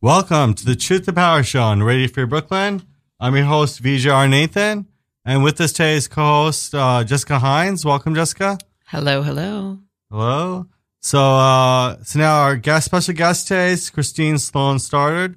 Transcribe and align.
Welcome 0.00 0.54
to 0.54 0.64
the 0.64 0.76
Truth 0.76 1.06
to 1.06 1.12
Power 1.12 1.42
Show 1.42 1.60
on 1.60 1.82
Radio 1.82 2.06
Free 2.06 2.24
Brooklyn. 2.24 2.82
I'm 3.18 3.34
your 3.34 3.46
host, 3.46 3.82
Vijay 3.82 4.14
R. 4.14 4.28
Nathan. 4.28 4.86
And 5.24 5.42
with 5.42 5.60
us 5.60 5.72
today 5.72 5.94
is 5.94 6.06
co-host 6.06 6.72
uh, 6.72 7.02
Jessica 7.02 7.40
Hines. 7.40 7.84
Welcome, 7.84 8.14
Jessica. 8.14 8.58
Hello, 8.86 9.22
hello. 9.22 9.80
Hello. 10.08 10.66
So, 11.00 11.18
uh, 11.20 12.02
so 12.04 12.18
now 12.18 12.42
our 12.42 12.54
guest, 12.54 12.86
special 12.86 13.12
guest 13.14 13.48
today 13.48 13.72
is 13.72 13.90
Christine 13.90 14.38
Sloan 14.38 14.78
Stoddard, 14.78 15.36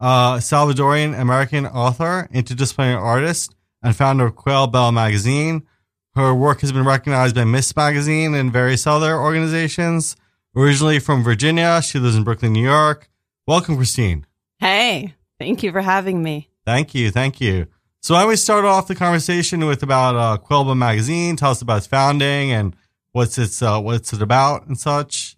uh, 0.00 0.38
Salvadorian 0.38 1.20
American 1.20 1.66
author, 1.66 2.28
interdisciplinary 2.32 2.98
artist, 2.98 3.54
and 3.82 3.94
founder 3.94 4.24
of 4.24 4.36
Quail 4.36 4.68
Bell 4.68 4.90
magazine. 4.90 5.66
Her 6.14 6.34
work 6.34 6.62
has 6.62 6.72
been 6.72 6.86
recognized 6.86 7.34
by 7.34 7.44
Miss 7.44 7.76
Magazine 7.76 8.34
and 8.34 8.50
various 8.50 8.86
other 8.86 9.18
organizations. 9.18 10.16
Originally 10.58 10.98
from 10.98 11.22
Virginia, 11.22 11.80
she 11.80 12.00
lives 12.00 12.16
in 12.16 12.24
Brooklyn, 12.24 12.52
New 12.52 12.64
York. 12.64 13.08
Welcome, 13.46 13.76
Christine. 13.76 14.26
Hey, 14.58 15.14
thank 15.38 15.62
you 15.62 15.70
for 15.70 15.80
having 15.80 16.20
me. 16.20 16.50
Thank 16.66 16.96
you, 16.96 17.12
thank 17.12 17.40
you. 17.40 17.68
So 18.02 18.16
I 18.16 18.22
always 18.22 18.42
start 18.42 18.64
off 18.64 18.88
the 18.88 18.96
conversation 18.96 19.66
with 19.66 19.84
about 19.84 20.16
uh, 20.16 20.36
Quail 20.36 20.64
Bell 20.64 20.74
magazine. 20.74 21.36
Tell 21.36 21.52
us 21.52 21.62
about 21.62 21.78
its 21.78 21.86
founding 21.86 22.50
and 22.50 22.74
what's 23.12 23.38
its 23.38 23.62
uh, 23.62 23.80
what's 23.80 24.12
it 24.12 24.20
about 24.20 24.66
and 24.66 24.76
such. 24.76 25.36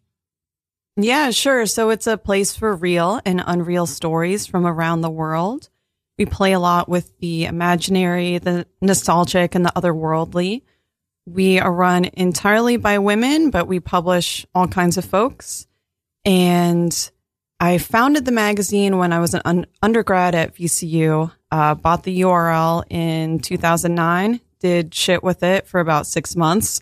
Yeah, 0.96 1.32
sure. 1.32 1.66
So 1.66 1.90
it's 1.90 2.06
a 2.06 2.16
place 2.16 2.56
for 2.56 2.74
real 2.74 3.20
and 3.26 3.42
unreal 3.46 3.84
stories 3.84 4.46
from 4.46 4.66
around 4.66 5.02
the 5.02 5.10
world. 5.10 5.68
We 6.16 6.24
play 6.24 6.52
a 6.52 6.58
lot 6.58 6.88
with 6.88 7.12
the 7.18 7.44
imaginary, 7.44 8.38
the 8.38 8.66
nostalgic, 8.80 9.54
and 9.54 9.66
the 9.66 9.72
otherworldly. 9.76 10.62
We 11.26 11.58
are 11.58 11.72
run 11.72 12.06
entirely 12.12 12.76
by 12.76 12.98
women, 12.98 13.50
but 13.50 13.66
we 13.68 13.80
publish 13.80 14.46
all 14.54 14.66
kinds 14.66 14.96
of 14.96 15.04
folks. 15.04 15.66
And 16.24 17.10
I 17.60 17.78
founded 17.78 18.24
the 18.24 18.32
magazine 18.32 18.96
when 18.96 19.12
I 19.12 19.20
was 19.20 19.34
an 19.34 19.42
un- 19.44 19.66
undergrad 19.82 20.34
at 20.34 20.54
VCU, 20.54 21.30
uh, 21.50 21.74
bought 21.74 22.04
the 22.04 22.22
URL 22.22 22.84
in 22.88 23.38
2009, 23.38 24.40
did 24.60 24.94
shit 24.94 25.22
with 25.22 25.42
it 25.42 25.66
for 25.66 25.80
about 25.80 26.06
six 26.06 26.36
months, 26.36 26.80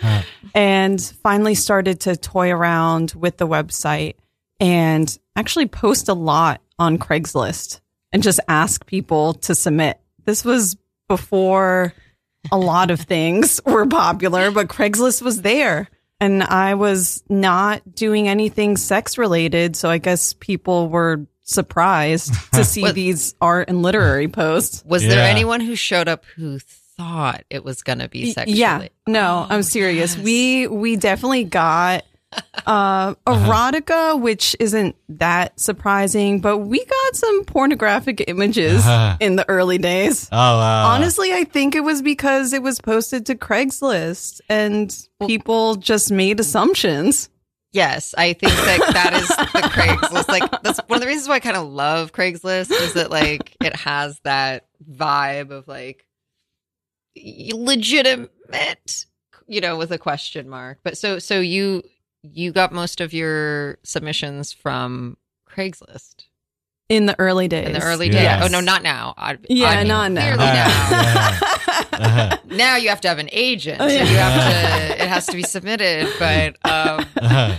and 0.54 1.00
finally 1.22 1.54
started 1.54 2.00
to 2.00 2.16
toy 2.16 2.50
around 2.50 3.12
with 3.12 3.38
the 3.38 3.46
website 3.46 4.14
and 4.58 5.18
actually 5.36 5.66
post 5.66 6.08
a 6.08 6.14
lot 6.14 6.60
on 6.78 6.98
Craigslist 6.98 7.80
and 8.12 8.22
just 8.22 8.40
ask 8.46 8.84
people 8.86 9.34
to 9.34 9.54
submit. 9.54 10.00
This 10.24 10.44
was 10.44 10.76
before 11.08 11.94
a 12.50 12.58
lot 12.58 12.90
of 12.90 13.00
things 13.00 13.60
were 13.66 13.86
popular, 13.86 14.50
but 14.50 14.68
Craigslist 14.68 15.22
was 15.22 15.42
there 15.42 15.88
and 16.20 16.42
I 16.42 16.74
was 16.74 17.22
not 17.28 17.94
doing 17.94 18.28
anything 18.28 18.76
sex 18.76 19.18
related. 19.18 19.76
So 19.76 19.88
I 19.90 19.98
guess 19.98 20.34
people 20.34 20.88
were 20.88 21.26
surprised 21.42 22.32
to 22.54 22.64
see 22.64 22.82
What- 22.82 22.94
these 22.94 23.34
art 23.40 23.68
and 23.68 23.82
literary 23.82 24.28
posts. 24.28 24.82
Was 24.86 25.02
there 25.06 25.26
anyone 25.26 25.60
who 25.60 25.74
showed 25.76 26.08
up 26.08 26.24
who 26.36 26.58
thought 26.96 27.44
it 27.50 27.64
was 27.64 27.82
going 27.82 27.98
to 28.00 28.08
be 28.08 28.24
Y- 28.26 28.32
sexually? 28.32 28.58
Yeah, 28.60 28.88
no, 29.06 29.46
Oh, 29.50 29.54
I'm 29.54 29.62
serious. 29.62 30.14
yes. 30.16 30.24
We 30.24 30.66
we 30.66 30.96
definitely 30.96 31.44
got 31.44 32.04
uh 32.66 33.14
erotica, 33.26 34.20
which 34.20 34.54
isn't 34.60 34.94
that 35.08 35.58
surprising, 35.58 36.40
but 36.40 36.58
we 36.58 36.84
got 36.84 37.16
some 37.16 37.44
pornographic 37.44 38.24
images 38.28 38.86
Uh-huh. 38.86 39.16
in 39.20 39.36
the 39.36 39.48
early 39.48 39.78
days. 39.78 40.28
Oh, 40.30 40.36
wow. 40.36 40.86
Honestly, 40.94 41.32
I 41.32 41.44
think 41.44 41.74
it 41.74 41.80
was 41.80 42.02
because 42.02 42.52
it 42.52 42.62
was 42.62 42.80
posted 42.80 43.26
to 43.26 43.34
Craigslist 43.34 44.40
and 44.48 44.96
people 45.26 45.74
just 45.76 46.12
made 46.12 46.38
assumptions. 46.38 47.28
Yes, 47.72 48.14
I 48.18 48.32
think 48.32 48.52
that 48.52 48.90
that 48.92 49.12
is 49.14 49.28
the 49.28 49.68
Craigslist. 49.68 50.28
Like 50.28 50.62
that's 50.62 50.78
one 50.88 50.96
of 50.98 51.00
the 51.00 51.06
reasons 51.06 51.28
why 51.28 51.36
I 51.36 51.40
kind 51.40 51.56
of 51.56 51.66
love 51.68 52.12
Craigslist 52.12 52.70
is 52.70 52.94
that 52.94 53.10
like 53.10 53.56
it 53.60 53.74
has 53.76 54.20
that 54.24 54.66
vibe 54.88 55.50
of 55.50 55.66
like 55.68 56.04
legitimate, 57.52 59.06
you 59.46 59.60
know, 59.60 59.76
with 59.76 59.90
a 59.92 59.98
question 59.98 60.48
mark. 60.48 60.78
But 60.82 60.98
so 60.98 61.18
so 61.18 61.40
you 61.40 61.82
you 62.22 62.52
got 62.52 62.72
most 62.72 63.00
of 63.00 63.12
your 63.12 63.78
submissions 63.82 64.52
from 64.52 65.16
Craigslist 65.48 66.26
In 66.88 67.06
the 67.06 67.18
early 67.18 67.48
days. 67.48 67.66
in 67.66 67.72
the 67.72 67.82
early 67.82 68.08
Yes. 68.10 68.42
days. 68.42 68.48
Oh 68.50 68.52
no, 68.52 68.60
not 68.64 68.82
now. 68.82 69.14
I, 69.16 69.38
Yeah, 69.48 69.68
I 69.68 69.78
mean, 69.78 69.88
not 69.88 70.12
now. 70.12 70.20
clearly 70.22 70.44
Yeah, 70.44 70.68
now. 70.90 71.98
yeah. 71.98 72.36
now 72.56 72.76
you 72.76 72.88
have 72.88 73.00
to 73.02 73.08
have 73.08 73.18
an 73.18 73.28
agent. 73.32 73.78
Oh, 73.80 73.88
So 73.88 73.94
you 73.94 74.04
have 74.16 74.96
to. 74.96 75.02
It 75.02 75.08
has 75.08 75.26
to 75.26 75.32
be 75.36 75.42
submitted. 75.42 76.08
But 76.18 76.56
um, 76.64 77.06
Uh-huh. 77.20 77.56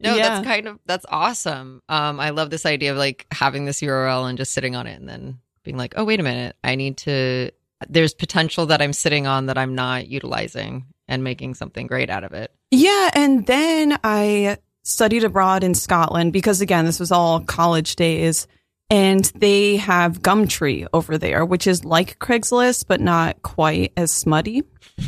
no, 0.00 0.14
Yeah. 0.16 0.28
that's 0.28 0.46
kind 0.46 0.68
of 0.68 0.78
that's 0.86 1.06
awesome. 1.08 1.82
Um, 1.88 2.20
I 2.20 2.30
love 2.30 2.50
this 2.50 2.66
idea 2.66 2.92
of 2.92 2.98
like 2.98 3.26
having 3.32 3.64
this 3.64 3.80
URL 3.80 4.28
and 4.28 4.36
just 4.38 4.52
sitting 4.52 4.76
on 4.76 4.86
it 4.86 4.98
and 5.00 5.08
then 5.08 5.38
being 5.64 5.76
like, 5.76 5.94
oh 5.96 6.04
wait 6.04 6.20
a 6.20 6.22
minute, 6.22 6.56
I 6.62 6.74
need 6.74 6.96
to. 6.98 7.50
There's 7.88 8.14
potential 8.14 8.66
that 8.66 8.80
I'm 8.80 8.92
sitting 8.92 9.26
on 9.26 9.46
that 9.46 9.58
I'm 9.58 9.74
not 9.74 10.06
utilizing 10.06 10.84
and 11.12 11.22
making 11.22 11.54
something 11.54 11.86
great 11.86 12.08
out 12.08 12.24
of 12.24 12.32
it. 12.32 12.50
Yeah, 12.70 13.10
and 13.14 13.46
then 13.46 13.98
I 14.02 14.56
studied 14.82 15.24
abroad 15.24 15.62
in 15.62 15.74
Scotland 15.74 16.32
because 16.32 16.62
again, 16.62 16.86
this 16.86 16.98
was 16.98 17.12
all 17.12 17.40
college 17.40 17.96
days. 17.96 18.48
And 18.90 19.24
they 19.36 19.76
have 19.76 20.20
Gumtree 20.20 20.86
over 20.92 21.16
there, 21.16 21.46
which 21.46 21.66
is 21.66 21.82
like 21.82 22.18
Craigslist, 22.18 22.86
but 22.88 23.00
not 23.00 23.40
quite 23.42 23.92
as 23.96 24.10
smutty. 24.10 24.64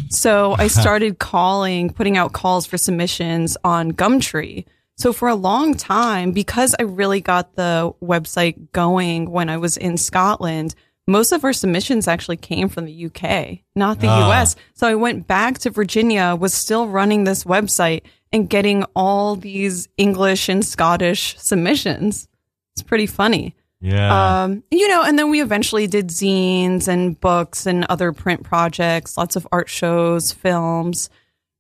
So 0.09 0.53
I 0.59 0.69
started 0.69 1.19
calling, 1.19 1.91
putting 1.91 2.17
out 2.17 2.33
calls 2.33 2.67
for 2.67 2.79
submissions 2.79 3.57
on 3.63 3.93
Gumtree. 3.93 4.65
So 4.97 5.13
for 5.13 5.29
a 5.29 5.35
long 5.35 5.75
time, 5.75 6.33
because 6.33 6.75
I 6.79 6.85
really 6.85 7.21
got 7.21 7.57
the 7.57 7.93
website 8.03 8.73
going 8.73 9.31
when 9.31 9.51
I 9.51 9.59
was 9.59 9.77
in 9.77 9.99
Scotland, 9.99 10.75
most 11.07 11.33
of 11.33 11.45
our 11.45 11.53
submissions 11.53 12.09
actually 12.09 12.37
came 12.39 12.69
from 12.69 12.87
the 12.87 13.07
UK, 13.07 13.61
not 13.77 14.01
the 14.01 14.07
Ah. 14.09 14.31
US. 14.31 14.57
So 14.75 14.87
I 14.87 14.95
went 14.95 15.27
back 15.27 15.59
to 15.61 15.71
Virginia, 15.71 16.37
was 16.39 16.55
still 16.55 16.89
running 16.89 17.25
this 17.25 17.45
website 17.45 18.03
and 18.33 18.49
getting 18.49 18.85
all 18.97 19.37
these 19.37 19.89
English 19.97 20.49
and 20.49 20.65
Scottish 20.65 21.37
submissions. 21.39 22.27
It's 22.75 22.83
pretty 22.83 23.07
funny. 23.07 23.55
Yeah. 23.81 24.45
Um, 24.45 24.65
you 24.71 24.89
know, 24.89 25.03
and 25.03 25.19
then 25.19 25.29
we 25.29 25.43
eventually 25.43 25.87
did 25.87 26.09
zines 26.09 26.89
and 26.89 27.21
books 27.21 27.67
and 27.67 27.85
other 27.91 28.13
print 28.13 28.43
projects, 28.43 29.19
lots 29.19 29.37
of 29.37 29.47
art 29.53 29.69
shows, 29.69 30.33
films. 30.33 31.11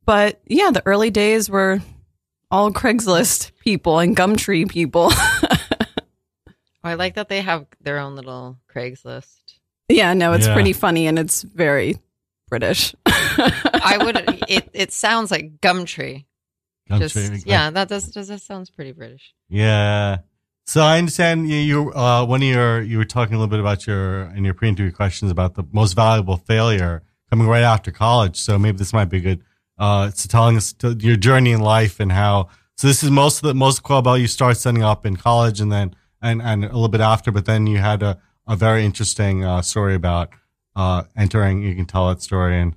But 0.06 0.40
yeah, 0.46 0.70
the 0.70 0.82
early 0.86 1.10
days 1.10 1.50
were 1.50 1.80
all 2.50 2.70
Craigslist 2.72 3.50
people 3.60 3.98
and 3.98 4.16
Gumtree 4.16 4.68
people. 4.68 5.12
Oh, 6.84 6.90
I 6.90 6.94
like 6.94 7.14
that 7.14 7.28
they 7.28 7.40
have 7.40 7.66
their 7.80 7.98
own 7.98 8.14
little 8.14 8.58
Craigslist. 8.72 9.54
yeah, 9.88 10.12
no, 10.14 10.32
it's 10.34 10.46
Yeah. 10.46 10.54
pretty 10.54 10.72
funny 10.74 11.06
and 11.06 11.18
it's 11.18 11.42
very 11.42 11.96
British. 12.48 12.94
I 13.06 13.98
would. 14.00 14.44
It 14.48 14.68
it 14.72 14.92
sounds 14.92 15.30
like 15.30 15.60
Gumtree. 15.60 16.24
Gumtree, 16.90 16.98
Just 16.98 17.16
like- 17.16 17.42
yeah, 17.46 17.70
that 17.70 17.88
does 17.88 18.04
does 18.10 18.28
that 18.28 18.42
sounds 18.42 18.70
pretty 18.70 18.92
British. 18.92 19.34
Yeah. 19.48 20.18
So 20.66 20.80
I 20.82 20.98
understand 20.98 21.48
you, 21.50 21.56
you 21.56 21.92
uh, 21.92 22.24
one 22.24 22.40
of 22.42 22.48
your, 22.48 22.80
you 22.80 22.96
were 22.96 23.04
talking 23.04 23.34
a 23.34 23.38
little 23.38 23.50
bit 23.50 23.60
about 23.60 23.86
your, 23.86 24.22
in 24.34 24.46
your 24.46 24.54
pre-interview 24.54 24.90
questions 24.92 25.30
about 25.30 25.56
the 25.56 25.64
most 25.72 25.92
valuable 25.92 26.38
failure 26.38 27.02
coming 27.28 27.46
right 27.46 27.62
after 27.62 27.90
college. 27.90 28.36
So 28.40 28.58
maybe 28.58 28.78
this 28.78 28.94
might 28.94 29.10
be 29.10 29.20
good. 29.20 29.42
Uh, 29.78 30.10
so 30.10 30.26
telling 30.26 30.56
us 30.56 30.72
to, 30.74 30.94
your 30.94 31.16
journey 31.16 31.52
in 31.52 31.60
life 31.60 32.00
and 32.00 32.10
how, 32.10 32.48
so 32.78 32.86
this 32.86 33.02
is 33.02 33.10
most 33.10 33.42
of 33.42 33.48
the, 33.48 33.54
most 33.54 33.76
of 33.78 33.84
Quail 33.84 34.16
you 34.16 34.26
start 34.26 34.56
setting 34.56 34.82
up 34.82 35.04
in 35.04 35.16
college 35.16 35.60
and 35.60 35.70
then, 35.70 35.94
and, 36.24 36.42
and 36.42 36.64
a 36.64 36.68
little 36.68 36.88
bit 36.88 37.00
after, 37.00 37.30
but 37.30 37.44
then 37.44 37.66
you 37.66 37.78
had 37.78 38.02
a, 38.02 38.18
a 38.46 38.56
very 38.56 38.84
interesting, 38.84 39.44
uh, 39.44 39.62
story 39.62 39.94
about, 39.94 40.30
uh, 40.74 41.04
entering, 41.16 41.62
you 41.62 41.74
can 41.74 41.86
tell 41.86 42.08
that 42.08 42.22
story 42.22 42.60
and. 42.60 42.74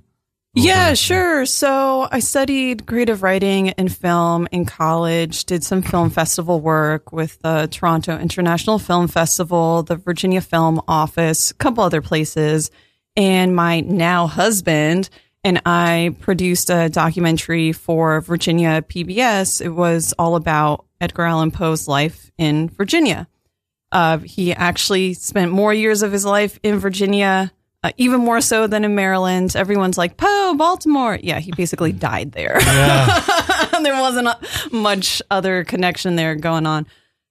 Yeah, 0.54 0.94
sure. 0.94 1.46
So 1.46 2.08
I 2.10 2.18
studied 2.18 2.86
creative 2.86 3.22
writing 3.22 3.70
and 3.70 3.94
film 3.94 4.48
in 4.50 4.64
college, 4.64 5.44
did 5.44 5.62
some 5.62 5.82
film 5.82 6.10
festival 6.10 6.60
work 6.60 7.12
with 7.12 7.38
the 7.40 7.68
Toronto 7.70 8.18
International 8.18 8.78
Film 8.78 9.06
Festival, 9.06 9.84
the 9.84 9.96
Virginia 9.96 10.40
Film 10.40 10.80
Office, 10.88 11.52
a 11.52 11.54
couple 11.54 11.84
other 11.84 12.02
places. 12.02 12.72
And 13.14 13.54
my 13.54 13.80
now 13.80 14.26
husband 14.26 15.10
and 15.44 15.62
I 15.64 16.16
produced 16.20 16.70
a 16.70 16.88
documentary 16.88 17.72
for 17.72 18.20
Virginia 18.20 18.82
PBS. 18.82 19.60
It 19.60 19.70
was 19.70 20.12
all 20.18 20.34
about 20.34 20.86
Edgar 21.00 21.24
Allan 21.24 21.50
Poe's 21.50 21.86
life 21.86 22.30
in 22.38 22.68
Virginia. 22.68 23.28
Uh, 23.90 24.18
he 24.18 24.52
actually 24.52 25.14
spent 25.14 25.50
more 25.50 25.72
years 25.72 26.02
of 26.02 26.12
his 26.12 26.24
life 26.24 26.58
in 26.62 26.78
Virginia, 26.78 27.52
uh, 27.82 27.92
even 27.96 28.20
more 28.20 28.40
so 28.40 28.66
than 28.66 28.84
in 28.84 28.94
Maryland. 28.94 29.56
Everyone's 29.56 29.96
like, 29.96 30.16
Poe, 30.16 30.54
Baltimore. 30.56 31.18
Yeah, 31.22 31.40
he 31.40 31.52
basically 31.52 31.92
died 31.92 32.32
there. 32.32 32.58
there 33.82 34.00
wasn't 34.00 34.28
a, 34.28 34.38
much 34.72 35.22
other 35.30 35.64
connection 35.64 36.16
there 36.16 36.34
going 36.34 36.66
on. 36.66 36.86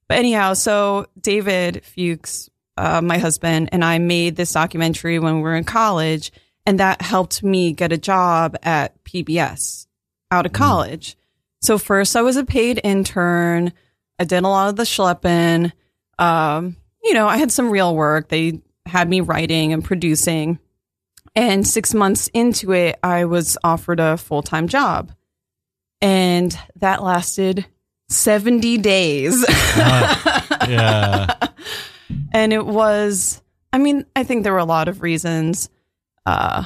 But 0.08 0.18
anyhow, 0.20 0.54
so 0.54 1.08
David 1.20 1.84
Fuchs, 1.84 2.50
uh, 2.78 3.02
my 3.02 3.18
husband, 3.18 3.70
and 3.72 3.84
I 3.84 4.00
made 4.00 4.36
this 4.36 4.54
documentary 4.54 5.20
when 5.20 5.38
we 5.38 5.42
were 5.42 5.56
in 5.56 5.64
college, 5.64 6.32
and 6.66 6.80
that 6.80 7.02
helped 7.02 7.44
me 7.44 7.74
get 7.74 7.92
a 7.92 7.98
job 7.98 8.56
at 8.64 9.04
PBS 9.04 9.88
out 10.32 10.46
of 10.46 10.54
college. 10.54 11.18
So 11.62 11.78
first 11.78 12.16
I 12.16 12.22
was 12.22 12.38
a 12.38 12.46
paid 12.46 12.80
intern. 12.84 13.74
I 14.20 14.24
did 14.24 14.44
a 14.44 14.48
lot 14.48 14.70
of 14.70 14.76
the 14.76 14.84
schlepping. 14.84 15.72
Um, 16.20 16.76
you 17.04 17.14
know, 17.14 17.28
I 17.28 17.38
had 17.38 17.52
some 17.52 17.70
real 17.70 17.96
work. 17.96 18.30
They 18.30 18.62
had 18.86 19.10
me 19.10 19.22
writing 19.22 19.74
and 19.74 19.84
producing. 19.84 20.60
And 21.36 21.68
six 21.68 21.94
months 21.94 22.30
into 22.34 22.72
it, 22.74 22.98
I 23.04 23.26
was 23.26 23.58
offered 23.64 24.00
a 24.00 24.18
full 24.18 24.42
time 24.42 24.68
job. 24.68 25.12
And 26.02 26.58
that 26.78 27.04
lasted 27.04 27.66
70 28.10 28.78
days. 28.80 29.46
yeah. 29.78 31.34
and 32.32 32.54
it 32.54 32.66
was, 32.66 33.42
I 33.72 33.78
mean, 33.78 34.06
I 34.16 34.24
think 34.24 34.44
there 34.44 34.54
were 34.54 34.60
a 34.60 34.66
lot 34.66 34.88
of 34.88 35.02
reasons. 35.02 35.70
Uh, 36.26 36.66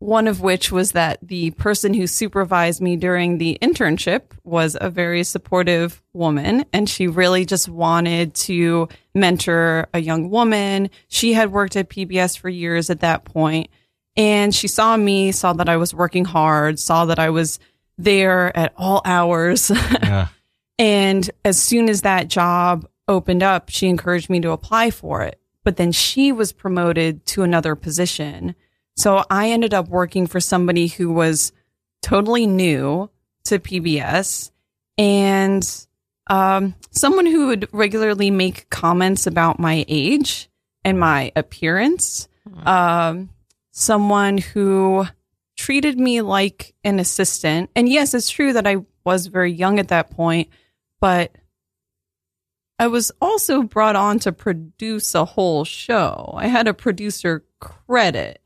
one 0.00 0.28
of 0.28 0.40
which 0.40 0.70
was 0.70 0.92
that 0.92 1.18
the 1.22 1.50
person 1.52 1.92
who 1.92 2.06
supervised 2.06 2.80
me 2.80 2.96
during 2.96 3.38
the 3.38 3.58
internship 3.60 4.22
was 4.44 4.76
a 4.80 4.90
very 4.90 5.24
supportive 5.24 6.02
woman 6.12 6.64
and 6.72 6.88
she 6.88 7.08
really 7.08 7.44
just 7.44 7.68
wanted 7.68 8.32
to 8.34 8.88
mentor 9.14 9.88
a 9.92 9.98
young 10.00 10.30
woman. 10.30 10.88
She 11.08 11.32
had 11.32 11.50
worked 11.50 11.74
at 11.74 11.90
PBS 11.90 12.38
for 12.38 12.48
years 12.48 12.90
at 12.90 13.00
that 13.00 13.24
point 13.24 13.70
and 14.16 14.54
she 14.54 14.68
saw 14.68 14.96
me, 14.96 15.32
saw 15.32 15.52
that 15.54 15.68
I 15.68 15.76
was 15.76 15.92
working 15.92 16.24
hard, 16.24 16.78
saw 16.78 17.06
that 17.06 17.18
I 17.18 17.30
was 17.30 17.58
there 17.96 18.56
at 18.56 18.72
all 18.76 19.02
hours. 19.04 19.70
Yeah. 20.02 20.28
and 20.78 21.28
as 21.44 21.60
soon 21.60 21.88
as 21.88 22.02
that 22.02 22.28
job 22.28 22.88
opened 23.08 23.42
up, 23.42 23.68
she 23.68 23.88
encouraged 23.88 24.30
me 24.30 24.40
to 24.40 24.52
apply 24.52 24.90
for 24.90 25.22
it. 25.22 25.40
But 25.64 25.76
then 25.76 25.90
she 25.92 26.30
was 26.30 26.52
promoted 26.52 27.26
to 27.26 27.42
another 27.42 27.74
position 27.74 28.54
so 28.98 29.24
I 29.30 29.50
ended 29.50 29.74
up 29.74 29.88
working 29.88 30.26
for 30.26 30.40
somebody 30.40 30.88
who 30.88 31.12
was 31.12 31.52
totally 32.02 32.46
new 32.46 33.08
to 33.44 33.60
PBS 33.60 34.50
and 34.98 35.86
um, 36.26 36.74
someone 36.90 37.26
who 37.26 37.46
would 37.46 37.68
regularly 37.72 38.32
make 38.32 38.68
comments 38.70 39.28
about 39.28 39.60
my 39.60 39.84
age 39.86 40.50
and 40.84 40.98
my 40.98 41.30
appearance. 41.36 42.28
Um, 42.66 43.30
someone 43.70 44.38
who 44.38 45.06
treated 45.56 45.98
me 45.98 46.20
like 46.20 46.74
an 46.82 46.98
assistant. 46.98 47.70
And 47.76 47.88
yes, 47.88 48.14
it's 48.14 48.28
true 48.28 48.52
that 48.54 48.66
I 48.66 48.78
was 49.04 49.28
very 49.28 49.52
young 49.52 49.78
at 49.78 49.88
that 49.88 50.10
point, 50.10 50.48
but 51.00 51.30
I 52.80 52.88
was 52.88 53.12
also 53.20 53.62
brought 53.62 53.96
on 53.96 54.18
to 54.20 54.32
produce 54.32 55.14
a 55.14 55.24
whole 55.24 55.64
show. 55.64 56.34
I 56.36 56.48
had 56.48 56.66
a 56.66 56.74
producer 56.74 57.44
credit. 57.60 58.40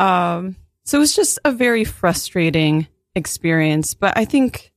Um, 0.00 0.56
so 0.84 0.98
it 0.98 1.00
was 1.00 1.14
just 1.14 1.38
a 1.44 1.52
very 1.52 1.84
frustrating 1.84 2.88
experience, 3.14 3.94
but 3.94 4.16
I 4.16 4.24
think 4.24 4.72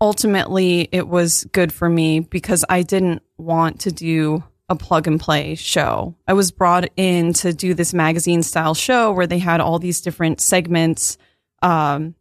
ultimately 0.00 0.88
it 0.92 1.06
was 1.06 1.44
good 1.52 1.72
for 1.72 1.88
me 1.88 2.20
because 2.20 2.64
I 2.68 2.82
didn't 2.82 3.22
want 3.38 3.80
to 3.82 3.92
do 3.92 4.42
a 4.68 4.74
plug 4.74 5.06
and 5.06 5.20
play 5.20 5.54
show. 5.54 6.16
I 6.26 6.32
was 6.32 6.50
brought 6.50 6.90
in 6.96 7.32
to 7.34 7.52
do 7.52 7.72
this 7.72 7.94
magazine 7.94 8.42
style 8.42 8.74
show 8.74 9.12
where 9.12 9.28
they 9.28 9.38
had 9.38 9.60
all 9.60 9.78
these 9.78 10.00
different 10.00 10.40
segments 10.40 11.18
um, 11.62 12.16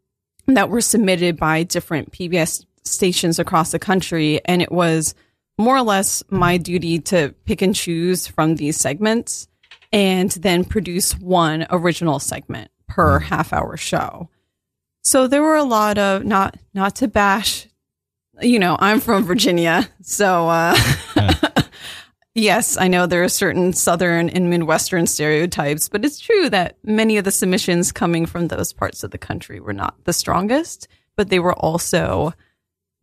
that 0.45 0.69
were 0.69 0.81
submitted 0.81 1.37
by 1.37 1.63
different 1.63 2.11
PBS 2.11 2.65
stations 2.83 3.39
across 3.39 3.71
the 3.71 3.79
country. 3.79 4.39
And 4.45 4.61
it 4.61 4.71
was 4.71 5.15
more 5.57 5.75
or 5.75 5.81
less 5.81 6.23
my 6.29 6.57
duty 6.57 6.99
to 6.99 7.33
pick 7.45 7.63
and 7.63 7.73
choose 7.73 8.27
from 8.27 8.55
these 8.55 8.77
segments 8.77 9.47
and 9.95 10.31
then 10.31 10.65
produce 10.65 11.17
one 11.17 11.65
original 11.69 12.19
segment 12.19 12.69
per 12.85 13.17
half 13.17 13.53
hour 13.53 13.77
show. 13.77 14.29
So 15.03 15.25
there 15.25 15.41
were 15.41 15.55
a 15.55 15.63
lot 15.63 15.97
of 15.97 16.25
not 16.25 16.57
not 16.73 16.97
to 16.97 17.07
bash, 17.07 17.65
you 18.41 18.59
know, 18.59 18.75
I'm 18.77 18.99
from 18.99 19.23
Virginia, 19.23 19.87
so 20.01 20.49
uh, 20.49 20.75
yes, 22.35 22.75
I 22.75 22.89
know 22.89 23.05
there 23.05 23.23
are 23.23 23.29
certain 23.29 23.71
southern 23.71 24.27
and 24.27 24.49
midwestern 24.49 25.07
stereotypes, 25.07 25.87
but 25.87 26.03
it's 26.03 26.19
true 26.19 26.49
that 26.49 26.77
many 26.83 27.15
of 27.15 27.23
the 27.23 27.31
submissions 27.31 27.93
coming 27.93 28.25
from 28.25 28.49
those 28.49 28.73
parts 28.73 29.01
of 29.01 29.11
the 29.11 29.17
country 29.17 29.61
were 29.61 29.73
not 29.73 30.03
the 30.03 30.13
strongest, 30.13 30.89
but 31.15 31.29
they 31.29 31.39
were 31.39 31.53
also 31.53 32.33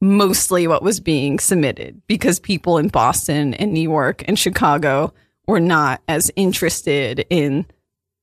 mostly 0.03 0.67
what 0.67 0.83
was 0.83 1.00
being 1.00 1.38
submitted 1.38 2.03
because 2.06 2.38
people 2.38 2.77
in 2.77 2.88
Boston 2.88 3.55
and 3.55 3.73
New 3.73 3.81
York 3.81 4.23
and 4.29 4.38
Chicago 4.38 5.15
were 5.47 5.61
not 5.61 6.00
as 6.09 6.31
interested 6.37 7.27
in 7.31 7.67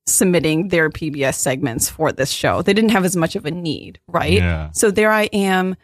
submitting 0.07 0.69
their 0.69 0.89
PBS 0.89 1.35
segments 1.35 1.89
for 1.89 2.11
this 2.11 2.31
show. 2.31 2.61
They 2.61 2.73
didn't 2.73 2.91
have 2.91 3.05
as 3.05 3.15
much 3.15 3.35
of 3.35 3.45
a 3.45 3.51
need, 3.51 3.99
right? 4.07 4.33
Yeah. 4.33 4.71
So 4.71 4.91
there 4.91 5.11
I 5.11 5.23
am 5.25 5.75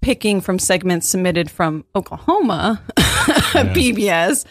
picking 0.00 0.40
from 0.40 0.58
segments 0.58 1.08
submitted 1.08 1.50
from 1.50 1.84
Oklahoma, 1.94 2.82
PBS, 2.96 4.44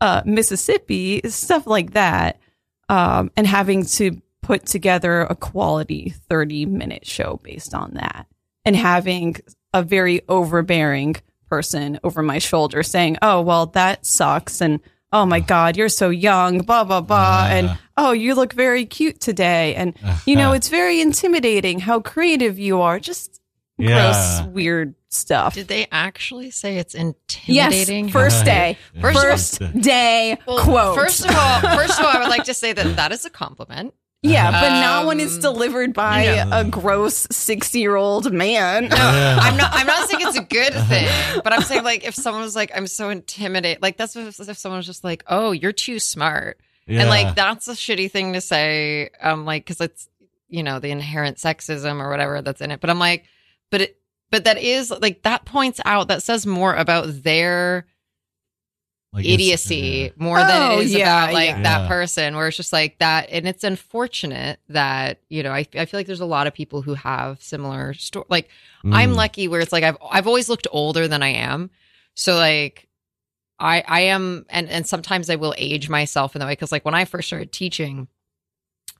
uh, 0.00 0.22
Mississippi, 0.24 1.20
stuff 1.28 1.66
like 1.66 1.92
that, 1.92 2.40
um, 2.88 3.30
and 3.36 3.46
having 3.46 3.84
to 3.84 4.20
put 4.42 4.66
together 4.66 5.22
a 5.22 5.34
quality 5.34 6.14
30 6.28 6.66
minute 6.66 7.06
show 7.06 7.40
based 7.42 7.74
on 7.74 7.94
that 7.94 8.26
and 8.64 8.76
having 8.76 9.36
a 9.72 9.82
very 9.82 10.22
overbearing 10.28 11.16
person 11.48 11.98
over 12.04 12.22
my 12.22 12.38
shoulder 12.38 12.82
saying, 12.82 13.16
oh, 13.22 13.40
well, 13.40 13.66
that 13.66 14.04
sucks. 14.04 14.60
And 14.60 14.80
oh 15.16 15.24
my 15.24 15.40
God, 15.40 15.76
you're 15.76 15.88
so 15.88 16.10
young, 16.10 16.58
blah, 16.58 16.84
blah, 16.84 17.00
blah. 17.00 17.46
and 17.50 17.78
oh, 17.96 18.12
you 18.12 18.34
look 18.34 18.52
very 18.52 18.84
cute 18.84 19.18
today. 19.18 19.74
And, 19.74 19.96
you 20.26 20.36
know, 20.36 20.48
uh-huh. 20.48 20.56
it's 20.56 20.68
very 20.68 21.00
intimidating 21.00 21.80
how 21.80 22.00
creative 22.00 22.58
you 22.58 22.82
are. 22.82 23.00
Just 23.00 23.40
Yeah. 23.78 24.12
gross, 24.12 24.54
weird 24.54 24.94
stuff. 25.08 25.54
Did 25.54 25.68
they 25.68 25.86
actually 25.90 26.50
say 26.50 26.76
it's 26.76 26.94
intimidating? 26.94 28.06
Yes, 28.06 28.12
first 28.12 28.44
day. 28.44 28.76
First 29.00 29.20
First 29.20 29.80
day 29.80 30.38
Well, 30.46 30.62
quote. 30.62 30.96
First 30.96 31.24
of 31.24 31.34
all, 31.34 31.60
first 31.60 31.98
of 31.98 32.04
all, 32.04 32.12
I 32.14 32.18
would 32.18 32.28
like 32.28 32.44
to 32.44 32.54
say 32.54 32.72
that 32.74 32.96
that 32.96 33.12
is 33.12 33.24
a 33.24 33.30
compliment. 33.30 33.94
Yeah, 34.28 34.50
but 34.50 34.68
not 34.80 35.06
when 35.06 35.20
it's 35.20 35.34
Um, 35.36 35.40
delivered 35.40 35.94
by 35.94 36.24
yeah. 36.24 36.60
a 36.60 36.64
gross 36.64 37.26
60 37.30 37.78
year 37.80 37.96
old 37.96 38.32
man. 38.32 38.88
No, 38.88 38.96
I'm 38.96 39.56
not. 39.56 39.70
I'm 39.72 39.86
not 39.86 40.08
saying 40.10 40.26
it's 40.26 40.38
a 40.38 40.42
good 40.42 40.72
thing, 40.88 41.08
but 41.42 41.52
I'm 41.52 41.62
saying 41.62 41.84
like 41.84 42.04
if 42.06 42.14
someone 42.14 42.42
was 42.42 42.54
like, 42.56 42.70
"I'm 42.74 42.86
so 42.86 43.08
intimidated," 43.10 43.82
like 43.82 43.96
that's 43.96 44.16
if, 44.16 44.40
if 44.40 44.58
someone 44.58 44.78
was 44.78 44.86
just 44.86 45.04
like, 45.04 45.24
"Oh, 45.26 45.52
you're 45.52 45.72
too 45.72 45.98
smart," 45.98 46.58
and 46.88 47.08
like 47.08 47.34
that's 47.34 47.68
a 47.68 47.72
shitty 47.72 48.10
thing 48.10 48.32
to 48.34 48.40
say. 48.40 49.10
Um, 49.20 49.44
like 49.44 49.64
because 49.64 49.80
it's 49.80 50.08
you 50.48 50.62
know 50.62 50.78
the 50.78 50.90
inherent 50.90 51.38
sexism 51.38 52.00
or 52.00 52.08
whatever 52.10 52.42
that's 52.42 52.60
in 52.60 52.70
it. 52.70 52.80
But 52.80 52.90
I'm 52.90 52.98
like, 52.98 53.24
but 53.70 53.80
it, 53.82 53.98
but 54.30 54.44
that 54.44 54.58
is 54.58 54.90
like 54.90 55.22
that 55.22 55.44
points 55.44 55.80
out 55.84 56.08
that 56.08 56.22
says 56.22 56.46
more 56.46 56.74
about 56.74 57.22
their 57.24 57.86
Like, 59.16 59.24
it's- 59.24 59.34
idiocy 59.34 60.12
more 60.16 60.38
than 60.38 60.62
Oh, 60.72 60.78
it 60.78 60.84
is 60.84 60.92
yeah, 60.94 61.24
about 61.24 61.34
like 61.34 61.48
yeah. 61.48 61.62
that 61.62 61.80
Yeah. 61.82 61.88
person 61.88 62.36
where 62.36 62.46
it's 62.48 62.56
just 62.56 62.72
like 62.72 62.98
that 62.98 63.28
and 63.30 63.48
it's 63.48 63.64
unfortunate 63.64 64.60
that 64.68 65.20
you 65.30 65.42
know 65.42 65.50
I, 65.52 65.66
I 65.74 65.86
feel 65.86 65.98
like 65.98 66.06
there's 66.06 66.20
a 66.20 66.26
lot 66.26 66.46
of 66.46 66.52
people 66.54 66.82
who 66.82 66.94
have 66.94 67.42
similar 67.42 67.94
story 67.94 68.26
like 68.28 68.50
i'm 68.84 69.12
Mm. 69.12 69.16
lucky 69.16 69.48
where 69.48 69.60
it's 69.62 69.72
like 69.72 69.84
i've 69.84 69.96
i've 70.10 70.26
always 70.26 70.48
looked 70.50 70.66
older 70.70 71.08
than 71.08 71.22
i 71.22 71.28
am 71.30 71.70
so 72.14 72.34
like 72.36 72.88
i 73.58 73.82
i 73.88 74.00
am 74.02 74.44
and 74.50 74.68
and 74.68 74.86
sometimes 74.86 75.30
i 75.30 75.36
will 75.36 75.54
age 75.56 75.88
myself 75.88 76.36
in 76.36 76.40
that 76.40 76.46
way 76.46 76.52
because 76.52 76.70
like 76.70 76.84
when 76.84 76.94
i 76.94 77.04
first 77.06 77.26
started 77.28 77.50
teaching 77.52 78.08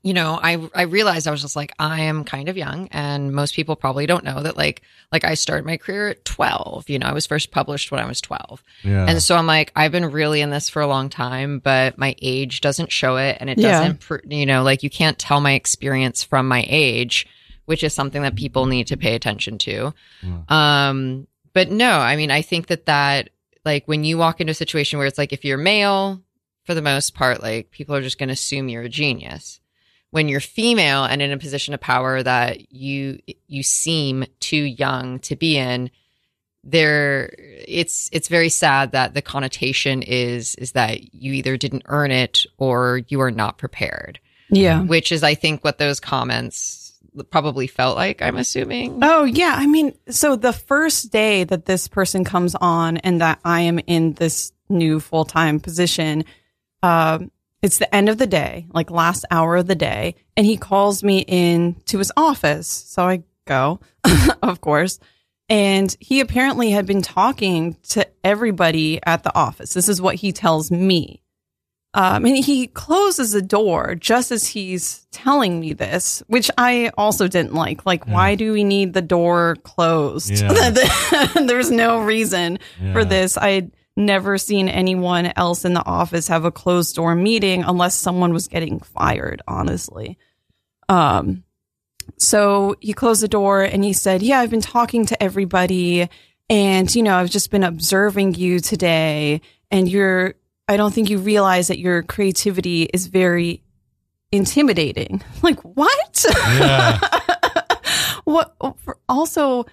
you 0.07 0.15
know 0.15 0.39
i 0.43 0.53
i 0.75 0.83
realized 0.83 1.27
i 1.27 1.31
was 1.31 1.43
just 1.43 1.57
like 1.57 1.73
i 1.79 2.01
am 2.03 2.23
kind 2.23 2.49
of 2.49 2.57
young 2.57 2.87
and 2.93 3.33
most 3.33 3.55
people 3.57 3.75
probably 3.75 4.07
don't 4.07 4.25
know 4.25 4.41
that 4.43 4.57
like 4.57 4.83
like 5.11 5.25
i 5.25 5.35
started 5.35 5.67
my 5.67 5.77
career 5.77 6.09
at 6.11 6.25
12 6.25 6.89
you 6.89 6.99
know 6.99 7.07
i 7.07 7.13
was 7.13 7.27
first 7.27 7.51
published 7.51 7.91
when 7.91 8.01
i 8.01 8.07
was 8.07 8.21
12 8.21 8.63
Yeah. 8.85 9.07
and 9.09 9.23
so 9.23 9.35
I'm 9.37 9.47
like, 9.47 9.73
I've 9.75 9.93
been 9.93 10.07
really 10.11 10.41
in 10.41 10.51
this 10.51 10.69
for 10.69 10.81
a 10.83 10.87
long 10.87 11.09
time, 11.09 11.59
but 11.59 11.99
my 11.99 12.15
age 12.23 12.61
doesn't 12.61 12.93
show 12.93 13.17
it. 13.17 13.37
And 13.41 13.51
it 13.51 13.59
Yeah. 13.59 13.73
doesn't, 13.73 14.01
pr- 14.01 14.27
you 14.29 14.47
know, 14.47 14.63
like 14.63 14.83
you 14.83 14.91
can't 14.91 15.19
tell 15.19 15.41
my 15.41 15.53
experience 15.55 16.23
from 16.23 16.47
my 16.49 16.65
age, 16.69 17.27
which 17.65 17.83
is 17.83 17.93
something 17.95 18.23
that 18.23 18.37
people 18.37 18.67
need 18.67 18.87
to 18.89 18.97
pay 18.97 19.15
attention 19.17 19.59
to. 19.59 19.93
Um, 20.49 21.27
but 21.53 21.71
no, 21.71 21.91
I 21.99 22.17
mean, 22.17 22.31
I 22.31 22.43
think 22.43 22.67
that 22.69 22.87
that, 22.87 23.31
like, 23.65 23.87
when 23.87 24.05
you 24.05 24.19
walk 24.19 24.41
into 24.41 24.51
a 24.53 24.55
situation 24.55 24.99
where 24.99 25.07
it's 25.09 25.19
like, 25.19 25.33
if 25.33 25.45
you're 25.45 25.59
male, 25.59 26.21
for 26.65 26.75
the 26.75 26.83
most 26.83 27.15
part, 27.15 27.43
like, 27.43 27.71
people 27.71 27.95
are 27.97 28.03
just 28.03 28.19
going 28.19 28.29
to 28.29 28.35
assume 28.35 28.69
you're 28.69 28.83
a 28.83 28.89
genius. 28.89 29.61
When 30.11 30.29
you're 30.29 30.41
female 30.41 31.05
and 31.05 31.21
in 31.21 31.33
a 31.33 31.39
position 31.39 31.75
of 31.75 31.81
power 31.81 32.23
that 32.23 32.73
you 32.73 33.19
you 33.49 33.63
seem 33.63 34.25
too 34.41 34.57
young 34.63 35.19
to 35.21 35.37
be 35.37 35.57
in, 35.59 35.91
there 36.65 37.33
it's 37.39 38.09
it's 38.13 38.29
very 38.29 38.49
sad 38.49 38.93
that 38.93 39.15
the 39.15 39.23
connotation 39.23 40.03
is 40.03 40.55
is 40.57 40.73
that 40.73 41.15
you 41.15 41.33
either 41.33 41.57
didn't 41.57 41.83
earn 41.87 42.11
it 42.11 42.45
or 42.59 43.03
you 43.09 43.21
are 43.21 43.31
not 43.31 43.57
prepared 43.59 44.19
Yeah. 44.51 44.83
which 44.83 45.13
is 45.13 45.23
i 45.23 45.35
think 45.35 45.63
what 45.63 45.79
those 45.79 46.01
comments 46.01 46.99
probably 47.31 47.67
felt 47.69 47.97
like 47.97 48.21
i'm 48.21 48.37
assuming 48.37 48.99
Oh, 49.03 49.25
yeah. 49.25 49.55
I 49.57 49.67
mean, 49.67 49.93
so 50.09 50.35
the 50.37 50.53
first 50.53 51.13
day 51.13 51.45
that 51.45 51.67
this 51.67 51.87
person 51.89 52.25
comes 52.25 52.55
on 52.57 52.97
and 52.99 53.21
that 53.21 53.39
I 53.45 53.61
am 53.63 53.79
in 53.87 54.15
this 54.15 54.53
new 54.69 54.99
full 55.01 55.25
time 55.25 55.61
position, 55.61 56.25
um, 56.83 57.31
it's 57.67 57.79
the 57.79 57.95
end 57.95 58.09
of 58.09 58.17
the 58.17 58.27
day, 58.27 58.67
like 58.73 58.91
last 58.91 59.25
hour 59.31 59.57
of 59.57 59.67
the 59.67 59.75
day, 59.75 60.15
and 60.37 60.47
he 60.47 60.57
calls 60.57 61.03
me 61.03 61.25
in 61.27 61.75
to 61.87 61.99
his 61.99 62.13
office. 62.17 62.69
So 62.69 63.03
I 63.03 63.25
go, 63.45 63.81
of 64.43 64.61
course, 64.61 64.99
And 65.49 65.95
he 66.01 66.21
apparently 66.21 66.71
had 66.71 66.87
been 66.87 67.03
talking 67.03 67.77
to 67.91 68.07
everybody 68.25 69.01
at 69.05 69.23
the 69.23 69.35
office. 69.37 69.75
This 69.75 69.89
is 69.89 70.01
what 70.01 70.17
he 70.17 70.33
tells 70.33 70.71
me. 70.71 71.23
Um, 71.95 72.27
and 72.27 72.37
he 72.37 72.67
closes 72.67 73.33
the 73.33 73.41
door 73.41 73.95
just 73.95 74.31
as 74.31 74.47
he's 74.47 75.07
telling 75.13 75.59
me 75.61 75.73
this, 75.73 76.23
which 76.27 76.51
I 76.59 76.91
also 76.99 77.27
didn't 77.27 77.55
like. 77.55 77.87
Like, 77.87 78.07
why 78.07 78.35
do 78.35 78.53
we 78.53 78.65
need 78.65 78.93
the 78.93 79.01
door 79.03 79.57
closed? 79.63 80.31
Yeah. 80.31 80.75
There's 81.47 81.71
no 81.71 82.01
reason 82.01 82.59
for 82.93 83.05
this. 83.05 83.39
I'd 83.39 83.71
never 83.97 84.37
seen 84.39 84.69
anyone 84.69 85.33
else 85.37 85.65
in 85.65 85.73
the 85.73 85.85
office 85.85 86.29
have 86.29 86.45
a 86.45 86.51
closed 86.51 86.97
door 86.97 87.15
meeting 87.15 87.65
unless 87.65 87.95
someone 87.95 88.33
was 88.33 88.49
getting 88.49 88.81
fired, 88.81 89.43
honestly. 89.49 90.19
Um, 90.89 91.45
so 92.19 92.77
he 92.81 92.93
closed 92.93 93.23
the 93.23 93.29
door 93.29 93.63
and 93.63 93.83
he 93.83 93.93
said, 93.93 94.23
Yeah, 94.23 94.41
I've 94.41 94.51
been 94.51 94.61
talking 94.61 95.07
to 95.07 95.23
everybody. 95.23 96.09
And, 96.49 96.95
you 96.95 97.03
know, 97.03 97.17
I've 97.17 97.31
just 97.31 97.51
been 97.51 97.65
observing 97.65 98.35
you 98.35 98.61
today. 98.61 99.41
And 99.71 99.89
you're, 99.89 100.35
I 100.69 100.77
don't 100.77 100.95
think 100.95 101.11
you 101.11 101.19
realize 101.19 101.69
that 101.69 101.79
your 101.79 102.03
creativity 102.03 102.85
is 102.85 103.07
very 103.07 103.63
intimidating. 104.33 105.23
Like, 105.43 105.61
what? 105.61 106.25
Yeah. 106.35 106.99
what? 108.25 108.57
Also, 109.09 109.67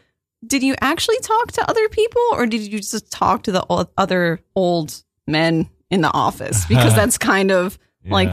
did 0.46 0.64
you 0.64 0.76
actually 0.82 1.20
talk 1.20 1.52
to 1.54 1.70
other 1.70 1.88
people 1.90 2.22
or 2.34 2.46
did 2.46 2.62
you 2.62 2.80
just 2.80 3.12
talk 3.12 3.44
to 3.44 3.52
the 3.52 3.66
o- 3.70 3.90
other 3.98 4.40
old 4.56 5.04
men 5.28 5.70
in 5.90 6.02
the 6.02 6.12
office? 6.12 6.66
Because 6.68 6.96
that's 6.96 7.18
kind 7.18 7.52
of 7.52 7.78
like 8.10 8.32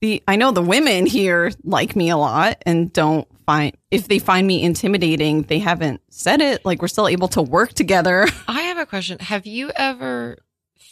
the 0.00 0.22
I 0.26 0.36
know 0.36 0.50
the 0.50 0.62
women 0.62 1.06
here 1.06 1.52
like 1.62 1.94
me 1.96 2.10
a 2.10 2.16
lot 2.16 2.62
and 2.66 2.92
don't 2.92 3.26
find 3.46 3.76
if 3.90 4.08
they 4.08 4.18
find 4.18 4.46
me 4.46 4.62
intimidating, 4.62 5.42
they 5.42 5.58
haven't 5.58 6.00
said 6.10 6.40
it. 6.40 6.64
Like 6.64 6.80
we're 6.82 6.88
still 6.88 7.08
able 7.08 7.28
to 7.28 7.42
work 7.42 7.72
together. 7.74 8.26
I 8.48 8.62
have 8.62 8.78
a 8.78 8.86
question. 8.86 9.18
Have 9.20 9.46
you 9.46 9.70
ever 9.76 10.38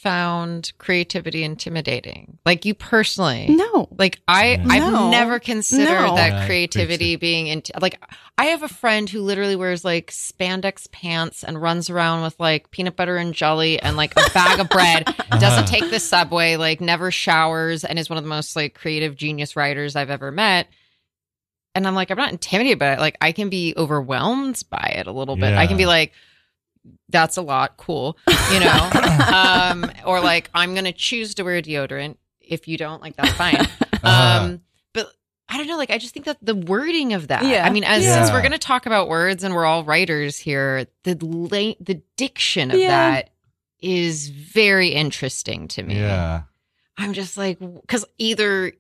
found 0.03 0.73
creativity 0.79 1.45
intimidating? 1.45 2.39
Like 2.45 2.65
you 2.65 2.75
personally? 2.75 3.47
no. 3.49 3.89
Like 3.97 4.21
I, 4.27 4.53
Yeah. 4.53 4.65
I've 4.69 4.93
No. 4.93 5.11
never 5.11 5.39
considered 5.39 6.07
No. 6.09 6.17
that 6.17 6.33
Yeah, 6.33 6.47
creativity 6.47 7.17
being 7.17 7.47
into 7.47 7.73
like. 7.81 8.01
I 8.39 8.47
have 8.47 8.63
a 8.63 8.69
friend 8.69 9.09
who 9.09 9.21
literally 9.21 9.57
wears 9.57 9.85
like 9.85 10.11
spandex 10.11 10.91
pants 10.91 11.45
and 11.45 11.61
runs 11.61 11.91
around 11.91 12.23
with 12.23 12.35
like 12.41 12.71
peanut 12.71 12.97
butter 12.97 13.17
and 13.17 13.35
jelly 13.35 13.81
and 13.81 13.97
like 13.97 14.13
a 14.17 14.31
bag 14.35 14.59
of 14.59 14.69
bread. 14.71 15.05
Doesn't 15.39 15.69
take 15.69 15.89
the 15.91 16.01
subway, 16.01 16.57
like 16.57 16.81
never 16.81 17.11
showers, 17.11 17.85
and 17.85 17.99
is 17.99 18.09
one 18.11 18.17
of 18.17 18.25
the 18.25 18.31
most 18.31 18.57
like 18.57 18.75
creative 18.75 19.15
genius 19.17 19.55
writers 19.55 19.95
I've 19.97 20.11
ever 20.11 20.33
met. 20.33 20.67
And 21.75 21.87
I'm 21.87 21.95
like, 21.95 22.11
I'm 22.11 22.19
not 22.19 22.33
intimidated 22.33 22.79
by 22.79 22.95
it. 22.95 22.99
Like 22.99 23.17
I 23.21 23.33
can 23.33 23.49
be 23.49 23.75
overwhelmed 23.77 24.63
by 24.71 24.95
it 24.97 25.07
a 25.07 25.13
little 25.13 25.37
bit. 25.37 25.55
I 25.55 25.67
can 25.67 25.77
be 25.77 25.87
like, 25.87 26.13
that's 27.09 27.37
a 27.37 27.43
lot, 27.43 27.77
cool, 27.77 28.17
you 28.53 28.61
know, 28.61 28.91
um, 29.35 29.91
or 30.07 30.21
like 30.21 30.51
I'm 30.55 30.75
gonna 30.75 30.93
choose 30.93 31.35
to 31.37 31.43
wear 31.45 31.61
deodorant. 31.63 32.17
If 32.41 32.67
you 32.69 32.77
don't, 32.77 33.01
like 33.03 33.17
that's 33.17 33.33
fine. 33.33 33.57
Uh-huh. 34.05 34.45
Um, 34.47 34.61
but 34.95 35.07
I 35.49 35.59
don't 35.59 35.69
know. 35.69 35.77
Like, 35.77 35.91
I 35.91 35.99
just 35.99 36.13
think 36.13 36.27
that 36.27 36.39
the 36.43 36.57
wording 36.57 37.13
of 37.13 37.29
that. 37.29 37.45
Yeah. 37.45 37.65
I 37.65 37.71
mean, 37.71 37.85
as 37.85 38.03
Yeah. 38.03 38.17
since 38.17 38.33
we're 38.33 38.41
going 38.41 38.51
to 38.51 38.59
talk 38.59 38.85
about 38.85 39.09
words 39.09 39.45
and 39.45 39.55
we're 39.55 39.65
all 39.65 39.85
writers 39.85 40.39
here, 40.39 40.89
the 41.05 41.17
la- 41.25 41.75
the 41.79 42.03
diction 42.17 42.73
of 42.73 42.81
Yeah. 42.81 42.89
that 43.13 43.31
is 43.81 44.27
very 44.29 44.89
interesting 44.89 45.69
to 45.69 45.85
me. 45.85 46.01
Yeah. 46.01 46.43
I'm 46.99 47.13
just 47.13 47.37
like, 47.39 47.61
because 47.61 48.05
either 48.19 48.73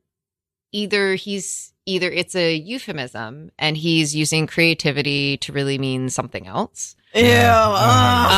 either 0.72 1.14
he's 1.14 1.71
either 1.86 2.10
it's 2.10 2.34
a 2.36 2.54
euphemism 2.54 3.50
and 3.58 3.76
he's 3.76 4.14
using 4.14 4.46
creativity 4.46 5.36
to 5.38 5.52
really 5.52 5.78
mean 5.78 6.08
something 6.10 6.46
else, 6.46 6.94
Ew. 7.14 7.22
Yeah. 7.22 7.66
ugh. 7.68 8.32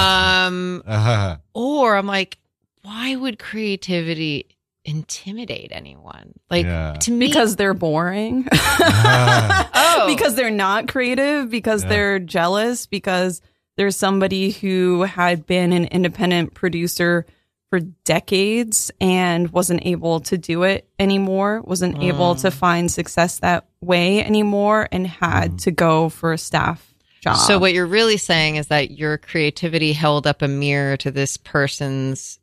um, 0.53 0.83
Uh-huh. 0.87 1.37
or 1.55 1.97
I'm 1.97 2.07
like, 2.07 2.39
why 2.83 3.17
would 3.17 3.39
creativity 3.39 4.47
intimidate 4.85 5.71
anyone? 5.73 6.35
Like 6.51 6.67
Yeah. 6.67 6.95
to 7.01 7.11
me, 7.11 7.27
because 7.27 7.57
they're 7.57 7.75
boring. 7.75 8.47
Oh. 9.07 10.05
because 10.07 10.35
they're 10.35 10.51
not 10.51 10.89
creative, 10.89 11.51
because 11.51 11.83
Yeah. 11.83 11.89
they're 11.89 12.19
jealous, 12.19 12.87
because 12.87 13.41
there's 13.77 13.97
somebody 13.97 14.51
who 14.53 15.03
had 15.03 15.47
been 15.47 15.73
an 15.73 15.87
independent 15.87 16.55
producer 16.55 17.27
for 17.75 17.81
decades 17.81 18.93
and 19.01 19.51
wasn't 19.51 19.85
able 19.85 20.21
to 20.21 20.39
do 20.39 20.63
it 20.63 20.89
anymore, 21.01 21.61
wasn't 21.65 22.01
able 22.01 22.37
to 22.37 22.47
mm. 22.47 22.53
find 22.53 22.89
success 22.89 23.41
that 23.41 23.67
way 23.81 24.25
anymore, 24.25 24.89
and 24.93 25.09
had 25.09 25.51
mm. 25.51 25.63
to 25.63 25.73
go 25.73 26.09
for 26.09 26.33
a 26.33 26.39
staff 26.39 26.95
job. 27.21 27.37
So 27.37 27.59
what 27.59 27.75
you're 27.75 27.85
really 27.85 28.17
saying 28.17 28.55
is 28.57 28.69
that 28.69 28.93
your 28.93 29.19
creativity 29.19 29.93
held 29.93 30.25
up 30.25 30.41
a 30.41 30.47
mirror 30.47 30.97
to 30.99 31.11
this 31.11 31.37
person's 31.37 32.39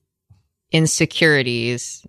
insecurities 0.73 2.05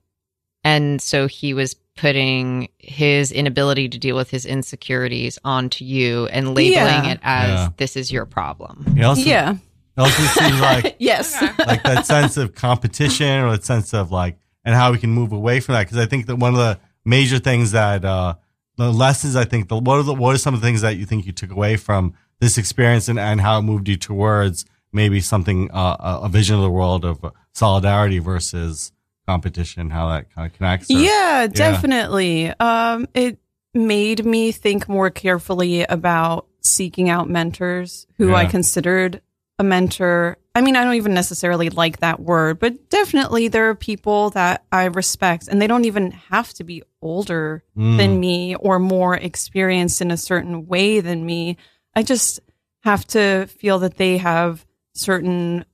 and 0.65 1.01
so 1.01 1.29
he 1.29 1.55
was 1.55 1.75
putting 1.97 2.69
his 2.79 3.31
inability 3.31 3.89
to 3.89 3.99
deal 3.99 4.17
with 4.17 4.31
his 4.31 4.47
insecurities 4.47 5.39
onto 5.45 5.85
you 5.85 6.27
and 6.27 6.55
labeling 6.55 7.05
Yeah. 7.05 7.11
it 7.13 7.21
as 7.23 7.51
Yeah. 7.51 7.69
this 7.77 7.97
is 7.97 8.11
your 8.11 8.27
problem. 8.27 8.95
It 8.97 9.05
also, 9.05 9.23
yeah. 9.23 9.57
It 9.97 10.01
also 10.01 10.23
seems 10.41 10.61
like 10.61 10.97
Yes. 11.01 11.41
like 11.67 11.83
that 11.83 12.07
sense 12.07 12.37
of 12.37 12.55
competition 12.55 13.45
or 13.45 13.51
that 13.53 13.65
sense 13.65 13.93
of 13.95 14.11
like 14.11 14.39
and 14.65 14.75
how 14.75 14.93
we 14.93 14.99
can 14.99 15.11
move 15.11 15.33
away 15.33 15.61
from 15.61 15.75
that 15.75 15.85
because 15.87 15.99
I 15.99 16.07
think 16.07 16.27
that 16.27 16.37
one 16.37 16.53
of 16.55 16.59
the 16.59 16.79
major 17.05 17.39
things 17.39 17.73
that 17.73 18.05
uh 18.05 18.35
the 18.77 18.93
lessons 18.93 19.37
I 19.37 19.45
think 19.45 19.69
the 19.69 19.77
what 19.79 19.99
are 19.99 20.03
the 20.03 20.15
what 20.15 20.35
are 20.35 20.39
some 20.39 20.55
of 20.55 20.61
the 20.61 20.67
things 20.67 20.81
that 20.83 20.97
you 20.97 21.05
think 21.07 21.27
you 21.27 21.33
took 21.33 21.51
away 21.51 21.77
from 21.77 22.15
this 22.41 22.59
experience 22.59 23.09
and, 23.09 23.19
and 23.19 23.41
how 23.41 23.59
it 23.59 23.63
moved 23.63 23.89
you 23.89 23.97
towards 23.97 24.65
maybe 24.93 25.21
something 25.21 25.71
uh, 25.73 25.97
a- 26.01 26.21
a 26.25 26.29
vision 26.29 26.57
of 26.57 26.63
the 26.63 26.71
world 26.71 27.05
of 27.05 27.25
solidarity 27.53 28.19
versus 28.19 28.93
competition 29.29 29.91
how 29.91 30.09
that 30.09 30.33
kind 30.35 30.51
of 30.51 30.57
connects 30.57 30.91
or- 30.91 30.95
Yeah, 30.99 31.47
definitely. 31.49 32.49
Um, 32.59 33.07
it 33.15 33.39
made 33.75 34.25
me 34.27 34.53
think 34.53 34.89
more 34.89 35.11
carefully 35.11 35.85
about 35.85 36.47
seeking 36.61 37.09
out 37.09 37.29
mentors 37.29 38.07
who 38.19 38.35
I 38.35 38.47
considered 38.47 39.21
a 39.59 39.65
mentor. 39.65 40.37
I 40.55 40.61
mean, 40.61 40.77
I 40.77 40.85
don't 40.85 40.95
even 40.95 41.15
necessarily 41.15 41.71
like 41.71 42.01
that 42.01 42.21
word, 42.21 42.59
but 42.59 42.91
definitely 42.91 43.49
there 43.49 43.69
are 43.71 43.75
people 43.75 44.31
that 44.31 44.65
I 44.73 44.85
respect, 44.85 45.49
and 45.49 45.61
they 45.63 45.67
don't 45.67 45.85
even 45.87 46.11
have 46.11 46.53
to 46.55 46.65
be 46.65 46.83
older 47.01 47.63
Mm. 47.77 47.97
than 47.97 48.21
me 48.21 48.55
or 48.57 48.79
more 48.79 49.15
experienced 49.17 50.01
in 50.01 50.11
a 50.11 50.17
certain 50.17 50.67
way 50.67 51.01
than 51.01 51.25
me. 51.25 51.57
I 51.95 52.03
just 52.03 52.41
have 52.85 53.07
to 53.09 53.47
feel 53.47 53.79
that 53.81 53.97
they 53.97 54.19
have 54.19 54.65
certain 54.95 55.65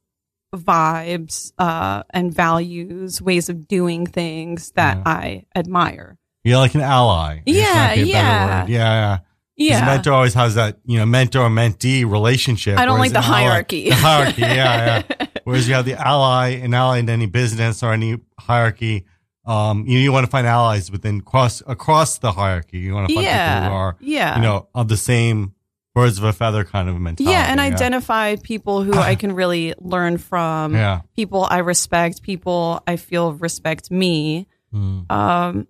vibes 0.54 1.52
uh, 1.58 2.02
and 2.10 2.32
values, 2.32 3.20
ways 3.20 3.48
of 3.48 3.68
doing 3.68 4.06
things 4.06 4.70
that 4.72 4.98
Yeah. 4.98 5.02
I 5.06 5.46
admire. 5.54 6.18
you're 6.44 6.56
like 6.58 6.74
an 6.74 6.80
ally 6.80 7.40
Yeah, 7.46 7.74
might 7.74 7.94
be 7.96 8.02
a 8.02 8.12
better 8.12 8.12
yeah. 8.12 8.66
yeah 8.66 8.68
yeah 8.68 9.18
Yeah. 9.58 9.84
mentor 9.84 10.12
always 10.12 10.34
has 10.34 10.54
that 10.54 10.78
you 10.86 10.98
know 10.98 11.04
mentor 11.04 11.48
mentee 11.48 12.08
relationship 12.08 12.78
I 12.78 12.84
don't 12.84 12.98
like 13.00 13.12
the 13.12 13.18
an 13.18 13.24
ally- 13.24 13.42
hierarchy. 13.42 13.84
the 13.88 13.94
hierarchy 13.96 14.42
yeah 14.42 15.02
yeah 15.18 15.26
Whereas 15.48 15.66
you 15.66 15.72
have 15.72 15.86
the 15.86 15.94
ally, 15.94 16.48
an 16.48 16.74
ally 16.74 16.98
in 16.98 17.08
any 17.08 17.24
business 17.24 17.82
or 17.82 17.94
any 17.94 18.18
hierarchy. 18.38 19.06
Um, 19.46 19.86
you, 19.86 19.98
you 19.98 20.12
want 20.12 20.26
to 20.26 20.30
find 20.30 20.46
allies 20.46 20.90
within 20.90 21.22
cross 21.22 21.62
across 21.66 22.18
the 22.18 22.32
hierarchy. 22.32 22.80
You 22.80 22.92
want 22.92 23.08
to 23.08 23.14
find 23.14 23.24
people 23.24 23.34
yeah. 23.34 23.66
who 23.66 23.74
are, 23.74 23.96
yeah. 23.98 24.36
you 24.36 24.42
know, 24.42 24.68
of 24.74 24.88
the 24.88 24.98
same 24.98 25.54
birds 25.94 26.18
of 26.18 26.24
a 26.24 26.34
feather 26.34 26.64
kind 26.64 26.90
of 26.90 27.00
mentality. 27.00 27.32
yeah, 27.32 27.50
and 27.50 27.60
identify 27.60 28.36
people 28.36 28.82
who 28.82 28.92
I 28.92 29.14
can 29.14 29.32
really 29.32 29.72
learn 29.78 30.18
from. 30.18 30.74
Yeah. 30.74 31.00
People 31.16 31.46
I 31.48 31.58
respect, 31.58 32.20
people 32.20 32.82
I 32.86 32.96
feel 32.96 33.32
respect 33.32 33.90
me. 33.90 34.46
Mm. 34.74 35.10
um 35.10 35.66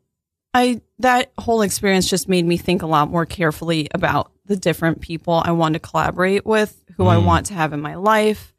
i 0.52 0.80
that 1.00 1.30
whole 1.38 1.62
experience 1.62 2.08
just 2.10 2.28
made 2.28 2.44
me 2.44 2.56
think 2.56 2.82
a 2.82 2.86
lot 2.86 3.10
more 3.10 3.24
carefully 3.26 3.88
about 3.94 4.32
the 4.46 4.56
different 4.56 5.00
people 5.00 5.42
i 5.44 5.50
want 5.52 5.74
to 5.74 5.78
collaborate 5.80 6.44
with 6.46 6.82
who 6.96 7.06
i 7.06 7.16
Mm. 7.16 7.24
want 7.24 7.46
to 7.46 7.54
have 7.54 7.72
in 7.72 7.80
my 7.80 7.94
life 7.94 8.52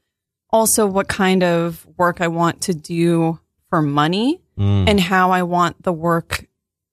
also 0.52 0.86
what 0.86 1.08
kind 1.08 1.44
of 1.44 1.86
work 1.98 2.22
i 2.22 2.28
want 2.28 2.62
to 2.62 2.74
do 2.74 3.40
for 3.70 3.82
money 3.82 4.42
Mm. 4.58 4.90
and 4.90 5.00
how 5.00 5.32
i 5.32 5.42
want 5.44 5.82
the 5.84 5.94
work 5.94 6.46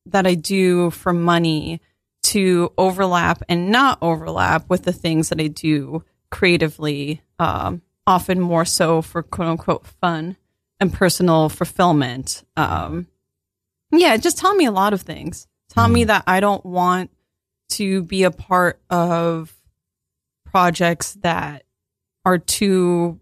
that 0.07 0.27
i 0.27 0.35
do 0.35 0.91
for 0.91 1.13
money 1.13 1.81
to 2.23 2.73
overlap 2.79 3.43
and 3.49 3.71
not 3.71 3.99
overlap 4.03 4.69
with 4.69 4.83
the 4.85 4.93
things 4.93 5.29
that 5.31 5.41
i 5.41 5.47
do 5.49 6.03
creatively 6.31 7.23
um, 7.39 7.83
often 8.07 8.41
more 8.41 8.65
so 8.65 9.03
for 9.03 9.23
quote 9.23 9.49
unquote 9.49 9.87
fun 9.87 10.37
and 10.81 10.93
personal 10.93 11.49
fulfillment 11.49 12.45
um, 12.57 13.07
yeah, 14.01 14.15
it 14.15 14.23
just 14.23 14.39
taught 14.39 14.57
me 14.57 14.67
a 14.67 14.73
lot 14.73 14.93
of 14.93 15.03
things. 15.03 15.47
Taught 15.71 15.91
me 15.91 16.05
mm. 16.05 16.07
that 16.09 16.25
I 16.27 16.41
don't 16.41 16.65
want 16.65 17.11
to 17.71 18.03
be 18.03 18.23
a 18.23 18.31
part 18.31 18.81
of 18.91 19.55
projects 20.45 21.15
that 21.23 21.65
are 22.25 22.39
too 22.39 23.21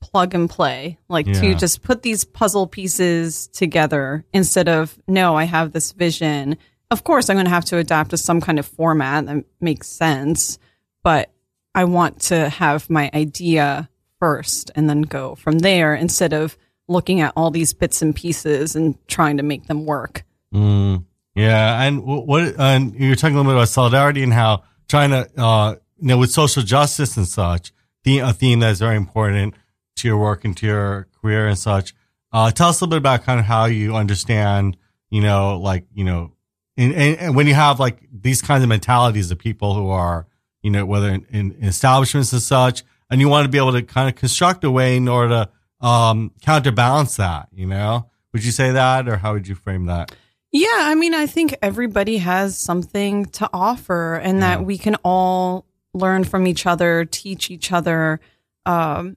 plug 0.00 0.34
and 0.34 0.48
play, 0.48 0.98
like 1.08 1.26
to 1.26 1.54
just 1.54 1.82
put 1.82 2.02
these 2.02 2.24
puzzle 2.24 2.66
pieces 2.66 3.48
together 3.48 4.24
instead 4.32 4.68
of, 4.68 4.96
no, 5.08 5.36
I 5.36 5.44
have 5.44 5.72
this 5.72 5.92
vision. 5.92 6.56
Of 6.90 7.02
course, 7.02 7.28
I'm 7.28 7.36
going 7.36 7.46
to 7.46 7.50
have 7.50 7.64
to 7.66 7.78
adapt 7.78 8.10
to 8.10 8.16
some 8.16 8.40
kind 8.40 8.58
of 8.58 8.66
format 8.66 9.26
that 9.26 9.44
makes 9.60 9.88
sense, 9.88 10.58
but 11.02 11.32
I 11.74 11.84
want 11.84 12.20
to 12.22 12.48
have 12.48 12.88
my 12.88 13.10
idea 13.12 13.88
first 14.20 14.70
and 14.76 14.88
then 14.88 15.02
go 15.02 15.34
from 15.34 15.58
there 15.58 15.94
instead 15.94 16.32
of 16.32 16.56
looking 16.88 17.20
at 17.20 17.32
all 17.36 17.50
these 17.50 17.72
bits 17.72 18.02
and 18.02 18.14
pieces 18.14 18.76
and 18.76 18.96
trying 19.08 19.36
to 19.36 19.42
make 19.42 19.66
them 19.66 19.86
work. 19.86 20.24
Mm, 20.54 21.04
yeah, 21.34 21.82
and 21.82 22.04
what? 22.04 22.54
And 22.58 22.94
you're 22.94 23.16
talking 23.16 23.36
a 23.36 23.38
little 23.38 23.52
bit 23.52 23.56
about 23.56 23.68
solidarity 23.68 24.22
and 24.22 24.32
how 24.32 24.62
trying 24.88 25.10
to, 25.10 25.28
uh, 25.36 25.76
you 25.98 26.08
know, 26.08 26.18
with 26.18 26.30
social 26.30 26.62
justice 26.62 27.16
and 27.16 27.26
such, 27.26 27.72
the 28.04 28.20
a 28.20 28.32
theme 28.32 28.60
that 28.60 28.70
is 28.70 28.78
very 28.78 28.96
important 28.96 29.54
to 29.96 30.08
your 30.08 30.18
work 30.18 30.44
and 30.44 30.56
to 30.56 30.66
your 30.66 31.08
career 31.20 31.46
and 31.46 31.58
such. 31.58 31.94
Uh, 32.32 32.50
tell 32.50 32.68
us 32.68 32.80
a 32.80 32.84
little 32.84 32.90
bit 32.90 32.98
about 32.98 33.24
kind 33.24 33.40
of 33.40 33.46
how 33.46 33.64
you 33.64 33.96
understand, 33.96 34.76
you 35.10 35.20
know, 35.20 35.58
like 35.58 35.86
you 35.94 36.04
know, 36.04 36.32
and 36.76 37.34
when 37.34 37.46
you 37.46 37.54
have 37.54 37.80
like 37.80 37.98
these 38.12 38.42
kinds 38.42 38.62
of 38.62 38.68
mentalities 38.68 39.30
of 39.30 39.38
people 39.38 39.74
who 39.74 39.88
are, 39.88 40.26
you 40.62 40.70
know, 40.70 40.84
whether 40.84 41.08
in, 41.08 41.26
in 41.30 41.56
establishments 41.62 42.32
and 42.32 42.42
such, 42.42 42.82
and 43.10 43.20
you 43.20 43.28
want 43.28 43.44
to 43.44 43.50
be 43.50 43.58
able 43.58 43.72
to 43.72 43.82
kind 43.82 44.08
of 44.08 44.14
construct 44.14 44.64
a 44.64 44.70
way 44.70 44.96
in 44.96 45.08
order 45.08 45.28
to 45.28 45.50
um, 45.80 46.32
counterbalance 46.40 47.16
that. 47.16 47.48
You 47.52 47.66
know, 47.66 48.10
would 48.32 48.44
you 48.44 48.52
say 48.52 48.72
that, 48.72 49.08
or 49.08 49.16
how 49.16 49.32
would 49.34 49.46
you 49.48 49.54
frame 49.54 49.86
that? 49.86 50.12
Yeah, 50.52 50.68
I 50.72 50.94
mean, 50.94 51.12
I 51.12 51.26
think 51.26 51.56
everybody 51.60 52.18
has 52.18 52.56
something 52.56 53.26
to 53.26 53.50
offer 53.52 54.14
and 54.14 54.38
Yeah. 54.38 54.56
that 54.56 54.64
we 54.64 54.78
can 54.78 54.94
all 55.04 55.66
learn 55.92 56.24
from 56.24 56.46
each 56.46 56.66
other, 56.66 57.04
teach 57.04 57.50
each 57.50 57.72
other. 57.72 58.20
Um, 58.64 59.16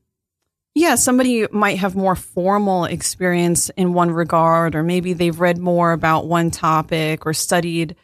yeah, 0.75 0.95
somebody 0.95 1.45
might 1.51 1.77
have 1.79 1.95
more 1.95 2.15
formal 2.15 2.85
experience 2.85 3.69
in 3.77 3.93
one 3.93 4.11
regard, 4.11 4.75
or 4.75 4.83
maybe 4.83 5.13
they've 5.13 5.39
read 5.39 5.57
more 5.57 5.91
about 5.91 6.27
one 6.27 6.51
topic 6.51 7.25
or 7.25 7.33
studied 7.33 7.95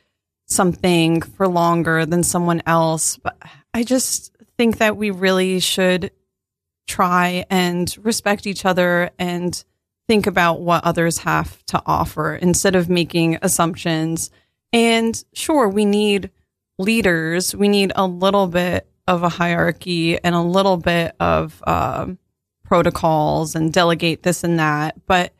something 0.47 1.21
for 1.21 1.47
longer 1.47 2.05
than 2.05 2.23
someone 2.23 2.61
else. 2.65 3.17
But 3.17 3.37
I 3.73 3.83
just 3.83 4.31
think 4.57 4.77
that 4.77 4.97
we 4.97 5.11
really 5.11 5.59
should 5.59 6.11
try 6.87 7.45
and 7.49 7.95
respect 8.01 8.45
each 8.47 8.65
other 8.65 9.09
and 9.17 9.63
think 10.07 10.27
about 10.27 10.61
what 10.61 10.83
others 10.83 11.19
have 11.19 11.65
to 11.65 11.81
offer 11.85 12.35
instead 12.35 12.75
of 12.75 12.89
making 12.89 13.37
assumptions. 13.41 14.29
And 14.71 15.21
sure, 15.33 15.67
we 15.67 15.85
need 15.85 16.29
leaders. 16.77 17.55
We 17.55 17.67
need 17.67 17.91
a 17.95 18.05
little 18.05 18.47
bit 18.47 18.87
of 19.07 19.23
a 19.23 19.29
hierarchy 19.29 20.21
and 20.23 20.35
a 20.35 20.41
little 20.41 20.77
bit 20.77 21.15
of 21.19 21.63
um, 21.65 22.17
protocols 22.63 23.55
and 23.55 23.71
delegate 23.71 24.23
this 24.23 24.43
and 24.43 24.59
that. 24.59 24.95
But 25.07 25.33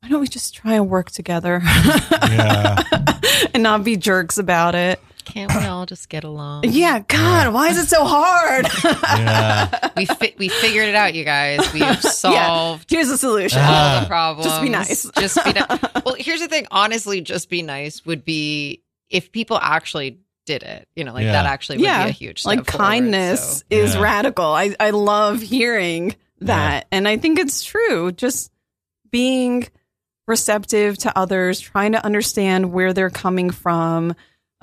why 0.00 0.08
don't 0.10 0.20
we 0.20 0.28
just 0.28 0.54
try 0.54 0.74
and 0.74 0.90
work 0.90 1.10
together 1.10 1.62
Yeah. 2.12 2.82
and 3.54 3.62
not 3.62 3.84
be 3.84 3.96
jerks 3.96 4.36
about 4.36 4.74
it? 4.74 5.00
Can't 5.24 5.54
we 5.54 5.64
all 5.64 5.86
just 5.86 6.08
get 6.08 6.24
along? 6.24 6.64
Yeah, 6.66 7.00
God, 7.00 7.52
why 7.54 7.68
is 7.68 7.78
it 7.78 7.88
so 7.88 8.04
hard? 8.04 8.66
Yeah. 8.84 9.80
We 9.96 10.06
fi- 10.06 10.34
we 10.38 10.48
figured 10.48 10.88
it 10.88 10.96
out, 10.96 11.14
you 11.14 11.24
guys. 11.24 11.72
We've 11.72 12.00
solved 12.02 12.90
Here's 12.90 13.08
the 13.08 13.16
solution. 13.16 13.60
All 13.60 13.66
the 13.66 13.72
uh-huh. 13.72 14.06
problems. 14.06 14.50
Just 14.50 14.60
be 14.62 14.68
nice. 14.68 15.08
Just 15.18 15.44
be 15.44 15.52
nice. 15.52 15.80
Well, 16.04 16.16
here's 16.18 16.40
the 16.40 16.48
thing. 16.48 16.66
Honestly, 16.72 17.20
just 17.20 17.48
be 17.48 17.62
nice 17.62 18.04
would 18.04 18.24
be 18.24 18.82
if 19.08 19.30
people 19.30 19.56
actually 19.62 20.18
did 20.46 20.64
it. 20.64 20.88
You 20.96 21.04
know, 21.04 21.12
like 21.14 21.24
Yeah. 21.24 21.32
that 21.32 21.46
actually 21.46 21.78
would 21.78 21.84
yeah, 21.84 22.04
be 22.04 22.10
a 22.10 22.12
huge 22.12 22.40
step 22.40 22.56
like 22.56 22.70
forward, 22.70 22.84
kindness 22.84 23.58
so. 23.58 23.64
is 23.70 23.94
Yeah. 23.94 24.00
radical. 24.02 24.46
I 24.46 24.74
I 24.80 24.90
love 24.90 25.40
hearing 25.40 26.16
that, 26.40 26.86
and 26.90 27.06
I 27.06 27.16
think 27.16 27.38
it's 27.38 27.62
true. 27.62 28.10
Just 28.12 28.50
being 29.10 29.68
receptive 30.26 30.98
to 30.98 31.16
others, 31.16 31.60
trying 31.60 31.92
to 31.92 32.04
understand 32.04 32.72
where 32.72 32.92
they're 32.92 33.10
coming 33.10 33.50
from, 33.50 34.14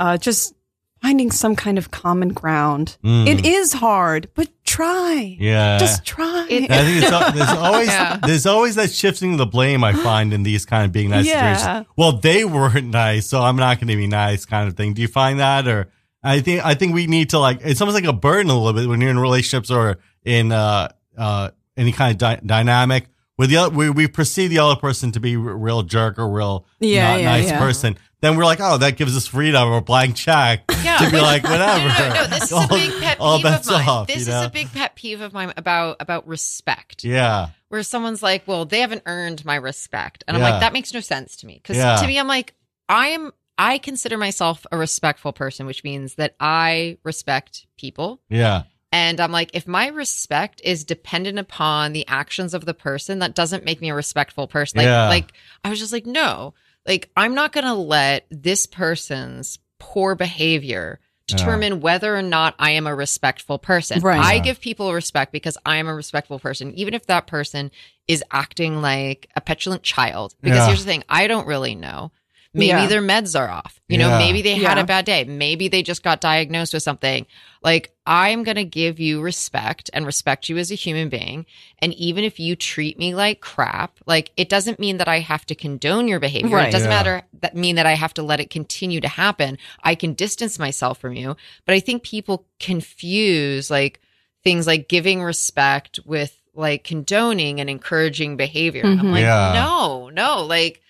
uh, 0.01 0.17
just 0.17 0.53
finding 1.01 1.31
some 1.31 1.55
kind 1.55 1.77
of 1.77 1.89
common 1.91 2.29
ground. 2.33 2.97
Mm. 3.03 3.27
It 3.27 3.45
is 3.45 3.73
hard, 3.73 4.29
but 4.35 4.49
try. 4.63 5.35
Yeah. 5.39 5.77
Just 5.79 6.05
try. 6.05 6.45
It- 6.49 6.69
I 6.71 6.83
think 6.83 7.03
it's, 7.03 7.35
there's 7.37 7.49
always 7.57 7.87
Yeah. 7.87 8.17
there's 8.17 8.45
always 8.45 8.75
that 8.75 8.91
shifting 8.91 9.31
of 9.33 9.37
the 9.39 9.45
blame 9.47 9.83
I 9.83 9.93
find 9.93 10.31
in 10.33 10.43
these 10.43 10.65
kind 10.65 10.85
of 10.85 10.91
being 10.91 11.09
nice 11.09 11.25
Yeah. 11.25 11.55
situations. 11.57 11.87
Well, 11.97 12.13
they 12.19 12.45
weren't 12.45 12.89
nice, 13.03 13.25
so 13.27 13.41
I'm 13.41 13.55
not 13.55 13.77
going 13.79 13.87
to 13.87 13.95
be 13.95 14.07
nice, 14.07 14.45
kind 14.45 14.67
of 14.67 14.75
thing. 14.77 14.93
Do 14.93 15.01
you 15.01 15.07
find 15.07 15.39
that, 15.39 15.67
or 15.67 15.89
I 16.23 16.39
think 16.41 16.63
I 16.63 16.75
think 16.75 16.93
we 16.93 17.07
need 17.07 17.31
to 17.31 17.39
like 17.39 17.61
it's 17.63 17.81
almost 17.81 17.95
like 17.95 18.05
a 18.05 18.13
burden 18.13 18.51
a 18.51 18.55
little 18.57 18.79
bit 18.79 18.87
when 18.87 19.01
you're 19.01 19.09
in 19.09 19.17
relationships 19.19 19.71
or 19.71 19.97
in 20.23 20.51
uh 20.51 20.89
uh 21.17 21.49
any 21.75 21.91
kind 21.91 22.11
of 22.11 22.17
dy- 22.19 22.45
dynamic 22.45 23.07
where 23.37 23.47
the 23.47 23.57
other, 23.57 23.75
we 23.75 23.89
we 23.89 24.07
perceive 24.07 24.49
the 24.49 24.59
other 24.59 24.75
person 24.79 25.11
to 25.13 25.19
be 25.19 25.33
a 25.33 25.39
real 25.39 25.83
jerk 25.83 26.19
or 26.19 26.29
real 26.29 26.65
Yeah, 26.79 27.11
not 27.11 27.19
yeah, 27.21 27.25
nice 27.25 27.47
yeah. 27.47 27.59
person. 27.59 27.97
Then 28.21 28.37
we're 28.37 28.45
like, 28.45 28.59
oh, 28.61 28.77
that 28.77 28.97
gives 28.97 29.17
us 29.17 29.25
freedom 29.25 29.67
or 29.69 29.81
blank 29.81 30.15
check 30.15 30.63
Yeah, 30.83 30.97
to 30.99 31.09
be 31.09 31.19
like, 31.19 31.43
whatever. 31.43 31.87
No, 31.87 32.07
no, 32.09 32.13
no, 32.13 32.27
this 32.27 32.43
is 32.43 32.51
a 32.51 32.67
big 32.69 33.01
pet 33.01 33.17
all 33.19 33.37
peeve 33.37 33.45
of 33.47 33.65
mine. 33.65 33.87
off, 33.89 34.07
this 34.07 34.17
is 34.17 34.27
know? 34.27 34.45
a 34.45 34.49
big 34.49 34.71
pet 34.71 34.95
peeve 34.95 35.21
of 35.21 35.33
mine 35.33 35.53
about 35.57 35.97
about 35.99 36.27
respect. 36.27 37.03
yeah, 37.03 37.49
Where 37.69 37.81
someone's 37.81 38.21
like, 38.21 38.47
"Well, 38.47 38.65
they 38.65 38.81
haven't 38.81 39.03
earned 39.07 39.43
my 39.43 39.55
respect," 39.55 40.23
and 40.27 40.37
I'm 40.37 40.43
like, 40.43 40.59
"That 40.61 40.71
makes 40.73 40.93
no 40.93 40.99
sense 40.99 41.35
to 41.37 41.47
me." 41.47 41.55
Because 41.63 41.77
to 42.01 42.07
me, 42.07 42.19
I'm 42.19 42.27
like, 42.27 42.53
I 42.87 43.07
am. 43.09 43.31
I 43.57 43.77
consider 43.79 44.17
myself 44.17 44.65
a 44.71 44.77
respectful 44.77 45.33
person, 45.33 45.65
which 45.67 45.83
means 45.83 46.15
that 46.15 46.35
I 46.39 46.97
respect 47.03 47.67
people. 47.77 48.21
yeah, 48.29 48.63
And 48.91 49.19
I'm 49.21 49.31
like, 49.31 49.51
if 49.53 49.67
my 49.67 49.87
respect 49.87 50.61
is 50.63 50.83
dependent 50.83 51.39
upon 51.39 51.93
the 51.93 52.05
actions 52.07 52.53
of 52.53 52.65
the 52.65 52.73
person, 52.73 53.19
that 53.19 53.35
doesn't 53.35 53.63
make 53.65 53.79
me 53.81 53.89
a 53.89 53.95
respectful 53.95 54.47
person. 54.47 54.77
Like, 54.79 54.85
Yeah. 54.85 55.07
like 55.07 55.31
I 55.63 55.69
was 55.69 55.79
just 55.79 55.93
like, 55.93 56.05
no, 56.05 56.53
like 56.85 57.09
I'm 57.15 57.33
not 57.33 57.53
going 57.53 57.65
to 57.65 57.73
let 57.73 58.27
this 58.29 58.65
person's 58.65 59.59
poor 59.79 60.15
behavior 60.15 60.99
determine 61.27 61.79
whether 61.79 62.13
or 62.13 62.21
not 62.21 62.55
I 62.59 62.71
am 62.71 62.85
a 62.87 62.93
respectful 62.93 63.57
person. 63.57 64.01
Right. 64.01 64.19
I 64.19 64.33
Yeah. 64.33 64.39
give 64.41 64.59
people 64.59 64.93
respect 64.93 65.31
because 65.31 65.57
I 65.65 65.77
am 65.77 65.87
a 65.87 65.95
respectful 65.95 66.39
person, 66.39 66.73
even 66.75 66.93
if 66.93 67.05
that 67.05 67.27
person 67.27 67.71
is 68.09 68.21
acting 68.31 68.81
like 68.81 69.29
a 69.37 69.41
petulant 69.41 69.83
child. 69.83 70.35
Because 70.41 70.57
Yeah. 70.59 70.65
here's 70.67 70.79
the 70.83 70.91
thing, 70.91 71.03
I 71.07 71.27
don't 71.27 71.47
really 71.47 71.75
know. 71.75 72.11
Maybe 72.53 72.67
Yeah. 72.67 72.87
their 72.87 73.01
meds 73.01 73.39
are 73.39 73.49
off. 73.49 73.79
You 73.87 73.97
know, 73.97 74.09
Yeah. 74.09 74.17
maybe 74.17 74.41
they 74.41 74.55
had 74.55 74.77
Yeah. 74.77 74.83
a 74.83 74.85
bad 74.85 75.05
day. 75.05 75.23
Maybe 75.23 75.69
they 75.69 75.81
just 75.83 76.03
got 76.03 76.19
diagnosed 76.19 76.73
with 76.73 76.83
something. 76.83 77.25
Like, 77.63 77.93
I'm 78.05 78.43
going 78.43 78.57
to 78.57 78.65
give 78.65 78.99
you 78.99 79.21
respect 79.21 79.89
and 79.93 80.05
respect 80.05 80.49
you 80.49 80.57
as 80.57 80.69
a 80.69 80.75
human 80.75 81.07
being. 81.07 81.45
And 81.79 81.93
even 81.93 82.25
if 82.25 82.39
you 82.41 82.57
treat 82.57 82.99
me 82.99 83.15
like 83.15 83.39
crap, 83.39 83.99
like, 84.05 84.31
it 84.35 84.49
doesn't 84.49 84.79
mean 84.79 84.97
that 84.97 85.07
I 85.07 85.19
have 85.19 85.45
to 85.45 85.55
condone 85.55 86.09
your 86.09 86.19
behavior. 86.19 86.57
Right. 86.57 86.67
It 86.67 86.71
doesn't 86.71 86.89
matter 86.89 87.21
that 87.41 87.55
mean 87.55 87.75
that 87.77 87.85
I 87.85 87.93
have 87.93 88.13
to 88.15 88.23
let 88.23 88.41
it 88.41 88.49
continue 88.49 88.99
to 88.99 89.07
happen. 89.07 89.57
I 89.83 89.95
can 89.95 90.13
distance 90.13 90.59
myself 90.59 90.99
from 90.99 91.13
you. 91.15 91.37
But 91.65 91.75
I 91.75 91.79
think 91.79 92.03
people 92.03 92.47
confuse 92.59 93.69
like 93.71 94.01
things 94.43 94.67
like 94.67 94.89
giving 94.89 95.21
respect 95.23 95.99
with 96.05 96.35
like 96.53 96.83
condoning 96.83 97.61
and 97.61 97.69
encouraging 97.69 98.35
behavior. 98.35 98.83
And 98.83 98.99
I'm 98.99 99.11
like, 99.11 99.23
mm-hmm. 99.23 99.53
Yeah. 99.53 99.53
no, 99.53 100.09
no, 100.09 100.43
like, 100.43 100.80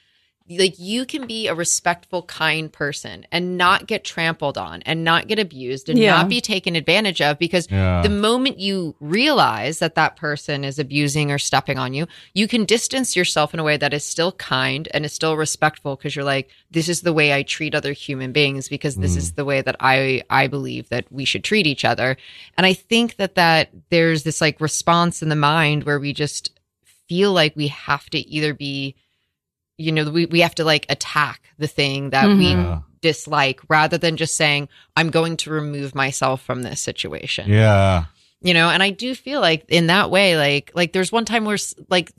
like 0.58 0.78
you 0.80 1.06
can 1.06 1.28
be 1.28 1.48
a 1.48 1.56
respectful 1.56 2.24
kind 2.24 2.72
person 2.72 3.26
and 3.32 3.58
not 3.58 3.88
get 3.88 4.04
trampled 4.04 4.58
on 4.58 4.82
and 4.84 5.04
not 5.04 5.28
get 5.28 5.40
abused 5.40 5.90
and 5.90 5.98
Yeah. 6.00 6.18
not 6.18 6.30
be 6.30 6.42
taken 6.42 6.76
advantage 6.76 7.22
of 7.22 7.38
because 7.40 7.68
yeah. 7.72 8.02
the 8.02 8.10
moment 8.10 8.60
you 8.60 8.96
realize 9.00 9.80
that 9.80 9.96
that 9.96 10.16
person 10.16 10.64
is 10.64 10.80
abusing 10.80 11.32
or 11.32 11.38
stepping 11.38 11.78
on 11.78 11.94
you 11.94 12.08
you 12.34 12.48
can 12.48 12.66
distance 12.66 13.16
yourself 13.16 13.54
in 13.54 13.60
a 13.60 13.64
way 13.64 13.78
that 13.78 13.94
is 13.94 14.04
still 14.06 14.32
kind 14.34 14.88
and 14.94 15.06
is 15.06 15.14
still 15.14 15.38
respectful 15.38 15.96
because 15.96 16.16
you're 16.16 16.26
like 16.26 16.50
this 16.72 16.90
is 16.90 17.02
the 17.02 17.14
way 17.14 17.34
i 17.34 17.44
treat 17.44 17.76
other 17.76 17.94
human 17.94 18.32
beings 18.32 18.68
because 18.70 18.96
this 18.96 19.14
Mm. 19.14 19.18
is 19.18 19.32
the 19.34 19.46
way 19.46 19.62
that 19.62 19.76
i 19.80 20.22
i 20.30 20.48
believe 20.48 20.90
that 20.90 21.06
we 21.12 21.26
should 21.26 21.44
treat 21.44 21.68
each 21.68 21.86
other 21.86 22.18
and 22.58 22.66
i 22.66 22.74
think 22.74 23.16
that 23.18 23.36
that 23.36 23.70
there's 23.90 24.24
this 24.24 24.42
like 24.42 24.60
response 24.62 25.22
in 25.22 25.30
the 25.30 25.36
mind 25.36 25.84
where 25.84 26.00
we 26.00 26.14
just 26.14 26.52
feel 27.08 27.34
like 27.34 27.56
we 27.56 27.68
have 27.68 28.10
to 28.10 28.20
either 28.20 28.54
be 28.54 28.96
you 29.82 29.92
know 29.92 30.10
we, 30.10 30.26
we 30.28 30.40
have 30.42 30.56
to 30.56 30.64
like 30.64 30.86
attack 30.90 31.42
the 31.58 31.68
thing 31.68 32.12
that 32.12 32.28
we 32.28 32.48
Yeah. 32.52 32.80
dislike 33.02 33.60
rather 33.70 33.98
than 33.98 34.16
just 34.18 34.36
saying 34.38 34.70
i'm 34.96 35.10
going 35.10 35.38
to 35.38 35.50
remove 35.50 35.96
myself 35.96 36.42
from 36.42 36.62
this 36.64 36.80
situation 36.82 37.50
yeah. 37.50 38.06
you 38.42 38.54
know 38.54 38.70
and 38.70 38.82
i 38.84 38.90
do 38.92 39.16
feel 39.16 39.42
like 39.42 39.66
in 39.70 39.88
that 39.88 40.10
way 40.12 40.38
like 40.38 40.72
like 40.76 40.94
there's 40.94 41.12
one 41.12 41.26
time 41.26 41.46
where 41.46 41.56
s- 41.56 41.76
like 41.90 42.12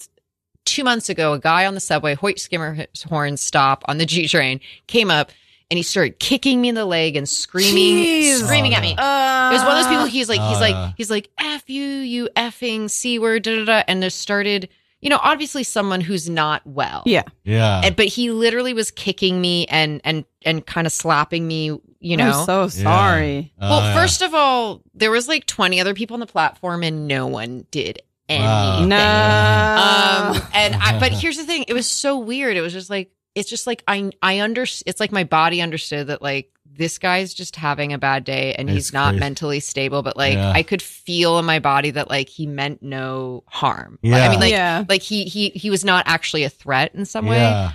two 0.64 0.84
months 0.84 1.08
ago 1.08 1.32
a 1.32 1.38
guy 1.38 1.66
on 1.66 1.74
the 1.74 1.80
subway 1.80 2.14
hoyt 2.14 2.38
skimmer 2.38 2.86
horn 3.08 3.36
stop 3.36 3.82
on 3.88 3.98
the 3.98 4.06
g 4.06 4.28
train 4.28 4.60
came 4.86 5.10
up 5.10 5.30
and 5.70 5.76
he 5.78 5.82
started 5.82 6.18
kicking 6.18 6.60
me 6.60 6.68
in 6.68 6.74
the 6.74 6.84
leg 6.84 7.16
and 7.16 7.28
screaming 7.28 8.04
Jeez. 8.04 8.44
screaming 8.44 8.72
Oh, 8.74 8.76
at 8.76 8.82
me 8.82 8.94
Uh, 8.96 9.50
it 9.50 9.54
was 9.54 9.62
one 9.64 9.76
of 9.76 9.82
those 9.84 9.88
people 9.90 10.04
he's 10.06 10.28
like 10.28 10.40
he's 10.40 10.58
Oh, 10.58 10.60
like 10.60 10.94
he's 10.96 11.10
like 11.10 11.28
f 11.38 11.68
you 11.68 11.82
you 11.84 12.28
effing 12.36 12.90
c 12.90 13.18
word 13.18 13.42
da 13.42 13.56
da 13.58 13.64
da 13.64 13.82
and 13.88 14.02
just 14.02 14.18
started 14.20 14.68
you 15.02 15.10
know 15.10 15.18
obviously 15.22 15.62
someone 15.64 16.00
who's 16.00 16.30
not 16.30 16.62
well 16.64 17.02
Yeah. 17.04 17.24
Yeah. 17.44 17.82
and, 17.84 17.94
but 17.96 18.06
he 18.06 18.30
literally 18.30 18.72
was 18.72 18.90
kicking 18.90 19.40
me 19.40 19.66
and 19.66 20.00
and 20.04 20.24
and 20.44 20.64
kind 20.64 20.86
of 20.86 20.92
slapping 20.92 21.46
me 21.46 21.78
you 22.00 22.16
know 22.16 22.30
I'm 22.30 22.46
so 22.46 22.68
sorry. 22.68 23.52
Uh, 23.60 23.68
well, 23.70 23.94
first 23.94 24.22
of 24.22 24.34
all, 24.34 24.82
there 24.94 25.10
was 25.12 25.28
like 25.28 25.46
20 25.46 25.80
other 25.80 25.94
people 25.94 26.14
on 26.14 26.20
the 26.20 26.26
platform 26.26 26.82
and 26.82 27.06
no 27.06 27.26
one 27.26 27.66
did 27.70 28.00
Wow. 28.30 28.72
anything. 28.78 28.88
No. 28.88 28.96
Um 28.96 30.48
and 30.54 30.74
I 30.76 30.98
but 30.98 31.12
here's 31.20 31.36
the 31.36 31.44
thing, 31.44 31.64
it 31.68 31.74
was 31.74 31.86
so 31.86 32.18
weird. 32.18 32.56
It 32.56 32.60
was 32.62 32.72
just 32.72 32.88
like 32.90 33.10
it's 33.34 33.48
just 33.48 33.66
like 33.66 33.82
I 33.88 34.10
I 34.22 34.40
under 34.40 34.62
it's 34.62 35.00
like 35.00 35.12
my 35.12 35.24
body 35.24 35.60
understood 35.62 36.06
that 36.08 36.22
like 36.22 36.50
this 36.74 36.98
guy's 36.98 37.34
just 37.34 37.56
having 37.56 37.92
a 37.92 37.98
bad 37.98 38.24
day 38.24 38.54
and 38.54 38.68
It's 38.68 38.74
he's 38.74 38.92
not 38.92 39.10
crazy. 39.10 39.20
mentally 39.20 39.60
stable. 39.60 40.02
But 40.02 40.16
like, 40.16 40.34
Yeah. 40.34 40.52
I 40.54 40.62
could 40.62 40.80
feel 40.82 41.38
in 41.38 41.44
my 41.44 41.58
body 41.58 41.90
that 41.90 42.08
like 42.08 42.28
he 42.28 42.46
meant 42.46 42.82
no 42.82 43.44
harm. 43.46 43.98
Like, 44.02 44.12
Yeah. 44.18 44.26
I 44.26 44.28
mean, 44.30 44.40
like, 44.40 44.50
yeah. 44.52 44.84
like 44.88 45.02
he 45.02 45.24
he 45.24 45.50
he 45.50 45.70
was 45.70 45.84
not 45.84 46.04
actually 46.06 46.44
a 46.44 46.50
threat 46.50 46.94
in 46.94 47.04
some 47.04 47.26
way. 47.26 47.38
yeah. 47.38 47.72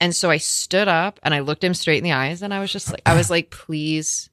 And 0.00 0.16
so 0.16 0.30
I 0.30 0.38
stood 0.38 0.88
up 0.88 1.20
and 1.22 1.34
I 1.34 1.40
looked 1.40 1.62
him 1.62 1.74
straight 1.74 1.98
in 1.98 2.04
the 2.04 2.12
eyes 2.12 2.40
and 2.42 2.54
I 2.54 2.60
was 2.60 2.72
just 2.72 2.90
like, 2.90 3.02
I 3.04 3.14
was 3.14 3.28
like, 3.28 3.50
please 3.50 4.30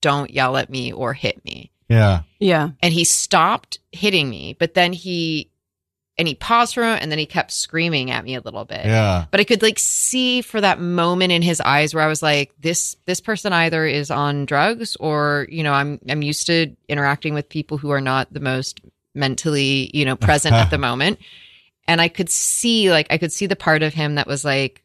don't 0.00 0.30
yell 0.30 0.56
at 0.56 0.70
me 0.70 0.92
or 0.92 1.12
hit 1.12 1.44
me. 1.44 1.72
Yeah. 1.88 2.22
Yeah. 2.38 2.70
And 2.80 2.94
he 2.94 3.02
stopped 3.04 3.80
hitting 3.90 4.30
me, 4.30 4.54
but 4.58 4.74
then 4.74 4.92
he, 4.92 5.50
and 6.18 6.26
he 6.26 6.34
paused 6.34 6.74
for 6.74 6.80
a 6.82 6.84
moment 6.84 7.02
and 7.02 7.12
then 7.12 7.18
he 7.18 7.26
kept 7.26 7.52
screaming 7.52 8.10
at 8.10 8.24
me 8.24 8.34
a 8.34 8.40
little 8.40 8.64
bit. 8.64 8.84
Yeah. 8.84 9.26
But 9.30 9.38
I 9.40 9.44
could 9.44 9.62
like 9.62 9.78
see 9.78 10.42
for 10.42 10.60
that 10.60 10.80
moment 10.80 11.30
in 11.32 11.42
his 11.42 11.60
eyes 11.60 11.94
where 11.94 12.02
I 12.02 12.08
was 12.08 12.22
like, 12.22 12.52
this, 12.60 12.96
this 13.06 13.20
person 13.20 13.52
either 13.52 13.86
is 13.86 14.10
on 14.10 14.44
drugs 14.44 14.96
or, 14.96 15.46
you 15.48 15.62
know, 15.62 15.72
I'm, 15.72 16.00
I'm 16.08 16.22
used 16.22 16.46
to 16.46 16.74
interacting 16.88 17.34
with 17.34 17.48
people 17.48 17.78
who 17.78 17.90
are 17.90 18.00
not 18.00 18.32
the 18.32 18.40
most 18.40 18.80
mentally, 19.14 19.90
you 19.94 20.04
know, 20.04 20.16
present 20.16 20.54
at 20.54 20.70
the 20.70 20.78
moment. 20.88 21.18
And 21.86 22.00
I 22.00 22.08
could 22.08 22.28
see, 22.28 22.90
like, 22.90 23.06
I 23.10 23.18
could 23.18 23.32
see 23.32 23.46
the 23.46 23.56
part 23.56 23.82
of 23.82 23.94
him 23.94 24.16
that 24.16 24.26
was 24.26 24.44
like, 24.44 24.84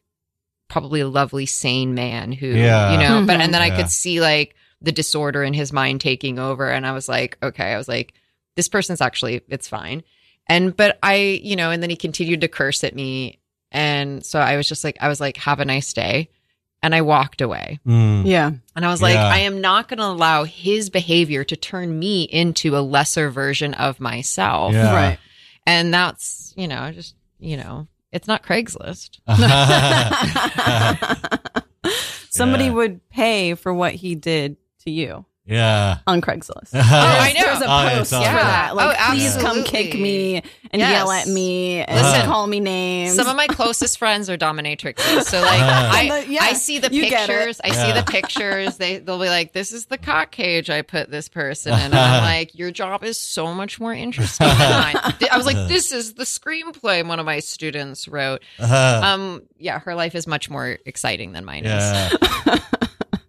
probably 0.68 1.00
a 1.00 1.08
lovely 1.08 1.46
sane 1.46 1.94
man 1.94 2.32
who 2.32 2.46
Yeah. 2.46 2.92
you 2.92 2.98
know 2.98 3.24
but 3.26 3.38
and 3.38 3.52
then 3.52 3.60
i 3.60 3.68
could 3.76 3.90
see 3.90 4.20
like 4.22 4.56
the 4.80 4.90
disorder 4.92 5.44
in 5.44 5.52
his 5.52 5.74
mind 5.74 6.00
taking 6.00 6.38
over 6.38 6.68
and 6.68 6.86
i 6.86 6.92
was 6.92 7.06
like 7.06 7.36
okay 7.42 7.74
i 7.74 7.76
was 7.76 7.86
like 7.86 8.14
this 8.56 8.68
person's 8.68 9.02
actually 9.02 9.42
it's 9.48 9.68
fine 9.68 10.02
and 10.48 10.76
but 10.76 10.98
i 11.02 11.40
you 11.42 11.56
know 11.56 11.70
and 11.70 11.82
then 11.82 11.90
he 11.90 11.96
continued 11.96 12.40
to 12.42 12.48
curse 12.48 12.84
at 12.84 12.94
me 12.94 13.38
and 13.72 14.24
so 14.24 14.38
i 14.38 14.56
was 14.56 14.68
just 14.68 14.84
like 14.84 14.96
i 15.00 15.08
was 15.08 15.20
like 15.20 15.36
have 15.38 15.60
a 15.60 15.64
nice 15.64 15.92
day 15.92 16.28
and 16.82 16.94
i 16.94 17.00
walked 17.00 17.40
away 17.40 17.78
Mm. 17.86 18.26
Yeah. 18.26 18.50
and 18.76 18.84
i 18.84 18.88
was 18.88 19.00
like 19.02 19.14
Yeah. 19.14 19.28
i 19.28 19.38
am 19.38 19.60
not 19.60 19.88
going 19.88 19.98
to 19.98 20.04
allow 20.06 20.44
his 20.44 20.90
behavior 20.90 21.44
to 21.44 21.56
turn 21.56 21.98
me 21.98 22.24
into 22.24 22.76
a 22.76 22.80
lesser 22.80 23.30
version 23.30 23.74
of 23.74 24.00
myself 24.00 24.72
Yeah. 24.74 24.94
Right. 24.94 25.18
and 25.66 25.92
that's 25.94 26.52
you 26.56 26.68
know 26.68 26.90
just 26.92 27.14
you 27.38 27.56
know 27.56 27.86
it's 28.12 28.28
not 28.28 28.42
craigslist 28.42 29.18
Somebody 32.30 32.64
Yeah. 32.64 32.72
would 32.72 33.08
pay 33.10 33.54
for 33.54 33.72
what 33.72 33.94
he 33.94 34.14
did 34.14 34.56
to 34.84 34.90
you 34.90 35.24
yeah. 35.46 35.98
on 36.06 36.20
Craigslist. 36.20 36.70
Oh, 36.74 36.80
I 36.82 37.32
know. 37.32 37.40
There's 37.44 37.60
a 37.60 37.64
Oh, 37.64 37.82
yeah, 37.84 37.98
post 37.98 38.10
for 38.12 38.18
that. 38.20 38.74
Like, 38.76 38.96
Oh, 39.00 39.10
please 39.12 39.36
come 39.36 39.62
kick 39.64 39.94
me 39.94 40.36
and 40.70 40.80
Yes. 40.80 40.90
yell 40.92 41.10
at 41.10 41.26
me 41.28 41.80
and 41.82 42.00
Listen, 42.00 42.26
call 42.26 42.46
me 42.46 42.60
names. 42.60 43.14
Some 43.16 43.26
of 43.28 43.36
my 43.36 43.46
closest 43.46 43.98
friends 43.98 44.28
are 44.30 44.36
dominatrixes. 44.38 45.22
So 45.24 45.40
like 45.40 45.60
Uh. 45.60 45.64
I, 45.92 46.24
Yeah, 46.28 46.42
I 46.42 46.52
see 46.54 46.78
the 46.78 46.92
you 46.92 47.02
get 47.08 47.28
it. 47.28 47.32
pictures. 47.32 47.60
I 47.62 47.70
see 47.70 47.88
Yeah. 47.88 48.00
the 48.00 48.10
pictures. 48.10 48.76
They 48.78 48.98
they'll 48.98 49.20
be 49.20 49.28
like, 49.28 49.52
This 49.52 49.72
is 49.72 49.86
the 49.86 49.98
cock 49.98 50.30
cage 50.30 50.70
I 50.70 50.82
put 50.82 51.10
this 51.10 51.28
person 51.28 51.72
in. 51.74 51.78
And 51.80 51.94
I'm 51.94 52.22
like, 52.22 52.54
Your 52.54 52.70
job 52.70 53.04
is 53.04 53.18
so 53.18 53.52
much 53.54 53.78
more 53.80 53.92
interesting 53.92 54.46
than 54.48 54.58
mine. 54.58 54.96
I 55.30 55.36
was 55.36 55.46
like, 55.46 55.68
This 55.68 55.92
is 55.92 56.14
the 56.14 56.24
screenplay 56.24 57.06
one 57.06 57.18
of 57.20 57.26
my 57.26 57.40
students 57.40 58.08
wrote. 58.08 58.42
Um 58.60 59.42
yeah, 59.58 59.78
her 59.80 59.94
life 59.94 60.14
is 60.14 60.26
much 60.26 60.48
more 60.50 60.78
exciting 60.86 61.32
than 61.32 61.44
mine 61.44 61.64
is. 61.66 62.18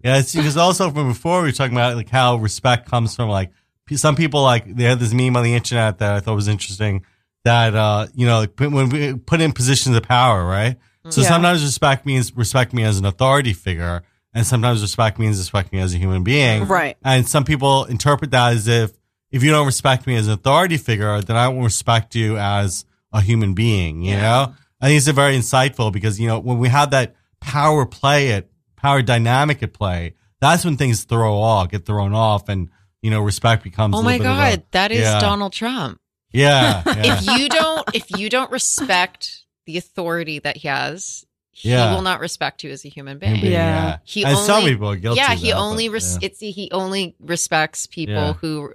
yeah. 0.06 0.20
It's 0.20 0.34
because 0.36 0.56
also 0.56 0.90
from 0.92 1.10
before 1.10 1.42
we 1.42 1.48
were 1.50 1.52
talking 1.52 1.76
about 1.76 1.96
like 1.98 2.10
how 2.10 2.36
respect 2.38 2.88
comes 2.90 3.16
from 3.16 3.28
like 3.30 3.52
some 3.96 4.16
people 4.16 4.42
like 4.42 4.74
they 4.76 4.84
had 4.86 5.00
this 5.00 5.14
meme 5.14 5.36
on 5.36 5.44
the 5.44 5.54
internet 5.54 5.98
that 6.00 6.14
I 6.16 6.20
thought 6.22 6.36
was 6.36 6.48
interesting 6.48 7.04
that 7.44 7.76
uh 7.76 8.08
you 8.14 8.26
know 8.26 8.40
like, 8.40 8.58
when 8.60 8.90
we 8.90 9.14
put 9.16 9.42
in 9.42 9.52
positions 9.52 9.96
of 9.96 10.04
power 10.04 10.46
right 10.46 10.78
so 11.10 11.22
Yeah. 11.22 11.28
sometimes 11.28 11.64
respect 11.64 12.06
means 12.06 12.36
respect 12.36 12.74
me 12.74 12.84
as 12.84 12.98
an 12.98 13.06
authority 13.06 13.54
figure 13.54 14.02
and 14.34 14.46
sometimes 14.46 14.82
respect 14.82 15.20
means 15.20 15.38
respect 15.38 15.72
me 15.72 15.80
as 15.80 15.94
a 15.94 15.98
human 15.98 16.24
being 16.24 16.66
right. 16.68 16.98
And 17.04 17.28
some 17.28 17.44
people 17.44 17.86
interpret 17.86 18.32
that 18.32 18.54
as 18.54 18.68
if 18.68 18.92
if 19.32 19.44
you 19.44 19.52
don't 19.52 19.66
respect 19.68 20.08
me 20.08 20.16
as 20.16 20.28
an 20.28 20.34
authority 20.34 20.78
figure, 20.78 21.22
then 21.22 21.36
I 21.36 21.48
won't 21.50 21.66
respect 21.66 22.16
you 22.16 22.38
as 22.38 22.86
a 23.14 23.22
human 23.22 23.54
being. 23.54 24.02
You 24.02 24.14
Yeah. 24.14 24.22
know, 24.22 24.54
I 24.82 24.88
think 24.88 24.98
it's 24.98 25.08
a 25.08 25.14
very 25.14 25.38
insightful 25.38 25.92
because 25.92 26.20
you 26.20 26.28
know 26.28 26.40
when 26.40 26.58
we 26.58 26.70
have 26.70 26.92
that 26.92 27.16
power 27.40 27.86
play 27.86 28.32
at 28.34 28.48
power 28.86 29.02
dynamic 29.02 29.64
at 29.64 29.74
play, 29.74 30.14
that's 30.42 30.64
when 30.66 30.78
things 30.78 31.04
throw 31.06 31.38
off, 31.38 31.70
get 31.72 31.86
thrown 31.86 32.14
off, 32.14 32.50
and 32.50 32.70
you 33.02 33.10
know 33.12 33.22
respect 33.22 33.64
becomes. 33.64 33.96
Oh 33.96 34.02
my 34.02 34.16
of 34.16 34.22
a- 34.22 34.24
god, 34.24 34.64
that 34.72 34.92
is 34.92 35.00
yeah. 35.02 35.20
Donald 35.20 35.54
Trump. 35.54 36.00
yeah, 36.32 36.84
yeah. 36.86 37.14
If 37.14 37.40
you 37.40 37.50
don't 37.50 37.84
if 37.96 38.06
you 38.20 38.30
don't 38.30 38.52
respect 38.52 39.46
the 39.66 39.78
authority 39.78 40.38
that 40.40 40.58
he 40.58 40.68
has, 40.68 41.26
he 41.52 41.70
Yeah. 41.72 41.94
will 41.96 42.02
not 42.04 42.20
respect 42.20 42.64
you 42.64 42.70
as 42.72 42.86
a 42.86 42.90
human 42.90 43.18
being. 43.18 43.42
being, 43.42 43.54
Yeah. 43.54 43.98
He 44.04 44.24
and 44.24 44.38
some 44.38 44.60
only- 44.60 44.72
people 44.74 44.90
are 44.90 44.96
guilty. 44.98 45.20
yeah 45.22 45.34
he 45.34 45.50
that, 45.52 45.58
only 45.58 45.90
res- 45.90 46.14
yeah. 46.22 46.26
it's 46.28 46.40
he 46.40 46.70
only 46.72 47.16
respects 47.20 47.88
people 47.88 48.14
Yeah. 48.14 48.34
who 48.34 48.72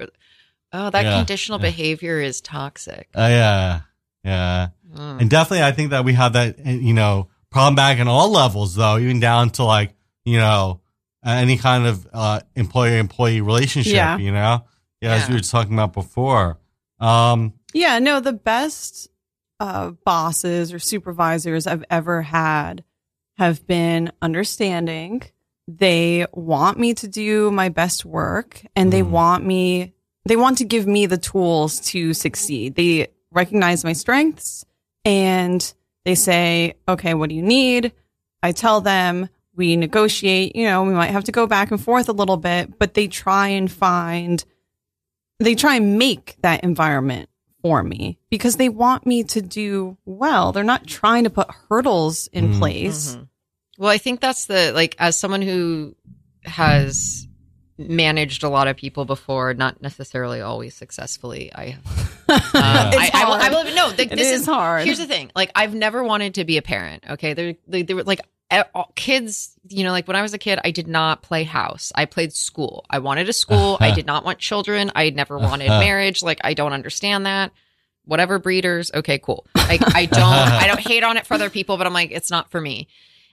oh 0.72 0.90
that 0.90 1.04
Yeah. 1.04 1.16
conditional 1.18 1.58
Yeah. 1.60 1.70
behavior 1.70 2.20
is 2.20 2.40
toxic 2.40 3.08
Uh, 3.16 3.28
yeah, 3.30 3.80
yeah. 4.24 4.68
Mm. 4.96 5.20
And 5.20 5.30
definitely, 5.30 5.62
I 5.62 5.70
think 5.72 5.90
that 5.90 6.04
we 6.04 6.14
have 6.14 6.32
that, 6.32 6.56
uh, 6.66 6.70
you 6.70 6.94
know, 6.94 7.28
problem 7.52 7.76
back 7.76 7.98
in 8.00 8.08
all 8.08 8.28
levels, 8.30 8.74
though, 8.74 8.98
even 8.98 9.20
down 9.20 9.50
to 9.50 9.62
like, 9.64 9.94
you 10.24 10.38
know, 10.38 10.80
any 11.24 11.56
kind 11.56 11.86
of 11.86 12.06
uh, 12.12 12.40
employer 12.54 12.98
employee 12.98 13.40
relationship, 13.40 13.92
Yeah. 13.94 14.16
you 14.18 14.32
know? 14.32 14.64
Yeah, 15.00 15.12
as 15.14 15.22
Yeah. 15.22 15.28
we 15.28 15.34
were 15.34 15.40
talking 15.40 15.74
about 15.74 15.92
before. 15.92 16.58
Um, 16.98 17.54
Yeah, 17.72 17.98
no, 17.98 18.20
the 18.20 18.32
best 18.32 19.08
uh, 19.60 19.90
bosses 20.06 20.72
or 20.72 20.78
supervisors 20.78 21.66
I've 21.66 21.84
ever 21.90 22.22
had 22.22 22.82
have 23.36 23.66
been 23.66 24.10
understanding. 24.22 25.22
They 25.68 26.26
want 26.32 26.78
me 26.78 26.94
to 26.94 27.06
do 27.08 27.50
my 27.50 27.68
best 27.68 28.04
work 28.04 28.62
and 28.74 28.90
they 28.92 29.02
Mm. 29.02 29.10
want 29.10 29.44
me, 29.44 29.92
they 30.26 30.36
want 30.36 30.58
to 30.58 30.64
give 30.64 30.86
me 30.86 31.06
the 31.06 31.18
tools 31.18 31.80
to 31.90 32.12
succeed. 32.14 32.74
They 32.74 33.08
recognize 33.32 33.84
my 33.84 33.92
strengths 33.92 34.64
and 35.04 35.72
they 36.04 36.14
say, 36.14 36.74
okay, 36.88 37.14
what 37.14 37.28
do 37.28 37.34
you 37.34 37.42
need? 37.42 37.92
I 38.42 38.52
tell 38.52 38.80
them, 38.80 39.28
we 39.60 39.76
negotiate, 39.76 40.56
you 40.56 40.64
know, 40.64 40.82
we 40.82 40.92
might 40.94 41.10
have 41.10 41.24
to 41.24 41.32
go 41.32 41.46
back 41.46 41.70
and 41.70 41.80
forth 41.80 42.08
a 42.08 42.12
little 42.12 42.36
bit, 42.36 42.78
but 42.78 42.94
they 42.94 43.06
try 43.06 43.48
and 43.48 43.70
find 43.70 44.42
they 45.38 45.54
try 45.54 45.76
and 45.76 45.98
make 45.98 46.36
that 46.42 46.64
environment 46.64 47.28
for 47.62 47.82
me 47.82 48.18
because 48.30 48.56
they 48.56 48.68
want 48.68 49.06
me 49.06 49.22
to 49.24 49.40
do 49.40 49.96
well. 50.04 50.52
They're 50.52 50.64
not 50.64 50.86
trying 50.86 51.24
to 51.24 51.30
put 51.30 51.48
hurdles 51.68 52.26
in 52.32 52.54
Mm. 52.54 52.58
place. 52.58 53.14
Mhm. 53.16 53.28
well 53.78 53.90
i 53.90 53.96
think 53.98 54.20
that's 54.20 54.44
the 54.46 54.72
like 54.74 54.94
as 54.98 55.16
someone 55.18 55.40
who 55.40 55.94
has 56.44 57.26
managed 57.78 58.42
a 58.44 58.48
lot 58.50 58.68
of 58.68 58.76
people 58.76 59.04
before 59.06 59.54
not 59.54 59.80
necessarily 59.80 60.42
always 60.42 60.74
successfully 60.74 61.50
i 61.54 61.64
have 61.70 61.86
um, 62.28 62.92
It's 62.92 63.14
I, 63.14 63.22
I 63.22 63.24
will, 63.24 63.32
I 63.34 63.48
hard. 63.48 63.52
will 63.52 63.74
no 63.74 63.90
th- 63.90 64.12
It 64.12 64.16
this 64.16 64.30
is 64.32 64.40
is 64.42 64.46
hard. 64.46 64.84
here's 64.84 64.98
the 64.98 65.06
thing 65.06 65.30
like 65.34 65.50
i've 65.54 65.74
never 65.74 66.02
wanted 66.04 66.34
to 66.34 66.44
be 66.44 66.58
a 66.58 66.62
parent 66.62 67.04
okay 67.08 67.32
they're 67.32 67.54
they, 67.68 67.82
they 67.82 67.94
were 67.94 68.02
like 68.04 68.20
all- 68.20 68.26
kids 68.96 69.56
you 69.68 69.84
know 69.84 69.92
like 69.92 70.08
when 70.08 70.16
i 70.16 70.22
was 70.22 70.34
a 70.34 70.38
kid 70.38 70.58
i 70.64 70.70
did 70.70 70.88
not 70.88 71.22
play 71.22 71.44
house. 71.44 71.92
I 71.94 72.04
played 72.04 72.32
school. 72.32 72.84
I 72.90 72.98
wanted 72.98 73.28
a 73.28 73.32
school. 73.32 73.78
I 73.80 73.94
did 73.94 74.06
not 74.06 74.24
want 74.24 74.38
children. 74.38 74.90
I 74.94 75.10
never 75.10 75.38
wanted 75.38 75.68
marriage. 75.86 76.22
Like 76.22 76.40
i 76.42 76.54
don't 76.54 76.72
understand 76.72 77.26
that. 77.26 77.52
Whatever 78.04 78.38
breeders. 78.38 78.90
Okay 78.92 79.18
cool. 79.18 79.46
Like 79.54 79.94
i 79.94 80.06
don't 80.06 80.22
i 80.22 80.66
don't 80.66 80.80
hate 80.80 81.04
on 81.04 81.16
it 81.16 81.26
for 81.26 81.34
other 81.34 81.50
people 81.50 81.76
but 81.76 81.86
i'm 81.86 81.94
like 81.94 82.10
it's 82.10 82.30
not 82.30 82.50
for 82.50 82.60
me. 82.60 82.88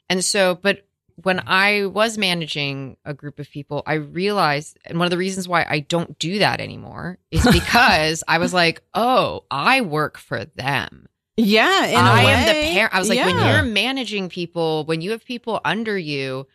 And 0.10 0.24
so 0.24 0.56
but 0.56 0.84
when 1.24 1.42
i 1.48 1.86
was 1.86 2.18
managing 2.18 2.96
a 3.04 3.14
group 3.14 3.40
of 3.40 3.50
people 3.50 3.82
i 3.88 3.96
realized 3.96 4.78
and 4.86 5.00
one 5.00 5.06
of 5.08 5.12
the 5.12 5.18
reasons 5.18 5.48
why 5.48 5.66
i 5.68 5.80
don't 5.80 6.20
do 6.20 6.40
that 6.40 6.62
anymore 6.62 7.18
is 7.32 7.44
because 7.52 8.24
i 8.28 8.38
was 8.38 8.54
like 8.54 8.84
oh 8.94 9.44
i 9.50 9.82
work 9.82 10.18
for 10.18 10.46
them 10.46 11.08
Yeah, 11.38 11.86
in 11.86 11.96
a 11.96 11.98
I 12.00 12.22
am 12.24 12.48
the 12.48 12.74
parent. 12.74 12.94
I 12.96 13.00
was 13.00 13.10
like, 13.10 13.20
when 13.24 13.38
you're 13.38 13.64
managing 13.64 14.28
people, 14.30 14.86
when 14.86 15.02
you 15.02 15.12
have 15.12 15.24
people 15.24 15.62
under 15.64 15.98
you, 15.98 16.48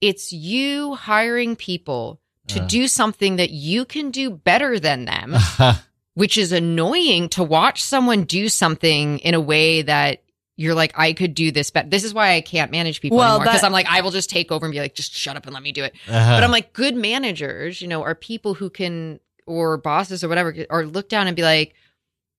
it's 0.00 0.32
you 0.32 0.94
hiring 0.94 1.56
people 1.56 2.20
to 2.48 2.60
Uh. 2.62 2.66
do 2.66 2.86
something 2.86 3.36
that 3.36 3.50
you 3.50 3.84
can 3.86 4.10
do 4.10 4.30
better 4.30 4.78
than 4.78 5.06
them, 5.06 5.34
which 6.14 6.36
is 6.36 6.52
annoying 6.52 7.28
to 7.30 7.42
watch 7.42 7.82
someone 7.82 8.24
do 8.24 8.48
something 8.48 9.18
in 9.20 9.34
a 9.34 9.40
way 9.40 9.82
that 9.82 10.22
you're 10.58 10.74
like, 10.74 10.92
I 10.98 11.12
could 11.12 11.34
do 11.34 11.50
this 11.50 11.70
better. 11.70 11.88
This 11.88 12.04
is 12.04 12.14
why 12.14 12.34
I 12.34 12.40
can't 12.40 12.70
manage 12.70 13.00
people 13.00 13.18
Well, 13.18 13.36
anymore 13.36 13.44
because 13.46 13.60
that- 13.62 13.66
I'm 13.66 13.72
like, 13.72 13.86
I 13.90 14.00
will 14.02 14.10
just 14.10 14.30
take 14.30 14.52
over 14.52 14.64
and 14.66 14.72
be 14.72 14.80
like, 14.80 14.94
just 14.94 15.12
shut 15.14 15.36
up 15.36 15.44
and 15.46 15.52
let 15.54 15.62
me 15.62 15.72
do 15.72 15.82
it. 15.84 15.94
Uh-huh. 16.08 16.36
But 16.36 16.44
I'm 16.44 16.50
like, 16.50 16.72
good 16.72 16.94
managers, 16.94 17.80
you 17.82 17.88
know, 17.88 18.02
are 18.02 18.14
people 18.14 18.54
who 18.54 18.70
can, 18.70 19.18
or 19.46 19.76
bosses 19.78 20.22
or 20.22 20.28
whatever, 20.28 20.54
or 20.70 20.86
look 20.86 21.08
down 21.08 21.26
and 21.26 21.36
be 21.36 21.42
like, 21.42 21.74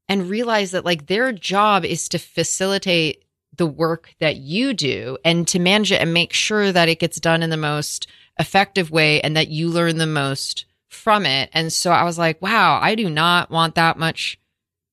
and 0.09 0.29
realize 0.29 0.71
that 0.71 0.85
like 0.85 1.07
their 1.07 1.31
job 1.31 1.85
is 1.85 2.09
to 2.09 2.19
facilitate 2.19 3.23
the 3.55 3.65
work 3.65 4.13
that 4.19 4.37
you 4.37 4.73
do 4.73 5.17
and 5.25 5.47
to 5.47 5.59
manage 5.59 5.91
it 5.91 6.01
and 6.01 6.13
make 6.13 6.33
sure 6.33 6.71
that 6.71 6.89
it 6.89 6.99
gets 6.99 7.19
done 7.19 7.41
in 7.43 7.49
the 7.49 7.57
most 7.57 8.07
effective 8.39 8.91
way 8.91 9.19
and 9.21 9.35
that 9.35 9.47
you 9.47 9.67
learn 9.69 9.97
the 9.97 10.05
most 10.05 10.65
from 10.89 11.25
it. 11.25 11.49
And 11.53 11.73
so 11.73 11.91
I 11.91 12.03
was 12.03 12.17
like, 12.17 12.41
wow, 12.41 12.79
I 12.81 12.95
do 12.95 13.09
not 13.09 13.49
want 13.49 13.75
that 13.75 13.97
much 13.97 14.39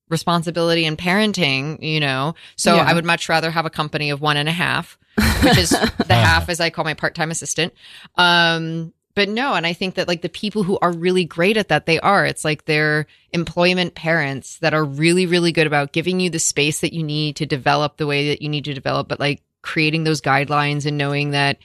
responsibility 0.09 0.85
in 0.85 0.97
parenting, 0.97 1.81
you 1.81 1.99
know. 1.99 2.35
So 2.55 2.75
Yeah. 2.75 2.83
I 2.83 2.93
would 2.93 3.05
much 3.05 3.29
rather 3.29 3.51
have 3.51 3.65
a 3.65 3.69
company 3.71 4.09
of 4.09 4.21
one 4.21 4.37
and 4.37 4.49
a 4.49 4.51
half, 4.51 4.97
which 5.43 5.57
is 5.57 5.69
the 5.69 6.05
half 6.15 6.49
as 6.49 6.59
I 6.59 6.69
call 6.69 6.85
my 6.85 6.93
part-time 6.93 7.31
assistant. 7.31 7.73
Um 8.15 8.93
but 9.15 9.29
no, 9.29 9.53
and 9.53 9.65
I 9.65 9.73
think 9.73 9.95
that 9.95 10.07
like 10.07 10.21
the 10.21 10.29
people 10.29 10.63
who 10.63 10.77
are 10.81 10.91
really 10.91 11.25
great 11.25 11.57
at 11.57 11.69
that, 11.69 11.85
they 11.85 11.99
are. 12.01 12.25
It's 12.25 12.45
like 12.45 12.65
they're 12.65 13.07
employment 13.31 13.95
parents 13.95 14.59
that 14.59 14.73
are 14.73 14.83
really, 14.83 15.25
really 15.25 15.51
good 15.51 15.67
about 15.67 15.93
giving 15.93 16.19
you 16.19 16.29
the 16.29 16.39
space 16.39 16.81
that 16.81 16.93
you 16.93 17.01
need 17.01 17.37
to 17.37 17.45
develop 17.45 17.97
the 17.97 18.07
way 18.07 18.29
that 18.29 18.41
you 18.41 18.49
need 18.49 18.65
to 18.65 18.73
develop, 18.73 19.07
but 19.07 19.19
like 19.19 19.41
creating 19.61 20.03
those 20.03 20.21
guidelines 20.21 20.85
and 20.85 20.97
knowing 20.97 21.31
that 21.31 21.57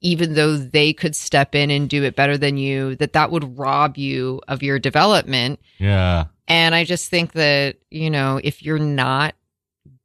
even 0.00 0.34
though 0.34 0.56
they 0.56 0.92
could 0.92 1.14
step 1.14 1.54
in 1.54 1.70
and 1.70 1.88
do 1.88 2.02
it 2.02 2.16
better 2.16 2.36
than 2.36 2.56
you, 2.56 2.96
that 2.96 3.12
that 3.12 3.30
would 3.30 3.58
rob 3.58 3.96
you 3.96 4.40
of 4.48 4.62
your 4.62 4.78
development. 4.78 5.60
Yeah. 5.78 6.26
And 6.48 6.74
I 6.74 6.84
just 6.84 7.10
think 7.10 7.32
that, 7.32 7.76
you 7.90 8.10
know, 8.10 8.40
if 8.42 8.62
you're 8.62 8.78
not 8.78 9.34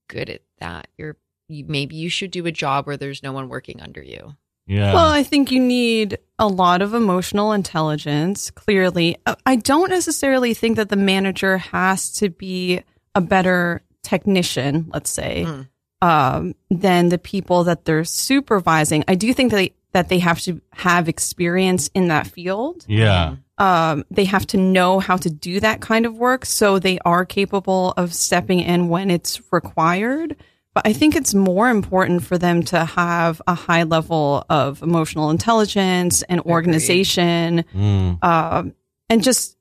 good 0.08 0.30
at 0.30 0.42
that, 0.60 0.88
you're 0.98 1.18
maybe 1.50 1.96
you 1.96 2.10
should 2.10 2.32
do 2.32 2.46
a 2.46 2.52
job 2.52 2.88
where 2.88 2.96
there's 2.96 3.24
no 3.24 3.34
one 3.34 3.50
working 3.50 3.82
under 3.82 4.02
you. 4.02 4.36
Yeah. 4.72 4.94
Well, 4.94 5.10
I 5.10 5.24
think 5.24 5.52
you 5.52 5.60
need 5.60 6.18
a 6.40 6.48
lot 6.48 6.82
of 6.82 6.94
emotional 6.94 7.52
intelligence, 7.52 8.50
clearly. 8.52 9.18
Uh, 9.26 9.36
I 9.46 9.58
don't 9.58 9.90
necessarily 9.90 10.54
think 10.54 10.78
that 10.78 10.90
the 10.90 10.96
manager 10.96 11.58
has 11.58 12.12
to 12.14 12.30
be 12.30 12.82
a 13.14 13.20
better 13.22 13.82
technician, 14.02 14.90
let's 14.94 15.10
say, 15.12 15.46
Mm. 15.46 15.68
um, 16.02 16.56
than 16.70 17.10
the 17.10 17.18
people 17.18 17.66
that 17.66 17.86
they're 17.86 18.06
supervising. 18.06 19.04
I 19.08 19.16
do 19.16 19.34
think 19.34 19.52
that 19.52 19.58
they, 19.58 19.74
that 19.92 20.08
they 20.10 20.20
have 20.20 20.40
to 20.42 20.62
have 20.72 21.10
experience 21.10 21.90
in 21.94 22.08
that 22.08 22.28
field. 22.28 22.86
yeah. 22.88 23.36
Um, 23.58 24.06
they 24.10 24.26
have 24.26 24.48
to 24.48 24.58
know 24.58 25.00
how 25.00 25.18
to 25.18 25.30
do 25.30 25.60
that 25.60 25.82
kind 25.82 26.08
of 26.08 26.16
work 26.18 26.46
so 26.46 26.80
they 26.80 26.98
are 27.06 27.26
capable 27.26 27.94
of 27.96 28.12
stepping 28.12 28.60
in 28.62 28.90
when 28.90 29.12
it's 29.12 29.40
required. 29.52 30.36
But 30.74 30.88
I 30.88 30.94
think 30.94 31.16
it's 31.16 31.34
more 31.34 31.70
important 31.70 32.24
for 32.24 32.38
them 32.38 32.64
to 32.64 32.86
have 32.86 33.42
a 33.46 33.54
high 33.54 33.84
level 33.84 34.46
of 34.50 34.82
emotional 34.82 35.30
intelligence 35.30 36.22
and 36.24 36.40
organization 36.42 37.66
Mm. 37.76 38.24
um, 38.24 38.74
and 39.10 39.22
just 39.24 39.58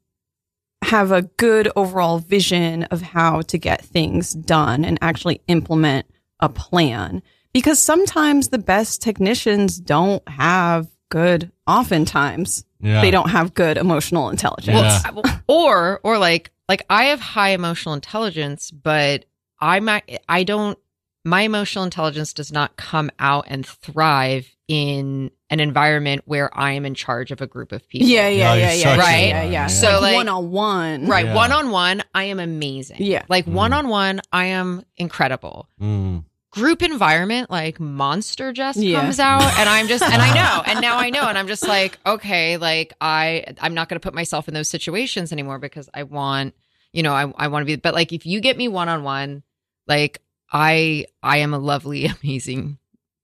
have 0.83 1.11
a 1.13 1.23
good 1.23 1.71
overall 1.77 2.19
vision 2.19 2.85
of 2.85 3.03
how 3.03 3.43
to 3.43 3.59
get 3.59 3.85
things 3.85 4.33
done 4.33 4.85
and 4.85 4.99
actually 5.03 5.41
implement 5.49 6.07
a 6.41 6.49
plan. 6.49 7.23
Because 7.53 7.81
sometimes 7.83 8.49
the 8.49 8.59
best 8.59 9.03
technicians 9.03 9.79
don't 9.81 10.27
have 10.29 10.87
good, 11.11 11.51
oftentimes, 11.67 12.65
Yeah. 12.81 13.01
they 13.03 13.11
don't 13.11 13.31
have 13.31 13.53
good 13.55 13.77
emotional 13.77 14.31
intelligence. 14.31 15.03
Yeah. 15.05 15.11
Well, 15.11 15.25
or 15.49 16.01
or 16.05 16.19
like 16.19 16.51
like 16.69 16.87
I 16.89 17.07
have 17.07 17.21
high 17.21 17.51
emotional 17.51 17.95
intelligence, 17.95 18.71
but 18.71 19.25
I'm 19.61 19.89
I 20.29 20.45
don't 20.45 20.79
my 21.25 21.43
emotional 21.43 21.85
intelligence 21.85 22.33
does 22.33 22.51
not 22.53 22.77
come 22.77 23.11
out 23.19 23.45
and 23.49 23.67
thrive 23.67 24.49
in 24.69 25.31
an 25.51 25.61
environment 25.61 26.23
where 26.27 26.57
I 26.57 26.73
am 26.73 26.87
in 26.87 26.95
charge 26.95 27.31
of 27.33 27.41
a 27.41 27.47
group 27.47 27.73
of 27.73 27.87
people. 27.89 28.09
Yeah, 28.09 28.29
yeah, 28.29 28.55
Yeah, 28.55 28.55
yeah, 28.55 28.55
you're 28.55 28.77
yeah, 28.77 28.97
such 28.97 28.99
yeah, 29.11 29.27
yeah, 29.27 29.43
yeah. 29.45 29.67
So, 29.67 30.01
like- 30.01 30.15
one 30.15 30.29
on 30.29 30.51
one, 30.51 31.07
Right. 31.07 31.27
Yeah. 31.27 31.35
One 31.35 31.53
on 31.53 31.71
one, 31.71 32.03
I 32.15 32.25
am 32.25 32.39
amazing. 32.41 32.99
Yeah. 33.01 33.25
Like 33.29 33.47
Mm. 33.47 33.53
one 33.53 33.73
on 33.73 33.89
one, 33.89 34.21
I 34.33 34.47
am 34.47 34.85
incredible. 34.97 35.69
Mm. 35.81 36.25
Group 36.53 36.83
environment, 36.83 37.51
like 37.51 37.79
monster 37.81 38.53
just 38.53 38.79
Yeah. 38.79 39.01
comes 39.01 39.21
out 39.21 39.43
and 39.59 39.69
I'm 39.69 39.89
just 39.89 40.03
and 40.05 40.23
I 40.23 40.35
know. 40.35 40.63
And 40.67 40.81
now 40.81 40.97
I 40.99 41.11
know. 41.11 41.29
And 41.29 41.37
I'm 41.37 41.49
just 41.49 41.67
like, 41.67 41.99
okay, 42.07 42.57
like 42.57 42.93
I 43.01 43.45
I'm 43.61 43.75
not 43.75 43.89
gonna 43.89 44.01
put 44.01 44.15
myself 44.15 44.49
in 44.49 44.55
those 44.55 44.69
situations 44.69 45.33
anymore 45.33 45.59
because 45.59 45.89
I 45.93 46.05
want, 46.05 46.55
you 46.93 47.03
know, 47.03 47.13
I, 47.13 47.33
I 47.37 47.49
want 47.49 47.63
to 47.63 47.67
be 47.67 47.77
but 47.77 47.95
like 47.95 48.13
if 48.13 48.25
you 48.27 48.41
get 48.41 48.57
me 48.57 48.69
one 48.69 48.89
on 48.89 49.03
one, 49.05 49.43
like 49.87 50.21
I 50.53 51.07
I 51.23 51.39
am 51.39 51.55
a 51.55 51.59
lovely, 51.59 52.07
amazing 52.23 52.79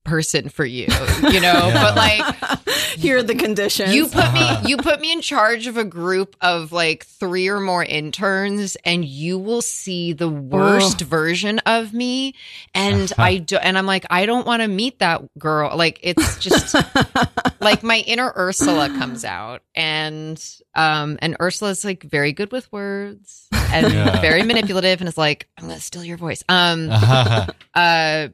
person 0.07 0.49
for 0.49 0.65
you. 0.65 0.87
You 1.21 1.39
know? 1.41 1.67
Yeah. 1.67 1.83
But 1.83 1.95
like 1.95 2.59
Here 2.97 3.17
are 3.17 3.23
the 3.23 3.35
conditions. 3.35 3.93
you 3.93 4.07
put 4.07 4.33
me 4.33 4.49
you 4.69 4.77
put 4.77 4.99
me 5.01 5.11
in 5.11 5.21
charge 5.21 5.67
of 5.67 5.77
a 5.77 5.83
group 5.83 6.35
of 6.41 6.71
like 6.71 7.05
three 7.05 7.47
or 7.47 7.59
more 7.59 7.83
interns 7.83 8.75
and 8.83 9.05
you 9.05 9.37
will 9.37 9.61
see 9.61 10.13
the 10.13 10.27
worst 10.29 11.01
version 11.01 11.59
of 11.59 11.93
me 11.93 12.33
and 12.73 13.11
I 13.19 13.37
do 13.37 13.57
and 13.57 13.77
I'm 13.77 13.85
like 13.85 14.05
I 14.09 14.25
don't 14.25 14.47
want 14.47 14.63
to 14.63 14.67
meet 14.67 14.99
that 14.99 15.21
girl 15.37 15.77
like 15.77 15.99
it's 16.01 16.39
just 16.39 16.75
like 17.59 17.83
my 17.83 17.99
inner 17.99 18.33
Ursula 18.35 18.89
comes 18.89 19.23
out 19.23 19.61
and 19.75 20.43
um 20.73 21.19
and 21.21 21.35
Ursula's 21.39 21.85
like 21.85 22.01
very 22.03 22.31
good 22.33 22.51
with 22.51 22.71
words 22.71 23.47
and 23.51 23.93
Yeah. 23.93 24.21
very 24.21 24.41
manipulative 24.43 25.01
and 25.01 25.07
is 25.07 25.17
like 25.17 25.47
I'm 25.57 25.65
going 25.67 25.77
to 25.77 25.83
steal 25.83 26.03
your 26.03 26.17
voice 26.17 26.43
um 26.49 26.89
Uh-huh. 26.89 27.45
uh, 27.75 28.27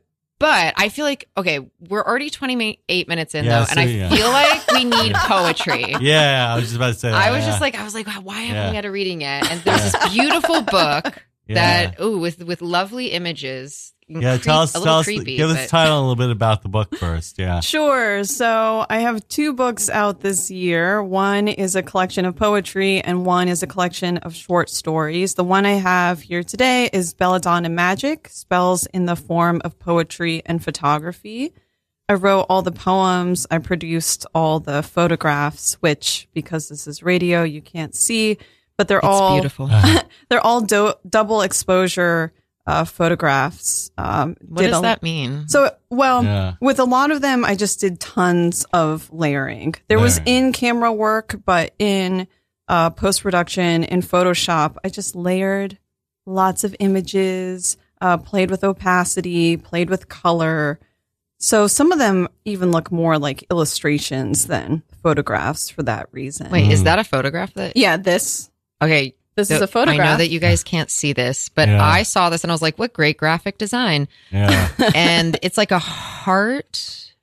but 0.43 0.73
I 0.75 0.89
feel 0.89 1.05
like 1.05 1.29
okay, 1.37 1.61
we're 1.87 2.03
already 2.03 2.29
28 2.29 3.07
minutes 3.07 3.33
in 3.33 3.45
Yeah, 3.45 3.59
though, 3.59 3.59
and 3.61 3.69
so, 3.69 3.79
I 3.79 3.83
yeah. 3.85 4.09
feel 4.09 4.29
like 4.29 4.71
we 4.73 4.83
need 5.03 5.13
poetry. 5.15 5.95
yeah. 6.01 6.51
I 6.51 6.55
was 6.55 6.65
just 6.65 6.75
about 6.75 6.87
to 6.87 6.99
say 6.99 7.11
that. 7.11 7.15
I 7.15 7.31
was 7.31 7.45
yeah. 7.45 7.49
just 7.51 7.61
like, 7.61 7.75
I 7.75 7.83
was 7.85 7.95
like, 7.95 8.07
why 8.07 8.41
haven't 8.41 8.71
we 8.71 8.75
had 8.75 8.83
a 8.83 8.91
reading 8.91 9.21
yet? 9.21 9.49
And 9.49 9.61
there's 9.61 9.93
this 9.93 10.09
beautiful 10.11 10.61
book 10.63 11.23
that 11.47 11.97
ooh 12.01 12.17
with 12.17 12.43
with 12.43 12.61
lovely 12.61 13.11
images. 13.11 13.93
Yeah. 14.21 14.33
Creep- 14.35 14.43
Tell 14.43 14.59
us, 14.59 14.75
a 14.75 14.79
little 14.79 14.91
tell 14.93 14.99
us, 14.99 15.05
creepy, 15.05 15.37
give 15.37 15.49
us 15.49 15.55
but- 15.57 15.61
the 15.63 15.67
title 15.69 15.97
a 15.97 16.01
little 16.01 16.15
bit 16.15 16.29
about 16.29 16.61
the 16.63 16.69
book 16.69 16.95
first. 16.97 17.39
Yeah. 17.39 17.59
Sure. 17.73 18.23
So 18.23 18.85
I 18.89 18.99
have 18.99 19.27
two 19.27 19.53
books 19.53 19.89
out 19.89 20.19
this 20.21 20.51
year. 20.51 21.01
One 21.03 21.47
is 21.47 21.75
a 21.75 21.81
collection 21.83 22.25
of 22.25 22.35
poetry, 22.35 23.01
and 23.01 23.25
one 23.25 23.47
is 23.47 23.63
a 23.63 23.67
collection 23.67 24.17
of 24.19 24.35
short 24.35 24.69
stories. 24.69 25.33
The 25.35 25.43
one 25.43 25.65
I 25.65 25.73
have 25.73 26.21
here 26.21 26.43
today 26.43 26.89
is 26.93 27.13
Belladonna 27.13 27.69
Magic, 27.69 28.27
spells 28.29 28.85
in 28.87 29.05
the 29.05 29.15
form 29.15 29.61
of 29.65 29.79
poetry 29.79 30.41
and 30.45 30.63
photography. 30.63 31.53
I 32.09 32.13
wrote 32.15 32.47
all 32.49 32.61
the 32.61 32.71
poems. 32.71 33.47
I 33.49 33.59
produced 33.59 34.25
all 34.35 34.59
the 34.59 34.83
photographs, 34.83 35.75
which, 35.75 36.27
because 36.33 36.67
this 36.69 36.85
is 36.85 37.01
radio, 37.01 37.43
you 37.43 37.61
can't 37.61 37.95
see, 37.95 38.37
but 38.77 38.87
they're 38.89 38.97
It's 38.97 39.07
all 39.07 39.35
beautiful. 39.35 39.65
Uh-huh. 39.71 40.03
they're 40.29 40.41
all 40.45 40.61
do- 40.61 40.93
double 41.09 41.41
exposure 41.41 42.33
uh, 42.65 42.85
photographs. 42.85 43.91
Um, 43.97 44.35
What 44.47 44.63
does 44.63 44.77
a- 44.79 44.81
that 44.81 45.03
mean? 45.03 45.47
so, 45.49 45.71
well, 45.89 46.23
Yeah. 46.23 46.53
with 46.61 46.79
a 46.79 46.85
lot 46.85 47.11
of 47.11 47.21
them, 47.21 47.43
I 47.45 47.55
just 47.55 47.79
did 47.79 47.99
tons 47.99 48.65
of 48.73 49.09
layering. 49.11 49.75
There 49.89 49.99
was 49.99 50.19
in 50.25 50.51
camera 50.53 50.91
work, 50.91 51.35
but 51.45 51.73
in 51.79 52.27
uh, 52.69 52.89
post 52.91 53.21
production 53.21 53.83
in 53.83 54.01
Photoshop, 54.01 54.77
I 54.85 54.89
just 54.89 55.15
layered 55.15 55.77
lots 56.25 56.63
of 56.63 56.73
images, 56.79 57.75
uh, 57.99 58.15
played 58.17 58.49
with 58.49 58.63
opacity, 58.63 59.57
played 59.57 59.89
with 59.89 60.07
color. 60.07 60.79
So 61.39 61.67
some 61.67 61.91
of 61.91 61.99
them 61.99 62.29
even 62.45 62.71
look 62.71 62.89
more 62.89 63.19
like 63.19 63.43
illustrations 63.51 64.45
than 64.47 64.81
photographs 65.01 65.69
for 65.69 65.83
that 65.83 66.07
reason. 66.13 66.49
Wait, 66.51 66.71
is 66.71 66.81
Mm. 66.81 66.83
that 66.85 66.99
a 66.99 67.03
photograph 67.03 67.53
that? 67.55 67.75
yeah, 67.75 67.97
this 67.97 68.49
Okay, 68.81 69.13
this 69.35 69.49
is 69.51 69.61
a 69.61 69.67
photograph. 69.67 70.07
I 70.07 70.11
know 70.11 70.17
that 70.17 70.29
you 70.29 70.39
guys 70.39 70.63
can't 70.63 70.89
see 70.91 71.13
this, 71.13 71.49
but 71.49 71.67
Yeah. 71.67 71.83
I 71.83 72.03
saw 72.03 72.29
this 72.29 72.43
and 72.43 72.51
I 72.51 72.53
was 72.53 72.61
like, 72.61 72.77
what 72.77 72.93
great 72.93 73.17
graphic 73.17 73.57
design! 73.57 74.07
Yeah. 74.31 74.69
And 74.95 75.37
it's 75.41 75.57
like 75.57 75.71
a 75.71 75.79
heart. 75.79 77.13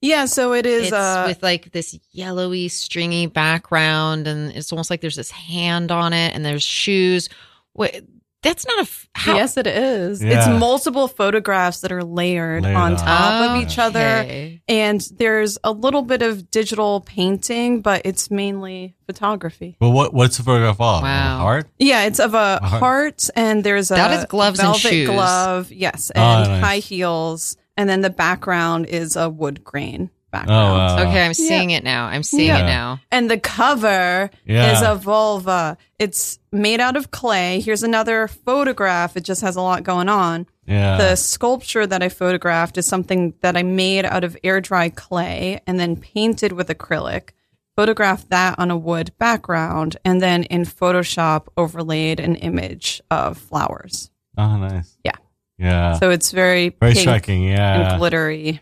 yeah, 0.00 0.24
so 0.24 0.52
it 0.54 0.66
is. 0.66 0.84
it's 0.84 0.92
uh, 0.92 1.24
with 1.28 1.42
like 1.42 1.72
this 1.72 1.98
yellowy, 2.12 2.68
stringy 2.68 3.26
background, 3.26 4.26
and 4.26 4.50
it's 4.52 4.72
almost 4.72 4.90
like 4.90 5.00
there's 5.00 5.16
this 5.16 5.30
hand 5.30 5.90
on 5.92 6.12
it, 6.12 6.34
and 6.34 6.44
there's 6.44 6.62
shoes. 6.62 7.28
Wait, 7.74 8.02
that's 8.42 8.66
not 8.66 8.78
a 8.78 8.82
f- 8.82 9.08
how. 9.14 9.34
Yes, 9.36 9.56
it 9.56 9.66
is. 9.66 10.22
Yeah. 10.22 10.38
It's 10.38 10.60
multiple 10.60 11.08
photographs 11.08 11.80
that 11.80 11.92
are 11.92 12.02
layered, 12.04 12.62
Layered 12.62 12.76
on 12.76 12.92
on. 12.92 12.98
top 12.98 13.50
of 13.50 13.62
each 13.62 13.78
other. 13.78 14.58
And 14.68 15.00
there's 15.16 15.58
a 15.64 15.72
little 15.72 16.02
bit 16.02 16.22
of 16.22 16.50
digital 16.50 17.00
painting, 17.02 17.80
but 17.82 18.02
it's 18.04 18.30
mainly 18.30 18.94
photography. 19.06 19.76
Well, 19.80 19.92
what 19.92 20.14
what's 20.14 20.36
the 20.38 20.42
photograph 20.42 20.80
of? 20.80 21.02
Wow. 21.02 21.38
Heart. 21.40 21.66
Yeah, 21.78 22.04
it's 22.04 22.18
of 22.20 22.34
a 22.34 22.58
A 22.62 22.66
heart. 22.66 22.80
heart, 22.80 23.28
and 23.36 23.62
there's 23.64 23.90
a 23.90 23.94
That 23.94 24.18
is 24.18 24.24
gloves 24.26 24.58
and 24.58 24.66
velvet 24.68 24.80
shoes. 24.80 25.08
glove, 25.08 25.72
yes, 25.72 26.10
Oh, 26.14 26.20
and 26.20 26.48
nice. 26.50 26.62
high 26.64 26.78
heels, 26.78 27.56
and 27.76 27.88
then 27.90 28.00
the 28.00 28.10
background 28.10 28.86
is 28.86 29.16
a 29.16 29.28
wood 29.28 29.62
grain 29.64 30.10
Oh, 30.32 30.46
wow. 30.48 30.98
Okay, 31.08 31.24
I'm 31.24 31.34
seeing 31.34 31.70
it 31.70 31.82
now. 31.84 32.06
I'm 32.06 32.22
seeing 32.22 32.46
Yeah. 32.48 32.60
it 32.60 32.66
now. 32.66 33.00
And 33.10 33.30
the 33.30 33.38
cover 33.38 34.30
Yeah. 34.44 34.72
is 34.72 34.82
a 34.82 34.94
vulva. 34.94 35.76
It's 35.98 36.38
made 36.52 36.80
out 36.80 36.96
of 36.96 37.10
clay. 37.10 37.60
Here's 37.60 37.82
another 37.82 38.28
photograph. 38.28 39.16
It 39.16 39.24
just 39.24 39.40
has 39.42 39.56
a 39.56 39.60
lot 39.60 39.82
going 39.82 40.08
on. 40.08 40.46
Yeah. 40.66 40.96
The 40.98 41.16
sculpture 41.16 41.86
that 41.86 42.02
I 42.02 42.08
photographed 42.08 42.78
is 42.78 42.86
something 42.86 43.34
that 43.40 43.56
I 43.56 43.62
made 43.64 44.04
out 44.04 44.22
of 44.22 44.36
air 44.44 44.60
dry 44.60 44.88
clay 44.88 45.60
and 45.66 45.80
then 45.80 45.96
painted 45.96 46.52
with 46.52 46.68
acrylic. 46.68 47.30
Photographed 47.76 48.30
that 48.30 48.58
on 48.58 48.70
a 48.70 48.76
wood 48.76 49.10
background 49.18 49.96
and 50.04 50.20
then 50.22 50.44
in 50.44 50.62
Photoshop 50.64 51.46
overlaid 51.56 52.20
an 52.20 52.36
image 52.36 53.00
of 53.10 53.36
flowers. 53.38 54.10
oh, 54.38 54.56
nice. 54.58 54.96
Yeah. 55.04 55.12
Yeah. 55.58 55.94
So 55.98 56.10
it's 56.10 56.30
very, 56.30 56.70
Very 56.80 56.92
pink 56.92 57.02
striking. 57.02 57.42
Yeah. 57.42 57.90
and 57.90 57.98
glittery 57.98 58.60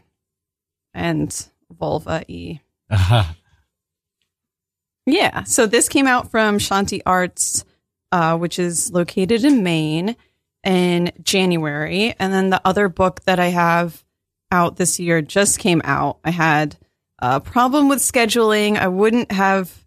and 0.94 1.48
vulva 1.70 2.24
y. 2.28 2.60
Yeah. 5.06 5.44
So 5.44 5.66
this 5.66 5.88
came 5.88 6.06
out 6.06 6.30
from 6.30 6.58
Shanti 6.58 7.00
Arts, 7.06 7.64
uh, 8.12 8.36
which 8.36 8.58
is 8.58 8.92
located 8.92 9.42
in 9.42 9.62
Maine. 9.62 10.16
in 10.64 11.12
January. 11.22 12.14
And 12.18 12.30
then 12.32 12.50
the 12.50 12.60
other 12.64 12.88
book 12.90 13.22
that 13.24 13.38
I 13.40 13.46
have 13.46 14.04
out 14.50 14.76
this 14.76 15.00
year 15.00 15.22
just 15.22 15.58
came 15.58 15.80
out. 15.84 16.18
I 16.24 16.30
had 16.30 16.76
a 17.20 17.40
problem 17.40 17.88
with 17.88 18.00
scheduling. 18.00 18.76
I 18.76 18.88
wouldn't 18.88 19.32
have, 19.32 19.86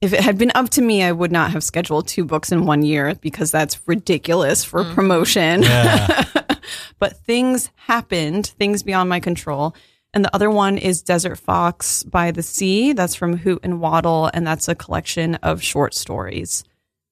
if 0.00 0.12
it 0.14 0.20
had 0.20 0.38
been 0.38 0.52
up 0.54 0.70
to 0.70 0.80
me, 0.80 1.02
I 1.02 1.12
would 1.12 1.32
not 1.32 1.50
have 1.50 1.62
scheduled 1.64 2.08
two 2.08 2.24
books 2.24 2.50
in 2.50 2.64
one 2.64 2.82
year 2.82 3.14
because 3.20 3.50
that's 3.50 3.86
ridiculous 3.86 4.64
for 4.64 4.84
promotion. 4.84 5.64
Yeah. 5.64 6.24
but 6.98 7.18
things 7.18 7.70
happened, 7.74 8.46
things 8.58 8.82
beyond 8.82 9.10
my 9.10 9.20
control. 9.20 9.74
And 10.16 10.24
the 10.24 10.34
other 10.34 10.48
one 10.48 10.78
is 10.78 11.02
Desert 11.02 11.36
Fox 11.36 12.02
by 12.02 12.30
the 12.30 12.42
Sea. 12.42 12.94
That's 12.94 13.14
from 13.14 13.36
Hoot 13.36 13.60
and 13.62 13.82
Waddle, 13.82 14.30
and 14.32 14.46
that's 14.46 14.66
a 14.66 14.74
collection 14.74 15.34
of 15.34 15.62
short 15.62 15.92
stories. 15.92 16.64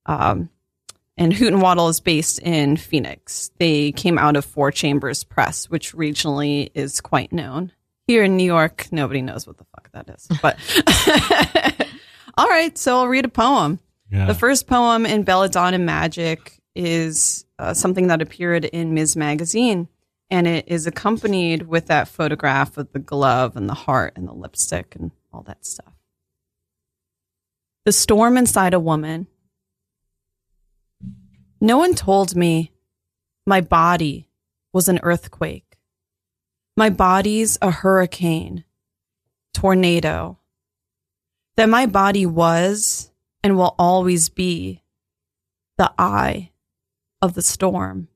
Um, 0.06 0.48
and 1.18 1.30
Hoot 1.30 1.52
and 1.52 1.60
Waddle 1.60 1.90
is 1.90 2.00
based 2.00 2.38
in 2.38 2.78
Phoenix. 2.78 3.50
They 3.58 3.92
came 3.92 4.16
out 4.16 4.36
of 4.36 4.46
Four 4.46 4.70
Chambers 4.70 5.22
Press, 5.22 5.68
which 5.68 5.92
regionally 5.92 6.70
is 6.72 7.02
quite 7.02 7.30
known. 7.30 7.72
Here 8.06 8.24
in 8.24 8.38
New 8.38 8.46
York, 8.46 8.88
nobody 8.90 9.20
knows 9.20 9.46
what 9.46 9.58
the 9.58 9.64
fuck 9.64 9.92
that 9.92 10.08
is. 10.08 10.26
But 10.40 11.86
all 12.38 12.48
right, 12.48 12.78
so 12.78 12.96
I'll 12.96 13.08
read 13.08 13.26
a 13.26 13.28
poem. 13.28 13.80
Yeah. 14.10 14.24
The 14.24 14.34
first 14.34 14.66
poem 14.66 15.04
in 15.04 15.24
Belladonna 15.24 15.78
Magic 15.78 16.58
is 16.74 17.44
uh, 17.58 17.74
something 17.74 18.06
that 18.06 18.22
appeared 18.22 18.64
in 18.64 18.94
Ms. 18.94 19.14
Magazine, 19.14 19.88
and 20.34 20.48
it 20.48 20.64
is 20.66 20.84
accompanied 20.84 21.68
with 21.68 21.86
that 21.86 22.08
photograph 22.08 22.76
of 22.76 22.90
the 22.90 22.98
glove 22.98 23.56
and 23.56 23.68
the 23.68 23.74
heart 23.74 24.14
and 24.16 24.26
the 24.26 24.32
lipstick 24.32 24.96
and 24.96 25.12
all 25.32 25.42
that 25.42 25.64
stuff. 25.64 25.94
The 27.84 27.92
storm 27.92 28.36
inside 28.36 28.74
a 28.74 28.80
woman. 28.80 29.28
No 31.60 31.78
one 31.78 31.94
told 31.94 32.34
me 32.34 32.72
my 33.46 33.60
body 33.60 34.28
was 34.72 34.88
an 34.88 34.98
earthquake. 35.04 35.78
My 36.76 36.90
body's 36.90 37.56
a 37.62 37.70
hurricane, 37.70 38.64
tornado. 39.52 40.40
That 41.54 41.68
my 41.68 41.86
body 41.86 42.26
was 42.26 43.12
and 43.44 43.56
will 43.56 43.76
always 43.78 44.30
be 44.30 44.82
the 45.78 45.92
eye 45.96 46.50
of 47.22 47.34
the 47.34 47.42
storm. 47.42 48.08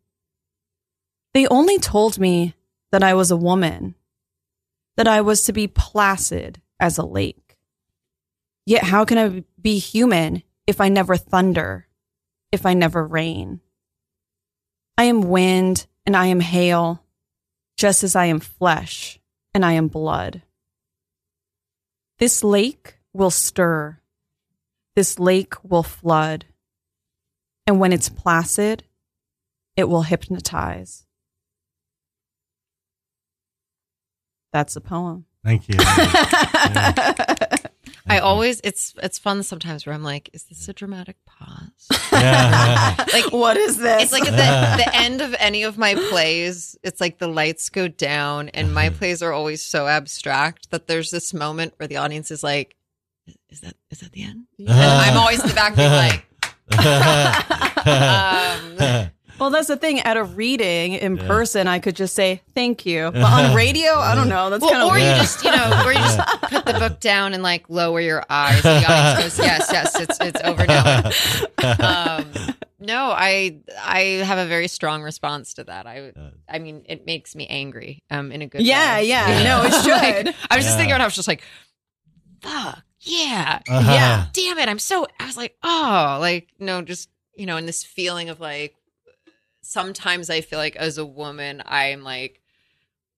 They 1.34 1.46
only 1.48 1.78
told 1.78 2.18
me 2.18 2.54
that 2.90 3.02
I 3.02 3.14
was 3.14 3.30
a 3.30 3.36
woman, 3.36 3.94
that 4.96 5.08
I 5.08 5.20
was 5.20 5.42
to 5.42 5.52
be 5.52 5.66
placid 5.66 6.60
as 6.80 6.98
a 6.98 7.04
lake. 7.04 7.56
Yet 8.66 8.84
how 8.84 9.04
can 9.04 9.18
I 9.18 9.44
be 9.60 9.78
human 9.78 10.42
if 10.66 10.80
I 10.80 10.88
never 10.88 11.16
thunder, 11.16 11.86
if 12.52 12.66
I 12.66 12.74
never 12.74 13.06
rain? 13.06 13.60
I 14.96 15.04
am 15.04 15.22
wind 15.22 15.86
and 16.04 16.16
I 16.16 16.26
am 16.26 16.40
hail, 16.40 17.04
just 17.76 18.02
as 18.02 18.16
I 18.16 18.26
am 18.26 18.40
flesh 18.40 19.20
and 19.54 19.64
I 19.64 19.72
am 19.72 19.88
blood. 19.88 20.42
This 22.18 22.42
lake 22.42 22.98
will 23.12 23.30
stir. 23.30 24.00
This 24.96 25.18
lake 25.18 25.54
will 25.62 25.82
flood. 25.84 26.46
And 27.66 27.78
when 27.78 27.92
it's 27.92 28.08
placid, 28.08 28.84
it 29.76 29.88
will 29.88 30.02
hypnotize. 30.02 31.06
That's 34.58 34.74
a 34.74 34.80
poem. 34.80 35.24
Thank 35.44 35.68
you. 35.68 35.76
I 38.08 38.18
always 38.18 38.60
it's 38.64 38.92
it's 39.00 39.16
fun 39.16 39.44
sometimes 39.44 39.86
where 39.86 39.94
I'm 39.94 40.02
like, 40.02 40.30
is 40.32 40.42
this 40.46 40.68
a 40.68 40.72
dramatic 40.72 41.16
pause? 41.26 41.86
yeah. 42.12 42.96
Like 43.12 43.30
what 43.32 43.56
is 43.56 43.76
this? 43.76 44.02
it's 44.02 44.12
like 44.12 44.26
at 44.26 44.32
the, 44.32 44.82
the 44.84 44.96
end 44.96 45.20
of 45.20 45.32
any 45.38 45.62
of 45.62 45.78
my 45.78 45.94
plays, 45.94 46.76
it's 46.82 47.00
like 47.00 47.18
the 47.18 47.28
lights 47.28 47.68
go 47.68 47.86
down, 47.86 48.48
and 48.48 48.74
my 48.74 48.90
plays 48.90 49.22
are 49.22 49.32
always 49.32 49.62
so 49.62 49.86
abstract 49.86 50.72
that 50.72 50.88
there's 50.88 51.12
this 51.12 51.32
moment 51.32 51.74
where 51.76 51.86
the 51.86 51.98
audience 51.98 52.32
is 52.32 52.42
like, 52.42 52.74
"Is 53.50 53.60
that 53.60 53.74
is 53.92 54.00
that 54.00 54.10
the 54.10 54.24
end?" 54.24 54.46
And 54.58 54.68
I'm 54.70 55.16
always 55.16 55.40
in 55.40 55.46
the 55.46 55.54
back 55.54 55.76
being 55.76 55.88
like, 55.88 56.24
um, 57.86 59.10
well, 59.38 59.50
that's 59.50 59.68
the 59.68 59.76
thing. 59.76 60.00
At 60.00 60.16
a 60.16 60.24
reading 60.24 60.94
in 60.94 61.16
person, 61.18 61.66
I 61.66 61.78
could 61.78 61.96
just 61.96 62.14
say 62.14 62.42
thank 62.54 62.84
you, 62.86 63.10
but 63.12 63.22
on 63.22 63.54
radio, 63.54 63.94
I 63.94 64.14
don't 64.14 64.28
know. 64.28 64.50
That's 64.50 64.62
well, 64.62 64.70
kind 64.72 64.82
of 64.84 64.88
or 64.90 64.98
you 64.98 65.04
just 65.20 65.44
you 65.44 65.50
know, 65.50 65.82
or 65.84 65.92
you 65.92 65.98
just 65.98 66.18
put 66.42 66.64
the 66.64 66.74
book 66.74 67.00
down 67.00 67.34
and 67.34 67.42
like 67.42 67.68
lower 67.68 68.00
your 68.00 68.24
eyes. 68.28 68.62
The 68.62 68.84
audience 68.84 69.36
goes, 69.36 69.38
"Yes, 69.46 69.68
yes, 69.72 70.00
it's 70.00 70.18
it's 70.20 70.40
over 70.44 70.66
now." 70.66 71.10
um, 72.18 72.26
no, 72.80 73.10
I 73.10 73.58
I 73.80 74.00
have 74.24 74.38
a 74.38 74.46
very 74.46 74.68
strong 74.68 75.02
response 75.02 75.54
to 75.54 75.64
that. 75.64 75.86
I 75.86 76.12
I 76.48 76.58
mean, 76.58 76.84
it 76.88 77.06
makes 77.06 77.34
me 77.34 77.46
angry. 77.46 78.02
Um, 78.10 78.30
in 78.32 78.42
a 78.42 78.46
good 78.46 78.62
yeah, 78.62 78.96
way. 78.98 79.08
yeah. 79.08 79.42
No, 79.42 79.62
it 79.64 79.72
should. 79.82 80.26
Like, 80.26 80.36
I 80.50 80.56
was 80.56 80.64
just 80.64 80.76
thinking 80.76 80.92
about. 80.92 81.00
it, 81.00 81.04
I 81.04 81.06
was 81.06 81.14
just 81.16 81.28
like, 81.28 81.42
fuck 82.42 82.82
yeah, 83.00 83.60
Uh-huh. 83.68 83.92
Yeah. 83.92 84.26
damn 84.32 84.58
it. 84.58 84.68
I'm 84.68 84.78
so. 84.78 85.06
I 85.20 85.26
was 85.26 85.36
like, 85.36 85.56
oh, 85.62 86.18
like 86.20 86.48
no, 86.58 86.82
just 86.82 87.08
you 87.36 87.46
know, 87.46 87.56
in 87.56 87.66
this 87.66 87.84
feeling 87.84 88.28
of 88.28 88.40
like. 88.40 88.74
Sometimes 89.68 90.30
I 90.30 90.40
feel 90.40 90.58
like 90.58 90.76
as 90.76 90.96
a 90.96 91.04
woman, 91.04 91.62
I'm 91.66 92.02
like, 92.02 92.40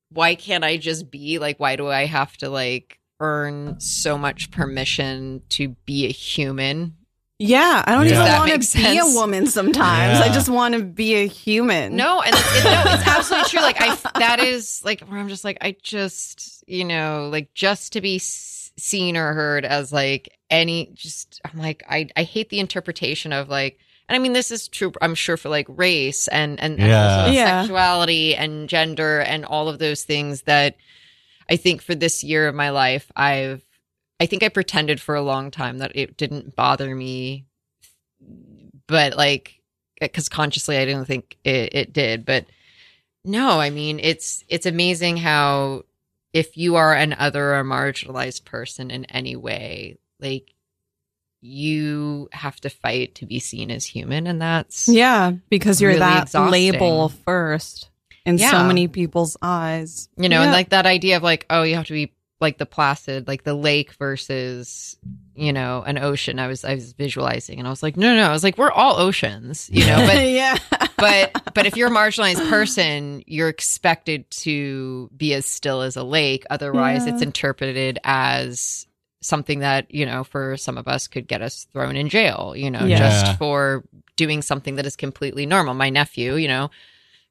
why 0.08 0.34
can't 0.34 0.64
I 0.64 0.78
just 0.78 1.08
be 1.08 1.38
like? 1.38 1.60
Why 1.60 1.76
do 1.76 1.86
I 1.86 2.06
have 2.06 2.36
to 2.38 2.48
like 2.48 2.98
earn 3.20 3.78
so 3.78 4.18
much 4.18 4.50
permission 4.50 5.42
to 5.50 5.68
be 5.86 6.06
a 6.06 6.10
human? 6.10 6.96
Yeah, 7.38 7.84
I 7.86 7.92
don't 7.92 8.02
Does 8.02 8.12
even 8.14 8.24
want 8.24 8.62
to 8.64 8.76
be 8.78 8.98
a 8.98 9.06
woman 9.14 9.46
sometimes. 9.46 10.18
I 10.18 10.26
just 10.34 10.48
want 10.48 10.74
to 10.74 10.82
be 10.82 11.14
a 11.14 11.28
human. 11.28 11.94
No, 11.94 12.20
and 12.20 12.34
it's, 12.34 12.58
it, 12.58 12.64
no, 12.64 12.82
it's 12.86 13.06
absolutely 13.06 13.48
true. 13.48 13.60
Like 13.60 13.80
I, 13.80 13.94
that 14.18 14.40
is 14.40 14.82
like 14.84 15.02
where 15.02 15.20
I'm 15.20 15.28
just 15.28 15.44
like 15.44 15.58
I 15.60 15.76
just 15.80 16.64
you 16.66 16.84
know 16.84 17.28
like 17.30 17.54
just 17.54 17.92
to 17.92 18.00
be 18.00 18.18
seen 18.18 19.16
or 19.16 19.34
heard 19.34 19.64
as 19.64 19.92
like 19.92 20.36
any 20.50 20.90
just 20.94 21.40
I'm 21.44 21.60
like 21.60 21.84
I 21.88 22.08
I 22.16 22.24
hate 22.24 22.48
the 22.48 22.58
interpretation 22.58 23.32
of 23.32 23.48
like 23.48 23.78
and 24.11 24.16
I 24.16 24.18
mean 24.18 24.35
this 24.35 24.51
is 24.51 24.68
true 24.68 24.92
I'm 25.01 25.14
sure 25.14 25.38
for 25.38 25.49
like 25.49 25.66
race 25.68 26.29
and 26.29 26.61
and, 26.61 26.79
and 26.79 26.90
Yeah. 26.90 27.05
also 27.25 27.31
Yeah. 27.33 27.62
sexuality 27.62 28.35
and 28.37 28.68
gender 28.68 29.20
and 29.20 29.46
all 29.46 29.68
of 29.68 29.79
those 29.79 30.05
things 30.05 30.42
that 30.42 30.77
I 31.49 31.57
think 31.57 31.81
for 31.81 31.94
this 31.94 32.23
year 32.23 32.46
of 32.49 32.55
my 32.55 32.70
life 32.70 33.11
I've 33.16 33.64
I 34.18 34.27
think 34.27 34.42
I 34.42 34.51
pretended 34.51 35.01
for 35.01 35.14
a 35.14 35.23
long 35.23 35.51
time 35.51 35.79
that 35.79 35.92
it 35.94 36.18
didn't 36.18 36.55
bother 36.55 36.94
me 36.94 37.46
but 38.87 39.16
like 39.16 39.61
eh, 40.01 40.07
because 40.07 40.29
consciously 40.29 40.77
I 40.77 40.85
didn't 40.85 41.07
think 41.07 41.38
it, 41.44 41.75
it 41.75 41.92
did. 41.92 42.25
But 42.25 42.46
no, 43.25 43.61
I 43.61 43.70
mean 43.70 44.01
it's 44.01 44.44
it's 44.49 44.66
amazing 44.66 45.18
how 45.18 45.85
if 46.33 46.57
you 46.57 46.77
are 46.77 46.94
an 46.94 47.12
other 47.14 47.55
or 47.55 47.64
marginalized 47.64 48.44
person 48.44 48.90
in 48.90 49.05
any 49.07 49.37
way, 49.37 49.99
like 50.20 50.55
you 51.40 52.29
have 52.33 52.61
to 52.61 52.70
fight 52.70 53.14
to 53.16 53.26
be 53.26 53.38
seen 53.38 53.70
as 53.70 53.85
human, 53.87 54.26
and 54.26 54.40
that's 54.40 54.88
Yeah, 54.88 55.33
because 55.48 55.81
you're 55.81 55.90
Really 55.90 56.00
that 56.00 56.22
exhausting. 56.24 56.50
label 56.53 57.09
first 57.09 57.88
in 58.26 58.38
so 58.38 58.64
many 58.64 58.87
people's 58.88 59.37
eyes. 59.42 60.09
you 60.16 60.29
know, 60.29 60.42
and 60.42 60.53
like 60.53 60.70
that 60.70 60.87
idea 60.87 61.16
of 61.16 61.22
like 61.22 61.46
oh 61.50 61.62
you 61.62 61.74
have 61.76 61.87
to 61.87 61.92
be 61.94 62.12
like 62.40 62.57
the 62.57 62.64
placid, 62.66 63.29
like 63.29 63.42
the 63.44 63.53
lake 63.55 63.92
versus 63.94 64.96
you 65.35 65.53
know 65.53 65.83
an 65.87 65.98
ocean. 65.98 66.38
I 66.38 66.46
was 66.46 66.64
I 66.64 66.74
was 66.74 66.92
visualizing, 66.92 67.59
and 67.59 67.66
I 67.66 67.70
was 67.70 67.83
like 67.83 67.96
no 67.96 68.14
no, 68.14 68.22
I 68.29 68.33
was 68.33 68.42
like 68.44 68.57
we're 68.59 68.70
all 68.70 68.96
oceans, 68.98 69.68
you 69.72 69.87
know, 69.87 69.96
but 70.07 70.29
yeah. 70.29 70.57
but 70.96 71.53
but 71.55 71.66
if 71.66 71.76
you're 71.76 71.88
a 71.88 71.90
marginalized 71.90 72.48
person, 72.50 73.22
you're 73.26 73.48
expected 73.48 74.31
to 74.31 75.11
be 75.16 75.33
as 75.35 75.46
still 75.46 75.81
as 75.83 75.96
a 75.96 76.03
lake. 76.05 76.44
Otherwise, 76.50 77.07
Yeah. 77.07 77.14
it's 77.14 77.22
interpreted 77.22 77.98
as 78.05 78.87
something 79.20 79.59
that 79.61 79.92
you 79.92 80.06
know 80.06 80.24
for 80.24 80.56
some 80.56 80.78
of 80.78 80.88
us 80.88 81.06
could 81.09 81.28
get 81.28 81.42
us 81.42 81.66
thrown 81.72 81.96
in 81.96 82.09
jail. 82.09 82.54
You 82.56 82.70
know, 82.70 82.80
Yeah. 82.87 82.98
Yeah. 82.98 82.98
just 82.98 83.38
for 83.38 83.85
doing 84.16 84.42
something 84.42 84.76
that 84.76 84.87
is 84.87 84.96
completely 84.96 85.46
normal. 85.46 85.74
My 85.74 85.90
nephew, 85.90 86.35
you 86.37 86.48
know. 86.48 86.70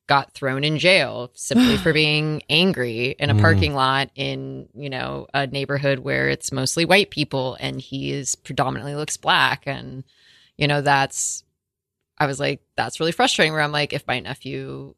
Got 0.08 0.34
thrown 0.34 0.64
in 0.64 0.80
jail 0.80 1.30
simply 1.36 1.78
for 1.84 1.94
being 1.94 2.42
angry 2.50 3.16
in 3.20 3.30
a 3.30 3.36
Mm. 3.36 3.42
parking 3.42 3.76
lot 3.76 4.10
in, 4.16 4.68
you 4.74 4.90
know, 4.90 5.28
a 5.36 5.46
neighborhood 5.46 6.00
where 6.00 6.30
it's 6.30 6.52
mostly 6.52 6.84
white 6.84 7.12
people 7.12 7.56
and 7.60 7.80
he 7.80 8.12
is 8.12 8.34
predominantly 8.34 8.96
looks 8.96 9.18
black. 9.18 9.68
And, 9.68 10.04
you 10.58 10.68
know, 10.68 10.82
that's 10.82 11.44
I 12.18 12.26
was 12.26 12.40
like, 12.40 12.60
that's 12.76 13.00
really 13.00 13.12
frustrating. 13.12 13.54
Where 13.54 13.62
I'm 13.62 13.72
like, 13.72 13.94
if 13.94 14.08
my 14.08 14.20
nephew 14.20 14.96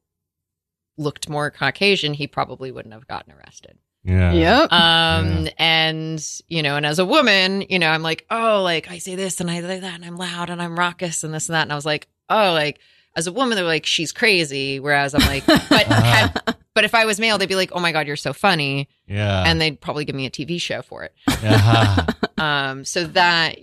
looked 0.98 1.28
more 1.28 1.52
Caucasian, 1.52 2.14
he 2.14 2.26
probably 2.26 2.72
wouldn't 2.72 2.94
have 2.94 3.06
gotten 3.08 3.34
arrested. 3.34 3.78
Yeah. 4.04 4.32
Yep. 4.34 4.72
Um, 4.72 5.48
and 5.58 6.42
you 6.48 6.64
know, 6.64 6.76
and 6.76 6.86
as 6.86 7.00
a 7.00 7.06
woman, 7.06 7.64
you 7.70 7.78
know, 7.80 7.90
I'm 7.90 8.02
like, 8.04 8.26
oh, 8.32 8.62
like 8.64 8.90
I 8.90 8.98
say 8.98 9.16
this 9.16 9.40
and 9.42 9.50
I 9.52 9.62
say 9.62 9.80
that, 9.80 9.94
and 9.96 10.04
I'm 10.06 10.18
loud 10.18 10.50
and 10.50 10.62
I'm 10.62 10.78
raucous 10.78 11.24
and 11.24 11.34
this 11.34 11.50
and 11.50 11.56
that, 11.56 11.64
and 11.64 11.72
I 11.72 11.76
was 11.76 11.86
like, 11.86 12.08
oh, 12.30 12.54
like 12.54 12.80
as 13.16 13.28
a 13.28 13.32
woman, 13.32 13.56
they're 13.58 13.66
like, 13.66 13.86
she's 13.86 14.12
crazy. 14.12 14.80
Whereas 14.80 15.14
I'm 15.14 15.22
like, 15.28 15.46
but 15.48 15.60
had, 15.88 16.56
but 16.74 16.84
if 16.86 16.96
I 16.96 17.06
was 17.06 17.20
male, 17.20 17.38
they'd 17.38 17.50
be 17.50 17.56
like, 17.56 17.72
oh 17.74 17.80
my 17.80 17.92
god, 17.92 18.08
you're 18.08 18.16
so 18.16 18.34
funny, 18.34 18.88
Yeah. 19.08 19.44
and 19.46 19.60
they'd 19.62 19.80
probably 19.80 20.06
give 20.06 20.16
me 20.16 20.26
a 20.26 20.32
TV 20.32 20.60
show 20.62 20.82
for 20.82 21.04
it. 21.04 21.14
Yeah. 21.44 22.06
Um, 22.38 22.86
so 22.86 23.04
that, 23.06 23.60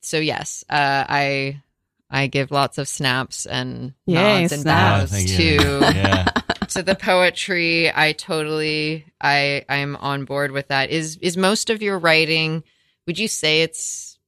so 0.00 0.18
yes, 0.18 0.64
uh, 0.68 1.04
I, 1.08 1.62
I 2.10 2.26
give 2.26 2.50
lots 2.50 2.78
of 2.78 2.88
snaps 2.88 3.46
and 3.46 3.94
Yay, 4.06 4.40
nods 4.42 4.52
and 4.54 4.62
snaps. 4.62 5.00
bows 5.02 5.10
thank 5.12 5.38
you. 5.38 5.58
to 5.58 5.78
yeah. 5.94 6.28
to 6.74 6.82
the 6.82 6.94
poetry. 6.94 7.90
I 7.94 8.12
totally 8.12 9.06
I 9.20 9.64
I'm 9.68 9.96
on 9.96 10.24
board 10.24 10.50
with 10.52 10.68
that. 10.68 10.90
Is 10.90 11.16
is 11.22 11.36
most 11.36 11.70
of 11.70 11.82
your 11.82 11.98
writing 11.98 12.62
would 13.06 13.18
you 13.18 13.28
say 13.28 13.62
it's 13.62 14.18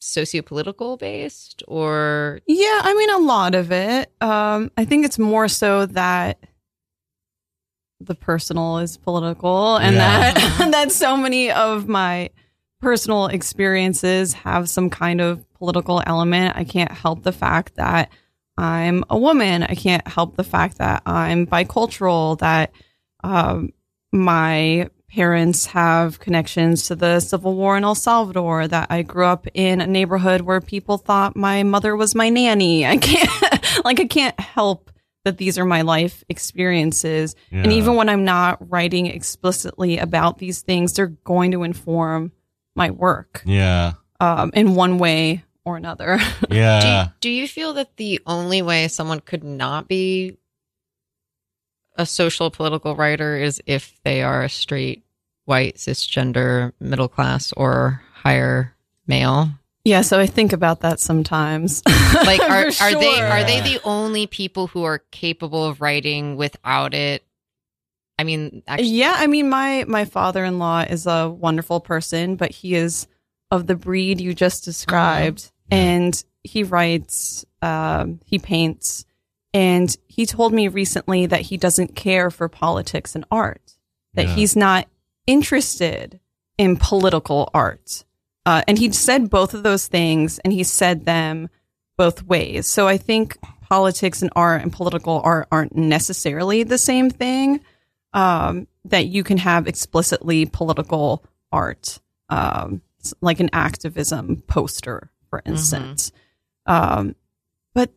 sociopolitical 0.00 0.98
based 0.98 1.62
or 1.66 2.40
Yeah, 2.46 2.80
I 2.82 2.94
mean 2.94 3.10
a 3.10 3.18
lot 3.18 3.54
of 3.54 3.72
it. 3.72 4.12
Um, 4.20 4.70
I 4.76 4.84
think 4.84 5.04
it's 5.06 5.18
more 5.18 5.48
so 5.48 5.86
that 5.86 6.38
the 8.00 8.14
personal 8.14 8.78
is 8.78 8.96
political, 8.98 9.76
and 9.76 9.94
Yeah. 9.96 10.32
that 10.34 10.68
that 10.72 10.92
so 10.92 11.16
many 11.16 11.50
of 11.50 11.88
my 11.88 12.30
personal 12.80 13.26
experiences 13.26 14.34
have 14.34 14.68
some 14.68 14.90
kind 14.90 15.20
of 15.22 15.50
political 15.54 16.02
element. 16.06 16.54
I 16.56 16.64
can't 16.64 16.92
help 16.92 17.22
the 17.22 17.32
fact 17.32 17.76
that 17.76 18.10
I'm 18.56 19.04
a 19.10 19.18
woman. 19.18 19.62
I 19.62 19.74
can't 19.74 20.06
help 20.06 20.36
the 20.36 20.44
fact 20.44 20.78
that 20.78 21.02
I'm 21.06 21.46
bicultural. 21.46 22.38
That 22.38 22.72
um, 23.22 23.70
my 24.12 24.88
parents 25.10 25.66
have 25.66 26.18
connections 26.18 26.88
to 26.88 26.96
the 26.96 27.20
civil 27.20 27.54
war 27.54 27.76
in 27.76 27.84
El 27.84 27.94
Salvador. 27.94 28.66
That 28.68 28.88
I 28.90 29.02
grew 29.02 29.26
up 29.26 29.46
in 29.54 29.80
a 29.80 29.86
neighborhood 29.86 30.40
where 30.42 30.60
people 30.60 30.98
thought 30.98 31.36
my 31.36 31.62
mother 31.62 31.96
was 31.96 32.14
my 32.14 32.28
nanny. 32.28 32.86
I 32.86 32.96
can't, 32.96 33.84
like, 33.84 34.00
I 34.00 34.06
can't 34.06 34.38
help 34.38 34.90
that 35.24 35.38
these 35.38 35.56
are 35.58 35.64
my 35.64 35.82
life 35.82 36.22
experiences. 36.28 37.34
And 37.50 37.72
even 37.72 37.94
when 37.94 38.08
I'm 38.10 38.24
not 38.24 38.58
writing 38.70 39.06
explicitly 39.06 39.98
about 39.98 40.38
these 40.38 40.60
things, 40.62 40.92
they're 40.92 41.06
going 41.06 41.52
to 41.52 41.62
inform 41.62 42.32
my 42.76 42.90
work 42.90 43.42
Yeah. 43.46 43.92
um, 44.20 44.50
in 44.52 44.74
one 44.74 44.98
way 44.98 45.43
or 45.64 45.76
another. 45.76 46.18
do 46.50 46.56
you, 46.56 46.62
Yeah. 46.62 47.08
do 47.20 47.28
you 47.30 47.48
feel 47.48 47.72
that 47.74 47.96
the 47.96 48.20
only 48.26 48.62
way 48.62 48.88
someone 48.88 49.20
could 49.20 49.44
not 49.44 49.88
be 49.88 50.36
a 51.96 52.04
social 52.06 52.50
political 52.50 52.96
writer 52.96 53.36
is 53.36 53.62
if 53.66 53.98
they 54.04 54.22
are 54.22 54.42
a 54.42 54.48
straight 54.48 55.04
white 55.44 55.76
cisgender 55.76 56.72
middle 56.80 57.08
class 57.08 57.52
or 57.56 58.02
higher 58.14 58.74
male? 59.06 59.48
yeah, 59.84 60.00
so 60.00 60.18
I 60.18 60.26
think 60.26 60.52
about 60.52 60.80
that 60.80 60.98
sometimes. 61.00 61.82
Like 62.14 62.40
are 62.40 62.70
For 62.70 62.84
are 62.84 62.94
they 62.94 63.20
are 63.20 63.44
they 63.44 63.60
the 63.60 63.80
only 63.84 64.26
people 64.28 64.68
who 64.68 64.84
are 64.84 64.98
capable 65.10 65.64
of 65.66 65.80
writing 65.80 66.36
without 66.36 66.94
it? 66.94 67.24
I 68.18 68.24
mean, 68.24 68.62
actually, 68.68 68.90
Yeah, 68.90 69.14
I 69.18 69.26
mean 69.26 69.48
my 69.50 69.84
my 69.88 70.04
father-in-law 70.04 70.82
is 70.88 71.06
a 71.06 71.28
wonderful 71.28 71.80
person, 71.80 72.36
but 72.36 72.52
he 72.52 72.76
is 72.76 73.08
of 73.50 73.66
the 73.66 73.74
breed 73.74 74.20
you 74.20 74.32
just 74.32 74.64
described 74.64 75.50
and 75.74 76.24
he 76.42 76.62
writes 76.62 77.44
um 77.62 78.20
he 78.24 78.38
paints 78.38 79.04
and 79.52 79.96
he 80.06 80.26
told 80.26 80.52
me 80.52 80.68
recently 80.68 81.26
that 81.26 81.40
he 81.42 81.56
doesn't 81.56 81.94
care 81.94 82.30
for 82.30 82.48
politics 82.48 83.14
and 83.14 83.24
art. 83.30 83.76
That 84.14 84.26
Yeah. 84.26 84.34
he's 84.34 84.56
not 84.56 84.88
interested 85.26 86.20
in 86.58 86.76
political 86.76 87.50
art. 87.54 88.04
Uh, 88.46 88.62
and 88.68 88.78
he 88.78 88.92
said 88.92 89.30
both 89.30 89.54
of 89.54 89.62
those 89.62 89.86
things 89.86 90.38
and 90.40 90.52
he 90.52 90.62
said 90.64 91.04
them 91.04 91.48
both 91.96 92.24
ways. 92.24 92.66
So 92.66 92.86
I 92.86 92.96
think 92.98 93.38
politics 93.62 94.20
and 94.22 94.30
art 94.36 94.62
and 94.62 94.72
political 94.72 95.20
art 95.24 95.48
aren't 95.50 95.74
necessarily 95.76 96.62
the 96.62 96.76
same 96.78 97.08
thing 97.10 97.60
um, 98.12 98.66
that 98.84 99.06
you 99.06 99.24
can 99.24 99.38
have 99.38 99.66
explicitly 99.66 100.46
political 100.46 101.24
art, 101.50 102.00
um, 102.28 102.82
like 103.20 103.40
an 103.40 103.50
activism 103.52 104.42
poster, 104.46 105.10
for 105.34 105.50
instance. 105.50 106.12
Um, 106.66 107.16
but 107.74 107.90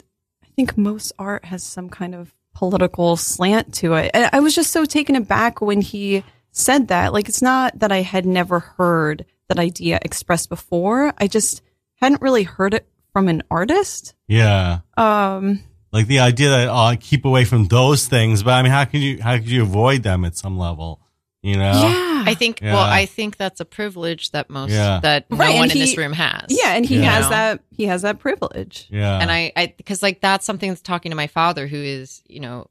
I 0.44 0.48
think 0.56 0.78
most 0.78 1.12
art 1.20 1.46
has 1.46 1.64
some 1.64 1.90
kind 1.90 2.16
of 2.16 2.34
political 2.56 3.16
slant 3.16 3.74
to 3.76 3.94
it. 3.94 4.12
And 4.14 4.30
I 4.34 4.40
was 4.40 4.56
just 4.56 4.72
so 4.72 4.86
taken 4.86 5.16
aback 5.16 5.62
when 5.62 5.82
he 5.82 6.24
said 6.52 6.88
that. 6.88 7.14
Like, 7.14 7.30
it's 7.30 7.42
not 7.42 7.78
that 7.80 7.92
I 7.92 8.02
had 8.02 8.26
never 8.26 8.60
heard 8.60 9.26
that 9.48 9.60
idea 9.60 10.00
expressed 10.02 10.50
before. 10.50 11.14
I 11.20 11.28
just 11.28 11.62
hadn't 12.02 12.22
really 12.22 12.44
heard 12.44 12.74
it 12.74 12.88
from 13.14 13.28
an 13.28 13.44
artist. 13.52 14.16
Yeah. 14.28 14.80
Um, 14.98 15.62
Like 15.92 16.08
the 16.08 16.20
idea 16.20 16.50
that 16.50 16.70
I 16.70 16.94
uh, 16.94 16.96
keep 17.00 17.26
away 17.26 17.46
from 17.46 17.68
those 17.68 18.08
things, 18.08 18.44
but 18.44 18.54
I 18.54 18.62
mean, 18.64 18.72
how 18.72 18.86
can 18.86 19.02
you 19.02 19.22
how 19.22 19.38
could 19.38 19.50
you 19.50 19.62
avoid 19.62 20.04
them 20.04 20.26
at 20.26 20.36
some 20.36 20.58
level? 20.58 21.02
You 21.48 21.56
know? 21.58 21.72
yeah. 21.72 22.24
I 22.28 22.34
think. 22.34 22.60
Yeah. 22.62 22.74
Well, 22.74 22.84
I 22.84 23.06
think 23.06 23.38
that's 23.38 23.60
a 23.62 23.66
privilege 23.66 24.32
that 24.32 24.50
most 24.50 24.72
Yeah. 24.72 25.00
that 25.02 25.30
no 25.32 25.38
Right, 25.38 25.54
one 25.56 25.64
and 25.64 25.72
in 25.72 25.78
he- 25.78 25.84
this 25.86 25.98
room 25.98 26.14
has. 26.14 26.46
yeah. 26.50 26.74
And 26.76 26.86
he 26.86 26.98
Yeah. 27.00 27.04
has 27.12 27.24
know? 27.26 27.30
that, 27.30 27.60
he 27.76 27.86
has 27.86 28.02
that 28.02 28.20
privilege. 28.20 28.88
Yeah. 28.90 29.20
and 29.20 29.32
I, 29.32 29.52
I, 29.56 29.74
because 29.78 30.04
like 30.04 30.20
that's 30.20 30.46
something 30.46 30.70
that's 30.70 30.82
talking 30.82 31.12
to 31.12 31.16
my 31.16 31.28
father, 31.28 31.68
who 31.68 31.78
is, 31.78 32.22
you 32.28 32.40
know, 32.42 32.68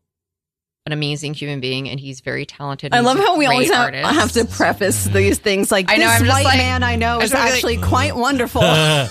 an 0.87 0.93
amazing 0.93 1.35
human 1.35 1.59
being, 1.59 1.89
and 1.89 1.99
he's 1.99 2.21
very 2.21 2.47
talented. 2.47 2.95
I 2.95 3.01
love 3.01 3.19
how 3.19 3.37
we 3.37 3.47
always 3.47 3.69
great 3.69 3.77
have, 3.77 4.05
artist. 4.05 4.15
have 4.15 4.33
to 4.33 4.45
preface 4.57 5.05
mm-hmm. 5.05 5.17
these 5.17 5.39
things 5.39 5.73
like 5.73 5.91
I 5.91 5.97
know, 5.97 6.07
this 6.07 6.23
I'm 6.23 6.29
white 6.29 6.45
like- 6.45 6.59
man 6.59 6.85
I 6.85 6.95
know 6.95 7.17
I'm 7.17 7.23
is 7.23 7.31
just 7.31 7.43
like- 7.43 7.53
actually 7.55 7.79
quite 7.79 8.15
wonderful. 8.15 8.61
no, 8.63 8.69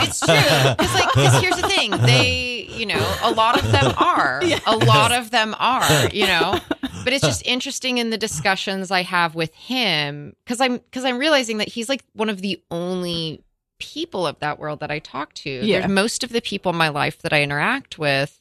it's 0.00 0.20
true. 0.20 0.34
Because 0.34 0.94
like, 0.94 1.12
because 1.14 1.40
here's 1.42 1.56
the 1.56 1.68
thing, 1.68 1.90
they, 1.90 2.66
you 2.70 2.86
know, 2.86 3.16
a 3.22 3.30
lot 3.30 3.62
of 3.62 3.70
them 3.70 3.92
are, 3.98 4.42
a 4.66 4.76
lot 4.76 5.12
of 5.12 5.30
them 5.30 5.54
are, 5.58 6.08
you 6.08 6.26
know, 6.26 6.58
but 7.04 7.12
it's 7.12 7.24
just 7.24 7.46
interesting 7.46 7.98
in 7.98 8.08
the 8.08 8.18
discussions 8.18 8.90
I 8.90 9.02
have 9.02 9.34
with 9.34 9.54
him 9.54 10.34
because 10.44 10.60
I'm 10.60 10.78
because 10.78 11.04
I'm 11.04 11.18
realizing 11.18 11.58
that 11.58 11.68
he's 11.68 11.90
like 11.90 12.02
one 12.14 12.30
of 12.30 12.40
the 12.40 12.62
only 12.70 13.44
people 13.78 14.26
of 14.26 14.38
that 14.38 14.58
world 14.58 14.80
that 14.80 14.90
I 14.90 15.00
talk 15.00 15.34
to. 15.34 15.50
Yeah. 15.50 15.80
There's 15.80 15.92
most 15.92 16.24
of 16.24 16.30
the 16.30 16.40
people 16.40 16.70
in 16.70 16.78
my 16.78 16.88
life 16.88 17.20
that 17.22 17.34
I 17.34 17.42
interact 17.42 17.98
with. 17.98 18.40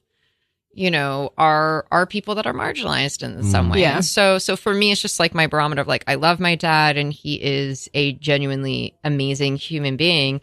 You 0.76 0.92
know, 0.92 1.32
are 1.38 1.86
are 1.90 2.06
people 2.06 2.36
that 2.36 2.46
are 2.46 2.54
marginalized 2.54 3.24
in 3.24 3.44
some 3.44 3.68
Mm. 3.70 3.72
way. 3.72 3.82
Yeah. 3.82 4.02
So, 4.02 4.38
so 4.38 4.56
for 4.58 4.74
me, 4.74 4.92
it's 4.92 5.02
just 5.02 5.20
like 5.20 5.34
my 5.34 5.48
barometer 5.48 5.82
of 5.82 5.88
like, 5.88 6.04
I 6.06 6.16
love 6.16 6.40
my 6.40 6.56
dad, 6.56 6.98
and 6.98 7.14
he 7.14 7.36
is 7.42 7.90
a 7.94 8.12
genuinely 8.14 8.94
amazing 9.04 9.56
human 9.58 9.96
being 9.98 10.42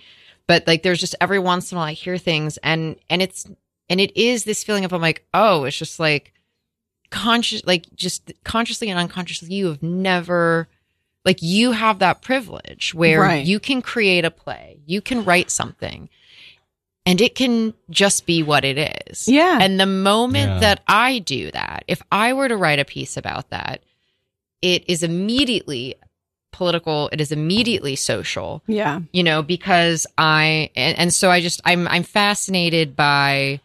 but 0.48 0.66
like 0.66 0.82
there's 0.82 0.98
just 0.98 1.14
every 1.20 1.38
once 1.38 1.70
in 1.70 1.76
a 1.76 1.78
while 1.78 1.86
I 1.88 1.92
hear 1.92 2.18
things 2.18 2.58
and 2.64 2.96
and 3.08 3.22
it's 3.22 3.46
and 3.88 4.00
it 4.00 4.14
is 4.16 4.42
this 4.42 4.64
feeling 4.64 4.84
of 4.84 4.92
I'm 4.92 5.00
like 5.00 5.24
oh 5.32 5.62
it's 5.64 5.78
just 5.78 6.00
like 6.00 6.32
conscious 7.10 7.62
like 7.64 7.86
just 7.94 8.32
consciously 8.44 8.90
and 8.90 8.98
unconsciously 8.98 9.54
you 9.54 9.66
have 9.66 9.82
never 9.82 10.66
like 11.24 11.42
you 11.42 11.72
have 11.72 12.00
that 12.00 12.22
privilege 12.22 12.92
where 12.94 13.20
Right. 13.20 13.46
you 13.46 13.60
can 13.60 13.82
create 13.82 14.24
a 14.24 14.30
play 14.32 14.80
you 14.86 15.00
can 15.00 15.24
write 15.24 15.50
something 15.50 16.08
and 17.05 17.20
it 17.20 17.34
can 17.34 17.74
just 17.90 18.26
be 18.26 18.42
what 18.42 18.64
it 18.64 18.78
is 19.09 19.28
Yeah. 19.28 19.59
and 19.61 19.78
the 19.80 19.86
moment 19.86 20.50
Yeah. 20.53 20.59
that 20.61 20.82
I 20.86 21.18
do 21.18 21.50
that 21.50 21.84
if 21.88 22.00
I 22.12 22.32
were 22.32 22.48
to 22.48 22.57
write 22.57 22.78
a 22.78 22.84
piece 22.84 23.16
about 23.16 23.50
that 23.50 23.82
it 24.61 24.84
is 24.88 25.03
immediately 25.03 25.96
political 26.53 27.09
it 27.12 27.20
is 27.20 27.32
immediately 27.32 27.96
social 27.96 28.62
yeah. 28.66 29.00
you 29.12 29.22
know 29.22 29.42
because 29.42 30.07
i 30.18 30.68
and, 30.76 30.98
and 30.98 31.14
so 31.14 31.30
i 31.30 31.40
just 31.40 31.62
i'm 31.64 31.88
i'm 31.88 32.03
fascinated 32.03 32.94
by 32.94 33.59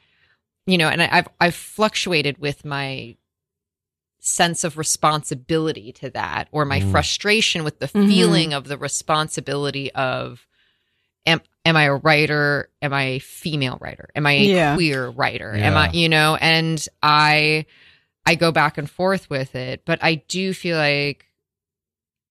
you 0.66 0.78
know 0.78 0.88
and 0.88 1.04
I, 1.04 1.10
i've 1.12 1.28
i've 1.42 1.54
fluctuated 1.56 2.38
with 2.38 2.64
my 2.64 3.18
sense 4.22 4.64
of 4.64 4.78
responsibility 4.78 5.92
to 5.94 6.10
that 6.12 6.48
or 6.54 6.64
my 6.66 6.80
Mm. 6.80 6.92
frustration 6.92 7.66
with 7.66 7.80
the 7.80 7.88
Mhm. 7.88 8.08
feeling 8.08 8.54
of 8.54 8.70
the 8.70 8.78
responsibility 8.78 9.92
of 9.92 10.48
am 11.68 11.76
am 11.76 11.78
i 11.78 11.84
a 11.84 11.96
writer 11.96 12.70
am 12.82 12.94
i 12.94 13.04
a 13.04 13.20
female 13.20 13.78
writer 13.82 14.10
am 14.16 14.26
i 14.26 14.32
a 14.34 14.44
Yeah. 14.44 14.76
queer 14.76 15.10
writer 15.10 15.54
am 15.54 15.76
i 15.78 15.92
you 15.92 16.10
know 16.10 16.36
and 16.40 16.86
i 17.04 17.66
i 18.26 18.36
go 18.36 18.52
back 18.52 18.78
and 18.78 18.90
forth 18.90 19.30
with 19.30 19.56
it 19.56 19.84
but 19.86 20.00
i 20.04 20.16
do 20.16 20.54
feel 20.54 20.78
like 20.78 21.24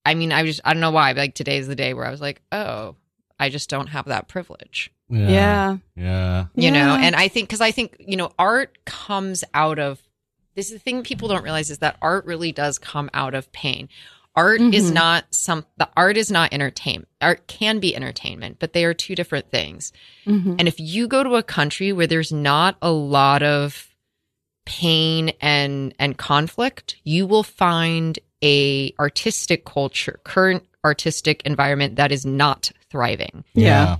I 0.09 0.15
mean, 0.15 0.31
I 0.31 0.45
just 0.45 0.61
I 0.65 0.73
don't 0.73 0.81
know 0.81 0.93
why, 0.93 1.15
but 1.15 1.19
like 1.19 1.35
today's 1.35 1.67
the 1.67 1.75
day 1.75 1.93
where 1.93 2.05
I 2.07 2.13
was 2.13 2.21
like, 2.21 2.41
oh, 2.53 2.95
I 3.41 3.49
just 3.49 3.69
don't 3.69 3.89
have 3.89 4.05
that 4.05 4.29
privilege, 4.29 4.93
yeah. 5.09 5.29
Yeah. 5.29 5.77
Yeah. 5.97 6.47
you 6.55 6.71
know. 6.71 6.95
And 6.95 7.17
I 7.17 7.27
think 7.27 7.49
because 7.49 7.61
I 7.61 7.73
think 7.73 7.97
you 7.99 8.17
know, 8.17 8.31
art 8.39 8.79
comes 8.85 9.43
out 9.53 9.81
of 9.81 10.01
this 10.55 10.67
is 10.67 10.75
the 10.75 10.79
thing 10.79 11.03
people 11.03 11.27
don't 11.27 11.43
realize 11.43 11.71
is 11.71 11.79
that 11.79 11.97
art 12.01 12.25
really 12.25 12.53
does 12.53 12.79
come 12.79 13.11
out 13.15 13.35
of 13.35 13.51
pain. 13.51 13.89
Art 14.37 14.61
is 14.61 14.91
Mhm. 14.91 14.95
not 14.95 15.25
some 15.31 15.65
the 15.79 15.89
art 15.97 16.17
is 16.19 16.31
not 16.31 16.53
entertainment. 16.53 17.09
Art 17.23 17.47
can 17.47 17.79
be 17.81 17.97
entertainment, 17.97 18.59
but 18.59 18.75
they 18.75 18.85
are 18.85 18.93
two 18.93 19.15
different 19.15 19.51
things. 19.51 19.93
Mhm. 20.27 20.57
And 20.59 20.69
if 20.69 20.79
you 20.79 21.09
go 21.09 21.25
to 21.25 21.37
a 21.37 21.43
country 21.43 21.93
where 21.93 22.07
there's 22.07 22.33
not 22.33 22.77
a 22.83 22.91
lot 22.93 23.43
of 23.43 23.89
pain 24.67 25.33
and 25.41 25.95
and 25.99 26.19
conflict, 26.19 26.97
you 27.05 27.27
will 27.27 27.43
find 27.43 28.19
a 28.43 28.93
artistic 28.99 29.65
culture, 29.65 30.21
current 30.25 30.65
artistic 30.85 31.43
environment 31.45 31.97
that 31.97 32.13
is 32.13 32.27
not 32.27 32.71
thriving. 32.91 33.45
Yeah. 33.55 33.97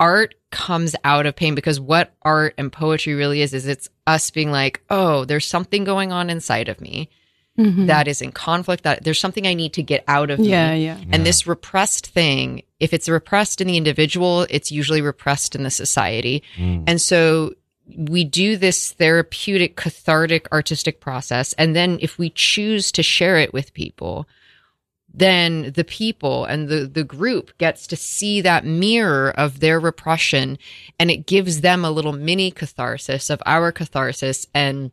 Art 0.00 0.34
comes 0.50 0.94
out 1.04 1.26
of 1.26 1.36
pain 1.36 1.54
because 1.54 1.78
what 1.80 2.12
art 2.22 2.54
and 2.58 2.72
poetry 2.72 3.14
really 3.14 3.40
is 3.40 3.54
is 3.54 3.66
it's 3.66 3.88
us 4.06 4.30
being 4.30 4.50
like, 4.50 4.82
"Oh, 4.90 5.24
there's 5.24 5.46
something 5.46 5.84
going 5.84 6.12
on 6.12 6.28
inside 6.28 6.68
of 6.68 6.80
me." 6.80 7.08
Mhm. 7.58 7.86
that 7.86 8.06
is 8.08 8.20
in 8.20 8.32
conflict, 8.32 8.84
that 8.84 9.04
there's 9.04 9.20
something 9.20 9.46
I 9.46 9.54
need 9.54 9.72
to 9.74 9.82
get 9.82 10.04
out 10.08 10.30
of 10.30 10.40
yeah, 10.40 10.74
me. 10.74 10.84
yeah. 10.84 10.98
And 11.10 11.24
this 11.24 11.46
repressed 11.46 12.06
thing, 12.08 12.62
if 12.80 12.92
it's 12.92 13.08
repressed 13.08 13.60
in 13.60 13.66
the 13.66 13.76
individual, 13.76 14.46
it's 14.50 14.70
usually 14.70 15.00
repressed 15.00 15.54
in 15.54 15.62
the 15.62 15.70
society. 15.70 16.42
Mm. 16.56 16.84
And 16.86 17.00
so 17.00 17.54
we 17.96 18.24
do 18.24 18.56
this 18.56 18.92
therapeutic, 18.92 19.76
cathartic, 19.76 20.48
artistic 20.52 21.00
process. 21.00 21.52
And 21.54 21.74
then 21.74 21.98
if 22.02 22.18
we 22.18 22.30
choose 22.30 22.90
to 22.92 23.02
share 23.02 23.38
it 23.38 23.52
with 23.52 23.72
people, 23.74 24.26
then 25.14 25.72
the 25.74 25.84
people 25.84 26.44
and 26.44 26.68
the, 26.68 26.86
the 26.86 27.04
group 27.04 27.56
gets 27.56 27.86
to 27.86 27.96
see 27.96 28.42
that 28.42 28.66
mirror 28.66 29.30
of 29.30 29.60
their 29.60 29.80
repression 29.80 30.58
and 30.98 31.10
it 31.10 31.26
gives 31.26 31.62
them 31.62 31.84
a 31.84 31.90
little 31.90 32.12
mini 32.12 32.50
catharsis 32.50 33.30
of 33.30 33.42
our 33.46 33.72
catharsis 33.72 34.46
and 34.52 34.90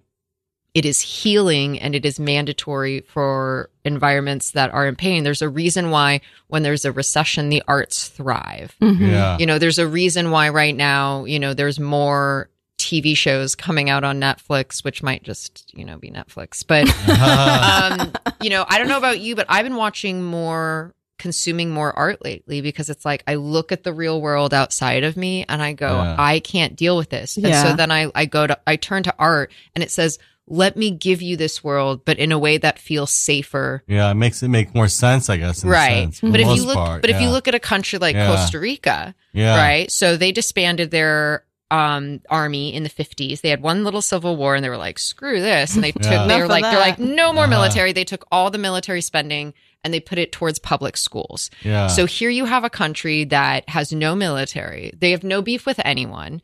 it 0.74 0.86
is 0.86 0.99
healing 1.01 1.80
and 1.80 1.93
it 1.95 2.03
is 2.05 2.19
mandatory 2.19 3.01
for 3.01 3.69
environments 3.86 4.51
that 4.51 4.74
are 4.74 4.88
in 4.88 4.95
pain. 4.95 5.24
There's 5.24 5.41
a 5.43 5.49
reason 5.49 5.91
why 5.91 6.21
when 6.47 6.63
there's 6.63 6.84
a 6.86 6.91
recession, 6.91 7.49
the 7.49 7.61
arts 7.67 8.07
thrive 8.07 8.76
Mhm. 8.82 9.11
Yeah. 9.11 9.38
you 9.38 9.45
know 9.45 9.59
there's 9.59 9.78
a 9.80 9.88
reason 9.88 10.32
why 10.32 10.49
right 10.49 10.76
now 10.76 11.26
you 11.26 11.39
know 11.39 11.53
there's 11.53 11.80
more 11.80 12.49
tv 12.80 13.15
shows 13.15 13.53
coming 13.55 13.89
out 13.89 14.03
on 14.03 14.19
netflix 14.19 14.84
which 14.84 15.03
might 15.03 15.24
just 15.24 15.71
you 15.78 15.86
know 15.86 15.97
be 15.97 16.09
netflix 16.09 16.65
but 16.67 16.84
um 18.01 18.11
you 18.41 18.49
know 18.49 18.65
i 18.67 18.78
don't 18.78 18.88
know 18.88 18.97
about 18.97 19.19
you 19.19 19.36
but 19.36 19.45
i've 19.47 19.63
been 19.63 19.76
watching 19.76 20.24
more 20.24 20.91
consuming 21.19 21.69
more 21.69 21.93
art 21.97 22.24
lately 22.26 22.59
because 22.61 22.89
it's 22.89 23.05
like 23.05 23.24
i 23.28 23.36
look 23.36 23.71
at 23.71 23.84
the 23.84 23.93
real 23.93 24.19
world 24.19 24.53
outside 24.53 25.03
of 25.03 25.15
me 25.15 25.45
and 25.47 25.61
i 25.61 25.71
go 25.74 25.88
Yeah. 25.88 26.15
i 26.17 26.39
can't 26.39 26.76
deal 26.76 26.97
with 26.97 27.09
this 27.09 27.38
and 27.38 27.45
Yeah. 27.47 27.63
so 27.69 27.76
then 27.76 27.91
i 27.91 28.11
i 28.15 28.26
go 28.26 28.47
to 28.47 28.57
i 28.67 28.76
turn 28.76 29.03
to 29.03 29.13
art 29.19 29.51
and 29.76 29.84
it 29.84 29.91
says 29.91 30.17
let 30.47 30.75
me 30.75 30.91
give 30.91 31.21
you 31.21 31.37
this 31.37 31.63
world 31.63 32.03
but 32.05 32.17
in 32.19 32.31
a 32.31 32.37
way 32.37 32.57
that 32.57 32.77
feels 32.77 33.11
safer 33.11 33.83
yeah, 33.87 34.11
it 34.11 34.15
makes 34.15 34.43
it 34.43 34.49
make 34.49 34.75
more 34.75 34.87
sense, 34.89 35.29
I 35.29 35.37
guess. 35.37 35.63
in 35.63 35.69
right 35.69 36.13
sense, 36.13 36.21
but 36.21 36.39
if 36.39 36.47
you 36.57 36.65
look 36.65 36.75
part, 36.75 37.01
but 37.01 37.09
if 37.09 37.21
you 37.21 37.29
look 37.29 37.47
at 37.47 37.55
a 37.55 37.59
country 37.59 37.97
like 37.99 38.15
Yeah. 38.15 38.27
costa 38.27 38.59
rica 38.59 39.15
yeah, 39.31 39.57
right? 39.57 39.89
So 39.91 40.15
they 40.17 40.31
disbanded 40.31 40.91
their 40.91 41.43
um 41.71 42.21
army 42.29 42.71
in 42.75 42.83
the 42.83 42.89
50s. 42.89 43.41
They 43.41 43.49
had 43.49 43.63
one 43.63 43.83
little 43.83 44.01
civil 44.03 44.35
war 44.35 44.53
and 44.53 44.63
they 44.63 44.69
were 44.69 44.77
like, 44.77 44.99
screw 44.99 45.41
this. 45.41 45.73
And 45.73 45.83
they 45.83 45.91
took 45.93 46.03
Yeah. 46.03 46.27
they 46.27 46.35
Enough 46.35 46.37
were 46.37 46.43
of 46.43 46.49
like 46.51 46.63
they're 46.63 46.79
like 46.79 46.99
no 46.99 47.33
more 47.33 47.45
Uh-huh. 47.45 47.49
military. 47.49 47.93
They 47.93 48.03
took 48.03 48.25
all 48.31 48.51
the 48.51 48.59
military 48.59 49.01
spending 49.01 49.55
and 49.83 49.91
they 49.91 49.99
put 49.99 50.19
it 50.19 50.31
towards 50.31 50.59
public 50.59 50.95
schools. 50.97 51.49
yeah. 51.63 51.87
So 51.87 52.05
here 52.05 52.29
you 52.29 52.45
have 52.45 52.63
a 52.63 52.69
country 52.69 53.23
that 53.25 53.67
has 53.69 53.91
no 53.91 54.13
military. 54.15 54.91
They 54.95 55.09
have 55.11 55.23
no 55.23 55.41
beef 55.41 55.65
with 55.65 55.79
anyone. 55.83 56.41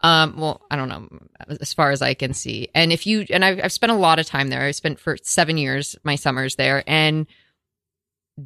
Um, 0.00 0.36
well, 0.38 0.62
I 0.70 0.76
don't 0.76 0.88
know, 0.88 1.08
as 1.60 1.74
far 1.74 1.90
as 1.90 2.02
I 2.02 2.14
can 2.14 2.32
see. 2.32 2.68
And 2.74 2.92
if 2.92 3.04
you, 3.06 3.26
and 3.30 3.44
I've, 3.44 3.60
I've 3.64 3.72
spent 3.72 3.90
a 3.90 3.96
lot 3.96 4.18
of 4.20 4.26
time 4.26 4.48
there. 4.48 4.62
I 4.62 4.70
spent 4.70 5.00
for 5.00 5.16
seven 5.22 5.56
years, 5.58 5.96
my 6.04 6.14
summers 6.14 6.54
there, 6.54 6.84
and 6.86 7.26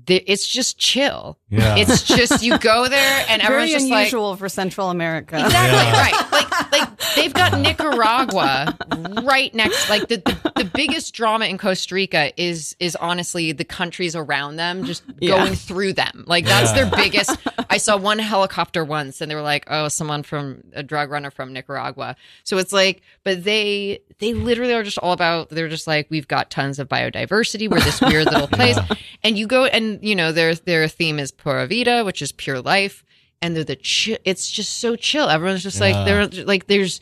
the, 0.07 0.17
it's 0.27 0.49
just 0.49 0.79
chill. 0.79 1.39
yeah. 1.51 1.77
It's 1.77 2.05
just, 2.05 2.43
you 2.43 2.57
go 2.59 2.89
there 2.89 3.27
and 3.29 3.43
everyone's 3.43 3.71
Very 3.71 3.81
just 3.81 3.91
like, 3.91 3.99
unusual 4.05 4.37
for 4.37 4.49
Central 4.49 4.89
America. 4.89 5.39
Exactly 5.39 5.79
Yeah. 5.79 6.01
right. 6.01 6.33
Like 6.33 6.73
like 6.73 6.92
they've 7.17 7.33
got 7.35 7.59
Nicaragua 7.59 8.77
right 9.23 9.55
next. 9.55 9.89
Like 9.91 10.09
the, 10.09 10.17
the 10.19 10.53
the 10.57 10.65
biggest 10.65 11.15
drama 11.15 11.47
in 11.47 11.59
Costa 11.59 11.95
Rica 11.95 12.33
is 12.41 12.77
is 12.81 12.97
honestly 12.97 13.53
the 13.53 13.65
countries 13.65 14.15
around 14.17 14.57
them 14.57 14.85
just 14.85 15.03
Yeah. 15.21 15.37
going 15.39 15.55
through 15.55 15.95
them. 15.95 16.25
Like 16.27 16.45
that's 16.45 16.71
Yeah. 16.77 16.85
their 16.85 16.97
biggest. 16.97 17.37
I 17.71 17.79
saw 17.79 17.97
one 17.97 18.19
helicopter 18.19 18.85
once, 18.85 19.21
and 19.21 19.31
they 19.31 19.35
were 19.35 19.43
like, 19.43 19.65
"Oh, 19.69 19.89
someone 19.89 20.23
from 20.23 20.63
a 20.75 20.83
drug 20.83 21.11
runner 21.11 21.31
from 21.31 21.53
Nicaragua." 21.53 22.17
So 22.45 22.59
it's 22.59 22.73
like, 22.73 23.03
but 23.25 23.45
they 23.45 24.01
they 24.19 24.35
literally 24.35 24.75
are 24.75 24.83
just 24.83 24.99
all 24.99 25.13
about. 25.13 25.49
They're 25.51 25.69
just 25.69 25.87
like, 25.87 26.07
we've 26.11 26.29
got 26.29 26.51
tons 26.51 26.79
of 26.79 26.89
biodiversity. 26.89 27.69
We're 27.71 27.81
this 27.81 28.01
weird 28.01 28.27
little 28.27 28.47
place, 28.53 28.77
Yeah. 28.77 28.97
and 29.25 29.39
you 29.39 29.47
go 29.47 29.65
and 29.65 29.99
you 30.03 30.15
know 30.15 30.33
their 30.33 30.55
their 30.55 30.87
theme 30.89 31.19
is 31.19 31.31
pura 31.31 31.67
vida, 31.67 32.05
which 32.05 32.23
is 32.23 32.33
pure 32.33 32.61
life 32.61 33.05
and 33.43 33.55
they're 33.57 33.65
the 33.65 33.77
chill. 33.77 34.17
It's 34.25 34.51
just 34.51 34.79
so 34.79 34.97
chill. 34.97 35.29
Everyone's 35.29 35.63
just 35.63 35.81
Yeah. 35.81 35.87
like 35.91 36.07
they're 36.07 36.45
like 36.47 36.67
there's, 36.69 37.01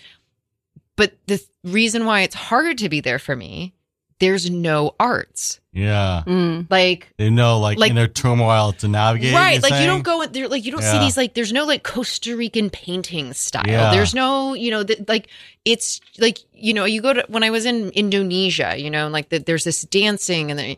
but 0.97 1.13
the 1.27 1.39
th- 1.39 1.49
reason 1.63 2.05
why 2.07 2.23
it's 2.23 2.35
hard 2.35 2.79
to 2.79 2.89
be 2.89 3.01
there 3.01 3.19
for 3.19 3.37
me, 3.37 3.75
there's 4.19 4.51
no 4.51 4.95
arts. 5.01 5.61
yeah. 5.73 6.23
Mm. 6.27 6.67
Like 6.71 7.09
They 7.17 7.31
know 7.31 7.59
like, 7.61 7.79
Like- 7.79 7.91
inner 7.93 8.07
turmoil 8.09 8.73
to 8.75 8.89
navigate. 8.89 9.33
right, 9.33 9.53
you're 9.55 9.63
like 9.71 9.81
you 9.81 9.87
don't 9.87 10.03
go 10.03 10.21
in 10.23 10.33
there. 10.33 10.49
Like 10.49 10.65
you 10.65 10.73
don't 10.73 10.83
see 10.83 10.99
these 10.99 11.17
like 11.17 11.35
there's 11.35 11.53
no 11.53 11.65
like 11.65 11.85
Costa 11.85 12.37
Rican 12.37 12.69
painting 12.71 13.33
style. 13.33 13.65
Yeah. 13.67 13.91
There's 13.93 14.13
no 14.15 14.55
you 14.55 14.71
know 14.71 14.83
th- 14.85 15.05
like 15.09 15.29
it's 15.65 16.01
like 16.19 16.39
you 16.53 16.75
know 16.75 16.85
you 16.87 17.01
go 17.01 17.13
to 17.15 17.25
when 17.29 17.43
I 17.45 17.51
was 17.51 17.65
in 17.67 17.91
Indonesia, 17.91 18.75
you 18.77 18.91
know, 18.91 19.09
like 19.09 19.29
the, 19.31 19.39
there's 19.39 19.65
this 19.65 19.83
dancing 19.83 20.51
and 20.51 20.59
the, 20.61 20.77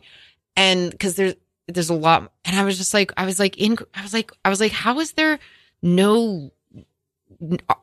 and 0.55 0.91
because 0.91 1.15
there's 1.15 1.33
there's 1.67 1.89
a 1.89 1.93
lot 1.93 2.31
and 2.45 2.55
I 2.55 2.63
was 2.63 2.77
just 2.77 2.93
like 2.93 3.11
I 3.17 3.25
was 3.25 3.39
like 3.39 3.57
in 3.57 3.77
I 3.93 4.01
was 4.01 4.13
like 4.13 4.31
I 4.43 4.49
was 4.49 4.59
like 4.59 4.71
how 4.71 4.99
is 4.99 5.13
there 5.13 5.39
no 5.81 6.51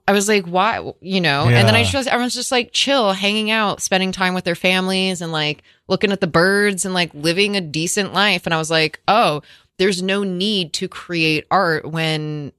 I 0.07 0.13
was 0.13 0.29
like, 0.29 0.47
why, 0.47 0.93
you 1.01 1.21
know? 1.21 1.47
And 1.47 1.69
then 1.69 1.75
I 1.75 1.83
just 1.83 1.93
realized 1.93 2.09
everyone's 2.09 2.35
just 2.35 2.53
like 2.53 2.73
chill, 2.73 3.13
hanging 3.13 3.51
out, 3.51 3.83
spending 3.83 4.11
time 4.13 4.33
with 4.33 4.45
their 4.45 4.55
families 4.55 5.21
and 5.21 5.33
like 5.33 5.63
looking 5.87 6.13
at 6.13 6.21
the 6.21 6.27
birds 6.27 6.85
and 6.85 6.95
like 6.95 7.13
living 7.15 7.57
a 7.57 7.61
decent 7.61 8.15
life. 8.15 8.47
And 8.47 8.55
I 8.55 8.59
was 8.59 8.71
like, 8.71 9.01
oh, 9.07 9.43
there's 9.79 10.03
no 10.03 10.25
need 10.25 10.73
to 10.75 10.89
create 10.89 11.47
art 11.51 11.85
when 11.85 12.53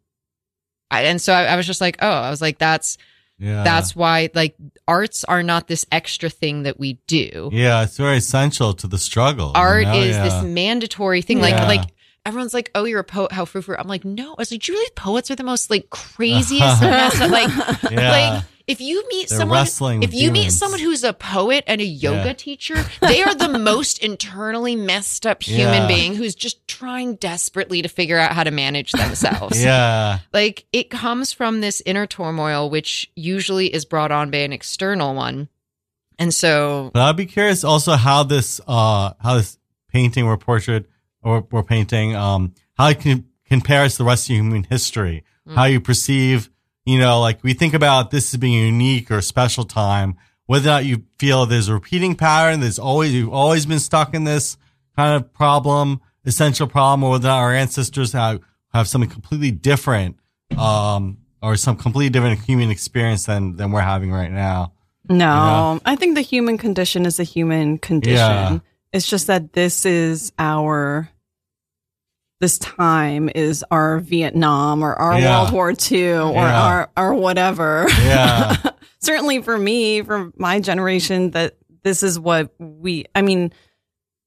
I, 0.92 1.04
and 1.04 1.22
so 1.22 1.34
I, 1.34 1.46
I 1.46 1.56
was 1.56 1.66
just 1.66 1.82
like, 1.82 1.98
oh, 2.02 2.08
I 2.08 2.30
was 2.30 2.42
like, 2.42 2.60
that's, 2.60 2.98
Yeah. 3.42 3.64
that's 3.64 3.96
why 3.96 4.30
like 4.36 4.56
arts 4.88 5.24
are 5.26 5.42
not 5.42 5.68
this 5.68 5.86
extra 5.92 6.30
thing 6.30 6.64
that 6.64 6.80
we 6.80 7.00
do. 7.08 7.50
yeah. 7.52 7.84
It's 7.84 7.98
very 7.98 8.18
essential 8.18 8.74
to 8.76 8.88
the 8.88 8.98
struggle. 9.00 9.48
you 9.48 9.54
Art 9.56 9.84
know? 9.86 9.96
is 10.00 10.16
Yeah. 10.16 10.24
this 10.26 10.44
mandatory 10.44 11.22
thing. 11.24 11.42
Like, 11.42 11.56
Yeah. 11.56 11.68
like, 11.68 11.82
Everyone's 12.24 12.54
like, 12.54 12.70
"Oh, 12.76 12.84
you're 12.84 13.00
a 13.00 13.04
poet. 13.04 13.32
How 13.32 13.46
frou 13.46 13.64
frou." 13.64 13.76
I'm 13.80 13.88
like, 13.88 14.06
"No." 14.06 14.34
I 14.34 14.36
was 14.38 14.52
like, 14.52 14.62
"Do 14.62 14.72
you 14.72 14.78
realize 14.78 14.92
poets 14.96 15.32
are 15.32 15.36
the 15.36 15.44
most 15.44 15.72
like 15.72 15.90
craziest, 15.90 16.80
messed 16.80 17.20
up, 17.20 17.32
like 17.32 17.50
Yeah. 17.92 18.12
like 18.12 18.44
if 18.72 18.82
you 18.82 19.04
meet 19.10 19.30
They're 19.30 19.40
someone 19.40 19.68
if 20.02 20.14
you 20.14 20.32
meet 20.32 20.52
someone 20.52 20.80
who's 20.80 21.04
a 21.04 21.14
poet 21.14 21.64
and 21.68 21.82
a 21.82 21.86
yoga 21.86 22.28
Yeah. 22.28 22.34
teacher 22.34 22.86
they 23.02 23.22
are 23.22 23.36
the 23.36 23.50
most 23.72 24.00
internally 24.00 24.76
messed 24.76 25.26
up 25.26 25.44
human 25.44 25.84
Yeah. 25.84 25.88
being 25.88 26.16
who's 26.16 26.36
just 26.36 26.68
trying 26.68 27.16
desperately 27.16 27.82
to 27.82 27.90
figure 27.90 28.18
out 28.18 28.34
how 28.34 28.44
to 28.44 28.52
manage 28.52 28.92
themselves 28.94 29.62
yeah. 29.64 30.20
like 30.34 30.66
it 30.72 30.90
comes 30.90 31.34
from 31.34 31.62
this 31.62 31.82
inner 31.86 32.08
turmoil 32.08 32.70
which 32.70 33.12
usually 33.16 33.68
is 33.74 33.86
brought 33.86 34.12
on 34.12 34.32
by 34.32 34.40
an 34.40 34.54
external 34.54 35.14
one 35.16 35.50
and 36.20 36.34
so 36.34 36.92
But 36.94 37.02
I'd 37.02 37.18
be 37.18 37.26
curious 37.26 37.64
also 37.64 37.94
how 37.94 38.24
this 38.24 38.62
uh 38.68 39.14
how 39.20 39.36
this 39.36 39.58
painting 39.90 40.26
or 40.26 40.38
portrait 40.38 40.86
or, 41.24 41.46
or 41.52 41.64
painting 41.64 42.16
um 42.16 42.54
how 42.78 42.88
it 42.90 43.00
can 43.00 43.26
compares 43.46 43.94
to 43.94 43.98
the 44.00 44.04
rest 44.06 44.30
of 44.30 44.36
human 44.38 44.64
history. 44.64 45.26
Mm. 45.46 45.56
How 45.56 45.66
you 45.66 45.82
perceive, 45.82 46.50
you 46.86 47.00
know, 47.00 47.20
like 47.20 47.44
we 47.44 47.54
think 47.54 47.74
about 47.74 48.12
this 48.12 48.34
as 48.34 48.40
being 48.40 48.62
a 48.64 48.66
unique 48.68 49.12
or 49.12 49.22
special 49.22 49.64
time, 49.66 50.16
whether 50.46 50.70
or 50.70 50.74
not 50.74 50.86
you 50.86 51.04
feel 51.18 51.46
there's 51.46 51.68
a 51.70 51.74
repeating 51.74 52.16
pattern, 52.16 52.60
there's 52.60 52.80
always 52.80 53.14
you've 53.14 53.34
always 53.34 53.66
been 53.66 53.80
stuck 53.80 54.14
in 54.14 54.24
this 54.24 54.58
kind 54.96 55.16
of 55.16 55.32
problem, 55.34 56.02
essential 56.26 56.68
problem, 56.68 57.04
or 57.04 57.12
whether 57.12 57.28
or 57.28 57.32
not 57.32 57.38
our 57.40 57.54
ancestors 57.54 58.12
have 58.14 58.42
have 58.74 58.88
something 58.88 59.10
completely 59.10 59.52
different, 59.52 60.18
um, 60.58 61.18
or 61.42 61.56
some 61.56 61.76
completely 61.76 62.10
different 62.10 62.40
human 62.42 62.70
experience 62.72 63.26
than 63.26 63.56
than 63.58 63.72
we're 63.72 63.82
having 63.82 64.12
right 64.12 64.32
now. 64.32 64.74
No, 65.10 65.26
Yeah. 65.26 65.80
I 65.92 65.96
think 65.96 66.16
the 66.16 66.22
human 66.22 66.58
condition 66.58 67.06
is 67.06 67.20
a 67.20 67.24
human 67.24 67.78
condition. 67.80 68.16
Yeah. 68.16 68.60
It's 68.94 69.08
just 69.08 69.28
that 69.28 69.54
this 69.54 69.86
is 69.86 70.32
our, 70.38 71.10
this 72.42 72.58
time 72.58 73.30
is 73.34 73.64
our 73.72 74.00
Vietnam 74.00 74.84
or 74.84 74.94
our 74.96 75.18
Yeah. 75.18 75.42
World 75.44 75.54
War 75.54 75.74
II 75.92 76.08
or 76.18 76.34
Yeah. 76.34 76.62
our, 76.64 76.92
or 76.98 77.14
whatever. 77.14 77.86
Yeah. 78.04 78.58
Certainly 79.00 79.44
for 79.44 79.58
me, 79.58 80.02
for 80.02 80.32
my 80.36 80.60
generation, 80.60 81.32
that 81.32 81.56
this 81.84 82.04
is 82.04 82.20
what 82.20 82.52
we, 82.60 83.06
I 83.16 83.22
mean, 83.22 83.54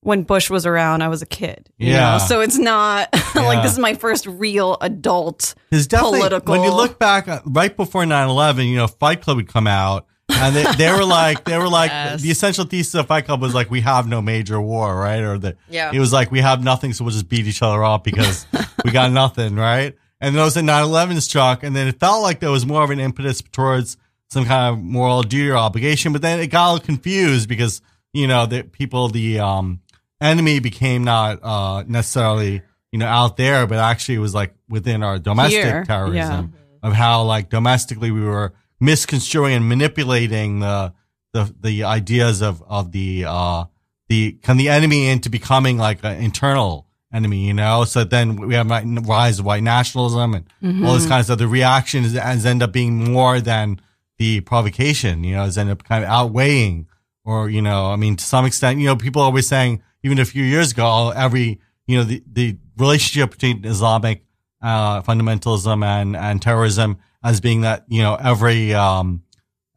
when 0.00 0.22
Bush 0.22 0.48
was 0.50 0.64
around, 0.66 1.02
I 1.02 1.08
was 1.08 1.22
a 1.22 1.26
kid. 1.26 1.70
You 1.76 1.90
Yeah. 1.92 2.12
Know? 2.12 2.18
So 2.18 2.40
it's 2.40 2.58
not 2.58 3.08
Yeah. 3.12 3.20
like 3.42 3.62
this 3.62 3.72
is 3.72 3.78
my 3.78 3.94
first 3.94 4.26
real 4.26 4.76
adult. 4.80 5.54
Political- 5.70 6.52
when 6.52 6.62
you 6.62 6.72
look 6.74 6.98
back 6.98 7.26
uh, 7.28 7.40
right 7.44 7.76
before 7.76 8.04
9-11, 8.04 8.68
you 8.68 8.76
know, 8.76 8.86
Fight 8.86 9.22
Club 9.22 9.36
would 9.38 9.48
come 9.48 9.66
out 9.66 10.06
and 10.28 10.56
they, 10.56 10.64
they 10.78 10.90
were 10.92 11.04
like 11.04 11.44
they 11.44 11.58
were 11.58 11.68
like 11.68 11.90
Yes. 11.90 12.22
the 12.22 12.30
essential 12.30 12.64
thesis 12.64 12.94
of 12.94 13.06
Fight 13.06 13.26
Club 13.26 13.40
was 13.42 13.54
like 13.54 13.70
we 13.70 13.80
have 13.82 14.08
no 14.08 14.22
major 14.22 14.60
war, 14.60 14.94
right? 14.98 15.20
Or 15.20 15.38
that 15.38 15.56
Yeah. 15.68 15.90
it 15.92 15.98
was 16.00 16.12
like 16.12 16.30
we 16.30 16.40
have 16.40 16.62
nothing, 16.64 16.92
so 16.92 17.04
we'll 17.04 17.12
just 17.12 17.28
beat 17.28 17.46
each 17.46 17.62
other 17.62 17.84
up 17.84 18.04
because 18.04 18.46
we 18.84 18.90
got 18.90 19.10
nothing, 19.12 19.56
right? 19.56 19.94
And 20.20 20.34
then 20.34 20.40
it 20.40 20.44
was 20.44 20.56
9-11 20.56 21.20
struck, 21.20 21.62
and 21.62 21.76
then 21.76 21.86
it 21.88 22.00
felt 22.00 22.22
like 22.22 22.40
there 22.40 22.50
was 22.50 22.64
more 22.64 22.82
of 22.82 22.90
an 22.90 23.00
impetus 23.00 23.42
towards 23.42 23.96
some 24.30 24.46
kind 24.46 24.72
of 24.74 24.82
moral 24.82 25.22
duty 25.22 25.50
or 25.50 25.56
obligation, 25.56 26.12
but 26.12 26.22
then 26.22 26.40
it 26.40 26.46
got 26.46 26.70
a 26.70 26.72
little 26.74 26.86
confused 26.86 27.48
because 27.48 27.82
you 28.12 28.26
know 28.26 28.46
the 28.46 28.62
people 28.64 29.08
the 29.08 29.40
um 29.40 29.80
enemy 30.20 30.58
became 30.60 31.04
not 31.04 31.40
uh 31.42 31.82
necessarily 31.86 32.62
you 32.92 32.98
know 32.98 33.06
out 33.06 33.36
there, 33.36 33.66
but 33.66 33.78
actually 33.78 34.14
it 34.14 34.20
was 34.20 34.34
like 34.34 34.54
within 34.68 35.02
our 35.02 35.18
domestic 35.18 35.62
Here, 35.62 35.84
terrorism 35.84 36.54
of 36.82 36.92
how 36.94 37.24
like 37.24 37.50
domestically 37.50 38.10
we 38.10 38.22
were 38.22 38.54
misconstruing 38.80 39.54
and 39.54 39.68
manipulating 39.68 40.60
the 40.60 40.92
the 41.32 41.54
the 41.60 41.84
ideas 41.84 42.42
of 42.42 42.62
of 42.66 42.92
the 42.92 43.24
uh 43.26 43.64
the 44.08 44.32
kind 44.42 44.58
the 44.60 44.68
enemy 44.68 45.08
into 45.08 45.30
becoming 45.30 45.78
like 45.78 46.04
an 46.04 46.16
internal 46.22 46.86
enemy, 47.12 47.46
you 47.46 47.54
know. 47.54 47.84
So 47.84 48.04
then 48.04 48.36
we 48.36 48.54
have 48.54 48.68
rise 48.68 49.38
of 49.38 49.44
white 49.46 49.62
nationalism 49.62 50.34
and 50.34 50.46
Mm-hmm. 50.62 50.84
all 50.84 50.94
this 50.94 51.06
kind 51.06 51.20
of 51.20 51.26
stuff. 51.26 51.38
The 51.38 51.48
reaction 51.48 52.04
is, 52.04 52.14
has 52.14 52.46
end 52.46 52.62
up 52.62 52.72
being 52.72 53.12
more 53.12 53.40
than 53.40 53.80
the 54.18 54.40
provocation, 54.40 55.24
you 55.24 55.34
know, 55.34 55.44
has 55.44 55.58
end 55.58 55.70
up 55.70 55.84
kind 55.84 56.04
of 56.04 56.10
outweighing, 56.10 56.86
or 57.24 57.48
you 57.50 57.60
know, 57.62 57.86
I 57.86 57.96
mean, 57.96 58.16
to 58.16 58.24
some 58.24 58.44
extent, 58.46 58.78
you 58.80 58.86
know, 58.86 58.96
people 58.96 59.22
are 59.22 59.26
always 59.26 59.48
saying 59.48 59.82
even 60.02 60.18
a 60.18 60.24
few 60.24 60.42
years 60.44 60.72
ago, 60.72 61.10
every 61.10 61.60
you 61.86 61.96
know 61.98 62.04
the 62.04 62.22
the 62.30 62.58
relationship 62.76 63.30
between 63.32 63.64
Islamic 63.64 64.23
uh, 64.64 65.02
fundamentalism 65.02 65.84
and 65.84 66.16
and 66.16 66.40
terrorism 66.42 66.96
as 67.22 67.40
being 67.40 67.60
that 67.60 67.84
you 67.88 68.02
know 68.02 68.14
every 68.16 68.72
um 68.74 69.22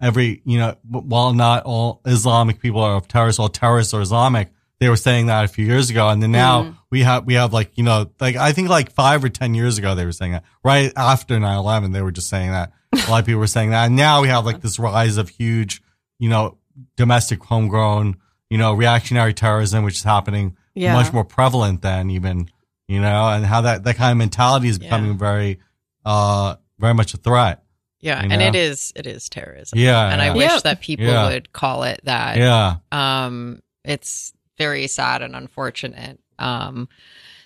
every 0.02 0.42
you 0.46 0.58
know 0.58 0.76
while 0.90 1.34
not 1.34 1.64
all 1.66 2.02
Islamic 2.06 2.60
people 2.62 2.82
are 2.82 3.02
terrorists, 3.02 3.40
all 3.40 3.50
terrorists 3.50 3.94
are 3.94 4.02
Islamic. 4.02 4.50
They 4.80 4.90
were 4.90 4.96
saying 4.96 5.26
that 5.26 5.44
a 5.44 5.48
few 5.48 5.66
years 5.66 5.90
ago, 5.90 6.08
and 6.08 6.22
then 6.22 6.32
now 6.32 6.76
we 6.92 7.02
have 7.02 7.26
we 7.26 7.34
have 7.34 7.52
like 7.52 7.78
you 7.78 7.84
know 7.84 8.10
like 8.20 8.36
I 8.36 8.52
think 8.54 8.70
like 8.70 8.92
five 8.94 9.24
or 9.24 9.30
ten 9.30 9.54
years 9.56 9.78
ago 9.78 9.96
they 9.96 10.06
were 10.06 10.12
saying 10.12 10.34
that 10.34 10.44
right 10.64 10.94
after 10.96 11.36
9-11 11.38 11.94
they 11.94 12.02
were 12.02 12.12
just 12.12 12.30
saying 12.30 12.52
that 12.52 12.72
a 12.94 13.10
lot 13.10 13.20
of 13.22 13.26
people 13.26 13.40
were 13.40 13.48
saying 13.48 13.72
that, 13.72 13.86
and 13.88 13.96
now 13.96 14.22
we 14.22 14.28
have 14.30 14.46
like 14.46 14.62
this 14.62 14.78
rise 14.80 15.18
of 15.18 15.30
huge 15.30 15.82
you 16.20 16.30
know 16.30 16.58
domestic 16.96 17.44
homegrown 17.44 18.18
you 18.52 18.58
know 18.58 18.74
reactionary 18.74 19.34
terrorism 19.34 19.84
which 19.84 19.96
is 19.96 20.04
happening 20.04 20.56
Yeah. 20.76 20.94
much 20.94 21.12
more 21.12 21.24
prevalent 21.26 21.82
than 21.82 22.12
even 22.12 22.48
you 22.88 23.00
know 23.00 23.28
and 23.30 23.46
how 23.46 23.62
that 23.62 23.84
that 23.84 23.96
kind 23.96 24.12
of 24.12 24.18
mentality 24.18 24.68
is 24.70 24.78
Yeah. 24.78 24.86
becoming 24.88 25.18
very 25.18 25.60
uh 26.06 26.56
very 26.80 26.94
much 26.94 27.14
a 27.14 27.18
threat. 27.18 27.64
Yeah, 28.00 28.24
You 28.24 28.30
and 28.32 28.40
know? 28.42 28.48
it 28.48 28.56
is 28.56 28.94
it 28.96 29.08
is 29.08 29.28
terrorism. 29.30 29.80
Yeah, 29.80 30.10
and 30.12 30.22
I 30.22 30.32
wish 30.32 30.52
Yep. 30.52 30.64
that 30.64 30.82
people 30.82 31.06
Yeah. 31.08 31.30
would 31.30 31.52
call 31.52 31.84
it 31.84 32.00
that. 32.04 32.38
Yeah, 32.38 32.76
Um, 32.92 33.62
it's 33.84 34.34
very 34.58 34.88
sad 34.88 35.22
and 35.22 35.36
unfortunate. 35.36 36.20
Um, 36.40 36.88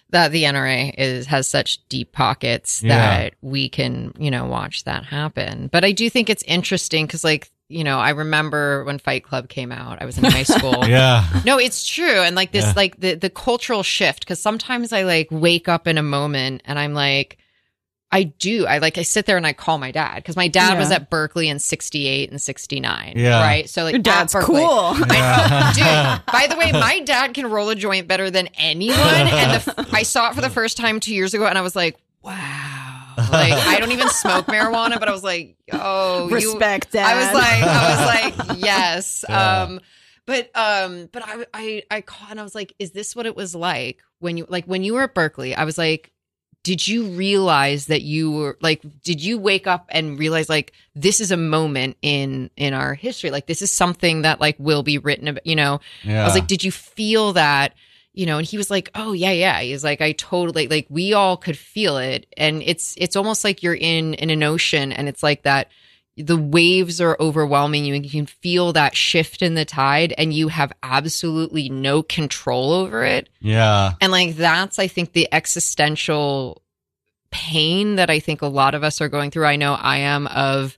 that 0.10 0.34
the 0.34 0.44
NRA 0.44 0.94
is 0.98 1.28
has 1.28 1.48
such 1.48 1.80
deep 1.88 2.12
pockets 2.12 2.84
Yeah. 2.84 2.98
that 2.98 3.34
we 3.42 3.70
can, 3.70 4.14
you 4.20 4.30
know, 4.30 4.46
watch 4.46 4.84
that 4.84 5.06
happen. 5.06 5.70
But 5.72 5.86
I 5.86 5.94
do 5.94 6.10
think 6.10 6.30
it's 6.30 6.44
interesting 6.44 7.06
because, 7.06 7.24
like, 7.24 7.50
you 7.72 7.84
know, 7.84 7.99
I 7.99 8.11
remember 8.11 8.84
when 8.84 8.99
Fight 8.99 9.24
Club 9.24 9.49
came 9.49 9.72
out. 9.72 10.01
I 10.01 10.05
was 10.05 10.17
in 10.17 10.24
high 10.26 10.43
school. 10.43 10.86
yeah, 10.88 11.26
No, 11.45 11.57
it's 11.57 11.86
true. 11.88 12.19
And 12.22 12.36
like 12.36 12.51
this, 12.51 12.65
Yeah. 12.65 12.74
like 12.76 12.99
the 12.99 13.15
the 13.15 13.30
cultural 13.30 13.84
shift. 13.84 14.22
Because 14.22 14.39
sometimes 14.39 14.91
I 14.93 15.03
like 15.03 15.28
wake 15.32 15.67
up 15.67 15.88
in 15.88 15.97
a 15.97 16.03
moment 16.03 16.61
and 16.65 16.78
I'm 16.78 16.93
like, 16.93 17.38
I 18.13 18.24
do. 18.24 18.65
I 18.65 18.80
like 18.80 18.97
I 18.97 19.03
sit 19.03 19.26
there 19.26 19.38
and 19.38 19.47
I 19.47 19.53
call 19.53 19.78
my 19.78 19.91
dad 19.91 20.15
because 20.17 20.36
my 20.36 20.49
dad 20.49 20.78
was 20.78 20.91
at 20.91 21.09
Berkeley 21.09 21.47
in 21.47 21.59
'68 21.59 22.30
and 22.30 22.41
'69. 22.41 23.13
Yeah. 23.15 23.39
right. 23.41 23.69
So 23.69 23.84
like 23.84 23.93
Your 23.93 24.01
dad's 24.01 24.34
Berkeley. 24.34 24.55
cool. 24.59 24.67
I 24.69 25.72
know, 25.74 25.74
dude. 25.74 26.26
By 26.34 26.47
the 26.47 26.57
way, 26.57 26.74
my 26.74 26.99
dad 27.05 27.34
can 27.34 27.49
roll 27.49 27.69
a 27.69 27.76
joint 27.76 28.09
better 28.09 28.30
than 28.30 28.47
anyone, 28.57 28.97
and 28.99 29.61
the, 29.61 29.88
I 29.93 30.03
saw 30.03 30.30
it 30.30 30.36
for 30.36 30.41
the 30.41 30.49
first 30.49 30.76
time 30.76 30.99
two 30.99 31.15
years 31.15 31.34
ago, 31.34 31.45
and 31.45 31.57
I 31.57 31.61
was 31.61 31.74
like, 31.76 31.97
wow. 32.22 32.61
Like 33.18 33.53
I 33.53 33.78
don't 33.80 33.91
even 33.91 34.09
smoke 34.09 34.47
marijuana, 34.47 34.99
but 34.99 35.07
I 35.07 35.12
was 35.12 35.24
like, 35.24 35.57
oh, 35.72 36.28
you, 36.28 36.36
Respect, 36.36 36.91
Dad. 36.91 37.05
I 37.05 37.26
was 37.26 37.34
like, 37.34 37.64
I 37.64 38.36
was 38.36 38.47
like, 38.49 38.59
yes. 38.62 39.26
Yeah. 39.28 39.64
Um, 39.64 39.80
but 40.26 40.49
um, 40.55 41.09
but 41.12 41.24
I 41.26 41.45
I 41.53 41.84
I 41.91 42.01
caught 42.01 42.32
and 42.32 42.39
I 42.39 42.43
was 42.43 42.55
like, 42.55 42.74
is 42.80 42.91
this 42.91 43.16
what 43.16 43.26
it 43.26 43.36
was 43.36 43.55
like 43.55 43.99
when 44.20 44.38
you 44.38 44.45
like 44.49 44.66
when 44.66 44.84
you 44.84 44.93
were 44.93 45.03
at 45.03 45.14
Berkeley? 45.14 45.55
I 45.55 45.64
was 45.64 45.78
like, 45.78 46.12
did 46.64 46.88
you 46.88 47.05
realize 47.07 47.88
that 47.88 48.01
you 48.03 48.32
were 48.32 48.57
like, 48.62 48.84
did 49.03 49.22
you 49.24 49.39
wake 49.39 49.66
up 49.66 49.88
and 49.89 50.20
realize 50.20 50.47
like 50.47 50.74
this 50.95 51.20
is 51.20 51.32
a 51.32 51.38
moment 51.38 51.97
in 52.01 52.49
in 52.55 52.74
our 52.74 52.93
history? 52.93 53.32
Like 53.32 53.47
this 53.47 53.62
is 53.62 53.72
something 53.72 54.22
that 54.22 54.39
like 54.39 54.55
will 54.59 54.84
be 54.84 54.97
written 54.97 55.28
about. 55.28 55.45
You 55.45 55.55
know, 55.55 55.82
yeah. 56.03 56.22
I 56.22 56.26
was 56.26 56.36
like, 56.36 56.47
did 56.47 56.64
you 56.64 56.72
feel 56.72 57.34
that? 57.34 57.74
You 58.14 58.26
know, 58.26 58.38
and 58.38 58.45
he 58.45 58.57
was 58.57 58.70
like, 58.70 58.89
"Oh 58.93 59.14
yeah, 59.14 59.32
yeah." 59.32 59.62
He's 59.62 59.84
like, 59.84 60.01
"I 60.01 60.12
totally 60.12 60.68
like 60.68 60.86
we 60.89 61.14
all 61.14 61.38
could 61.38 61.57
feel 61.57 61.97
it, 61.97 62.26
and 62.36 62.62
it's 62.62 62.93
it's 62.97 63.16
almost 63.16 63.43
like 63.43 63.64
you're 63.64 63.74
in 63.74 64.16
in 64.16 64.30
an 64.30 64.43
ocean, 64.43 64.91
and 64.91 65.07
it's 65.07 65.24
like 65.24 65.43
that 65.43 65.70
the 66.18 66.38
waves 66.38 66.99
are 66.99 67.16
overwhelming 67.22 67.86
you, 67.86 67.95
and 67.95 68.05
you 68.05 68.12
can 68.12 68.26
feel 68.26 68.74
that 68.74 68.97
shift 68.97 69.41
in 69.41 69.55
the 69.55 69.64
tide, 69.64 70.14
and 70.18 70.34
you 70.34 70.49
have 70.49 70.74
absolutely 70.84 71.70
no 71.70 72.03
control 72.03 72.74
over 72.74 73.05
it, 73.05 73.30
yeah, 73.39 73.93
and 74.01 74.12
like 74.12 74.36
that's 74.36 74.78
I 74.78 74.88
think 74.88 75.14
the 75.14 75.30
existential 75.32 76.62
pain 77.32 77.95
that 77.95 78.09
I 78.09 78.20
think 78.20 78.41
a 78.41 78.47
lot 78.47 78.76
of 78.76 78.84
us 78.84 78.99
are 78.99 79.07
going 79.07 79.32
through. 79.32 79.45
I 79.45 79.55
know 79.55 79.74
I 79.74 79.97
am 79.99 80.28
of. 80.28 80.78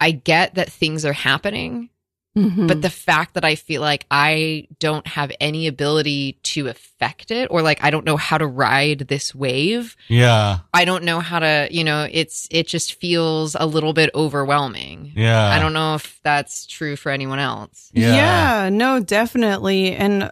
I 0.00 0.10
get 0.10 0.56
that 0.56 0.72
things 0.72 1.04
are 1.04 1.12
happening, 1.12 1.90
Mhm. 2.36 2.66
but 2.66 2.80
the 2.80 2.88
fact 2.88 3.34
that 3.34 3.44
I 3.44 3.56
feel 3.56 3.82
like 3.82 4.06
I 4.10 4.66
don't 4.80 5.06
have 5.06 5.30
any 5.38 5.66
ability 5.66 6.38
to 6.44 6.68
affect 6.68 7.30
it 7.30 7.48
or 7.50 7.60
like 7.60 7.84
I 7.84 7.90
don't 7.90 8.06
know 8.06 8.16
how 8.16 8.38
to 8.38 8.46
ride 8.46 9.00
this 9.08 9.34
wave. 9.34 9.96
yeah, 10.08 10.60
I 10.72 10.86
don't 10.86 11.04
know 11.04 11.20
how 11.20 11.40
to, 11.40 11.68
you 11.70 11.84
know, 11.84 12.08
it's 12.10 12.48
it 12.50 12.66
just 12.68 12.94
feels 12.94 13.54
a 13.60 13.66
little 13.66 13.92
bit 13.92 14.08
overwhelming. 14.14 15.12
yeah. 15.14 15.46
I 15.48 15.58
don't 15.58 15.74
know 15.74 15.94
if 15.96 16.20
that's 16.22 16.64
true 16.66 16.96
for 16.96 17.12
anyone 17.12 17.38
else. 17.38 17.90
Yeah. 17.92 18.14
Yeah. 18.14 18.68
no, 18.70 18.98
definitely. 19.00 19.92
And 19.92 20.30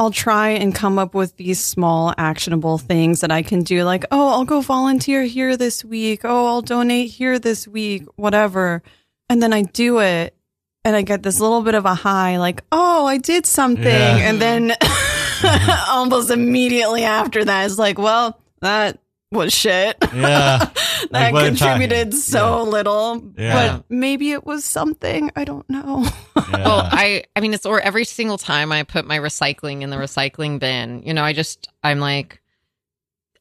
I'll 0.00 0.10
try 0.10 0.50
and 0.50 0.74
come 0.74 0.98
up 0.98 1.14
with 1.14 1.36
these 1.36 1.60
small 1.60 2.12
actionable 2.18 2.78
things 2.78 3.20
that 3.20 3.30
I 3.30 3.42
can 3.42 3.62
do 3.62 3.84
like, 3.84 4.04
oh, 4.10 4.28
I'll 4.30 4.44
go 4.44 4.60
volunteer 4.60 5.22
here 5.22 5.56
this 5.56 5.84
week. 5.84 6.20
Oh, 6.24 6.46
I'll 6.48 6.62
donate 6.62 7.10
here 7.12 7.38
this 7.38 7.66
week, 7.68 8.04
whatever. 8.16 8.82
And 9.28 9.42
then 9.42 9.52
I 9.52 9.62
do 9.62 10.00
it 10.00 10.36
and 10.84 10.94
I 10.94 11.02
get 11.02 11.22
this 11.22 11.40
little 11.40 11.62
bit 11.62 11.74
of 11.74 11.86
a 11.86 11.94
high 11.94 12.38
like, 12.38 12.62
oh, 12.70 13.06
I 13.06 13.18
did 13.18 13.46
something. 13.46 13.84
Yeah. 13.84 14.16
And 14.18 14.40
then 14.40 14.72
almost 15.88 16.30
immediately 16.30 17.04
after 17.04 17.44
that, 17.44 17.66
it's 17.66 17.78
like, 17.78 17.98
well, 17.98 18.38
that 18.60 18.98
was 19.32 19.52
shit. 19.52 19.96
Yeah. 20.14 20.58
that 20.58 21.08
Like 21.10 21.32
what 21.32 21.40
talking- 21.56 21.56
contributed 21.56 22.14
so 22.14 22.62
little, 22.62 23.32
Yeah. 23.36 23.76
but 23.78 23.84
maybe 23.88 24.32
it 24.32 24.44
was 24.44 24.64
something. 24.64 25.30
I 25.34 25.44
don't 25.44 25.68
know. 25.68 26.06
Yeah. 26.36 26.64
Well, 26.64 26.88
I 26.90 27.24
I 27.34 27.40
mean 27.40 27.54
it's 27.54 27.66
or 27.66 27.80
every 27.80 28.04
single 28.04 28.38
time 28.38 28.70
I 28.70 28.82
put 28.84 29.06
my 29.06 29.18
recycling 29.18 29.82
in 29.82 29.90
the 29.90 29.96
recycling 29.96 30.58
bin, 30.60 31.02
you 31.04 31.14
know, 31.14 31.24
I 31.24 31.32
just 31.32 31.68
I'm 31.82 31.98
like 31.98 32.40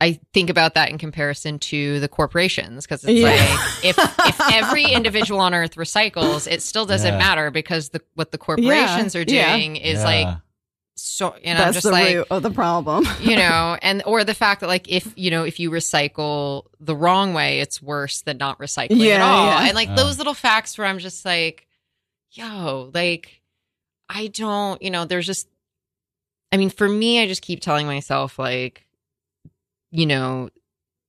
I 0.04 0.20
think 0.34 0.50
about 0.50 0.74
that 0.74 0.90
in 0.90 0.98
comparison 0.98 1.60
to 1.60 2.00
the 2.00 2.08
corporations 2.08 2.86
because 2.86 3.04
it's 3.04 3.14
Yeah. 3.14 3.30
like 3.30 3.84
if 3.84 3.98
if 4.28 4.42
every 4.54 4.84
individual 4.86 5.40
on 5.40 5.54
earth 5.54 5.76
recycles, 5.76 6.52
it 6.52 6.62
still 6.62 6.86
doesn't 6.86 7.14
Yeah. 7.14 7.18
matter 7.20 7.52
because 7.52 7.90
the 7.90 8.02
what 8.16 8.32
the 8.32 8.38
corporations 8.38 9.16
are 9.16 9.24
Yeah. 9.26 9.56
doing 9.56 9.78
is 9.78 10.00
Yeah. 10.00 10.04
like 10.06 10.38
so 10.96 11.36
you 11.38 11.46
know 11.46 11.52
I'm 11.52 11.58
That's 11.58 11.74
just 11.76 11.86
the 11.86 11.92
like 11.92 12.16
root 12.16 12.28
of 12.30 12.44
the 12.44 12.52
problem. 12.52 13.08
you 13.22 13.36
know 13.36 13.78
and 13.82 14.04
or 14.06 14.24
the 14.24 14.34
fact 14.36 14.62
that 14.62 14.68
like 14.68 14.88
if 14.90 15.12
you 15.16 15.32
know 15.32 15.44
if 15.44 15.60
you 15.60 15.72
recycle 15.72 16.66
the 16.80 16.96
wrong 16.96 17.34
way 17.34 17.60
it's 17.62 17.82
worse 17.82 18.22
than 18.22 18.38
not 18.38 18.60
recycling 18.60 18.92
at 18.92 18.98
Yeah, 18.98 19.26
all 19.26 19.46
yeah. 19.48 19.66
and 19.68 19.76
like 19.76 19.88
Yeah. 19.90 19.96
those 19.96 20.16
oh. 20.16 20.18
little 20.20 20.34
facts 20.36 20.78
where 20.78 20.86
i'm 20.86 21.00
just 21.00 21.26
like 21.26 21.66
yo 22.32 22.92
like 22.94 23.42
i 24.08 24.28
don't 24.28 24.82
you 24.84 24.92
know 24.92 25.06
there's 25.06 25.26
just 25.26 25.48
i 26.52 26.58
mean 26.58 26.70
for 26.70 26.88
me 26.88 27.22
i 27.22 27.28
just 27.28 27.42
keep 27.42 27.60
telling 27.62 27.88
myself 27.88 28.38
like 28.38 28.86
you 29.94 30.06
know 30.06 30.50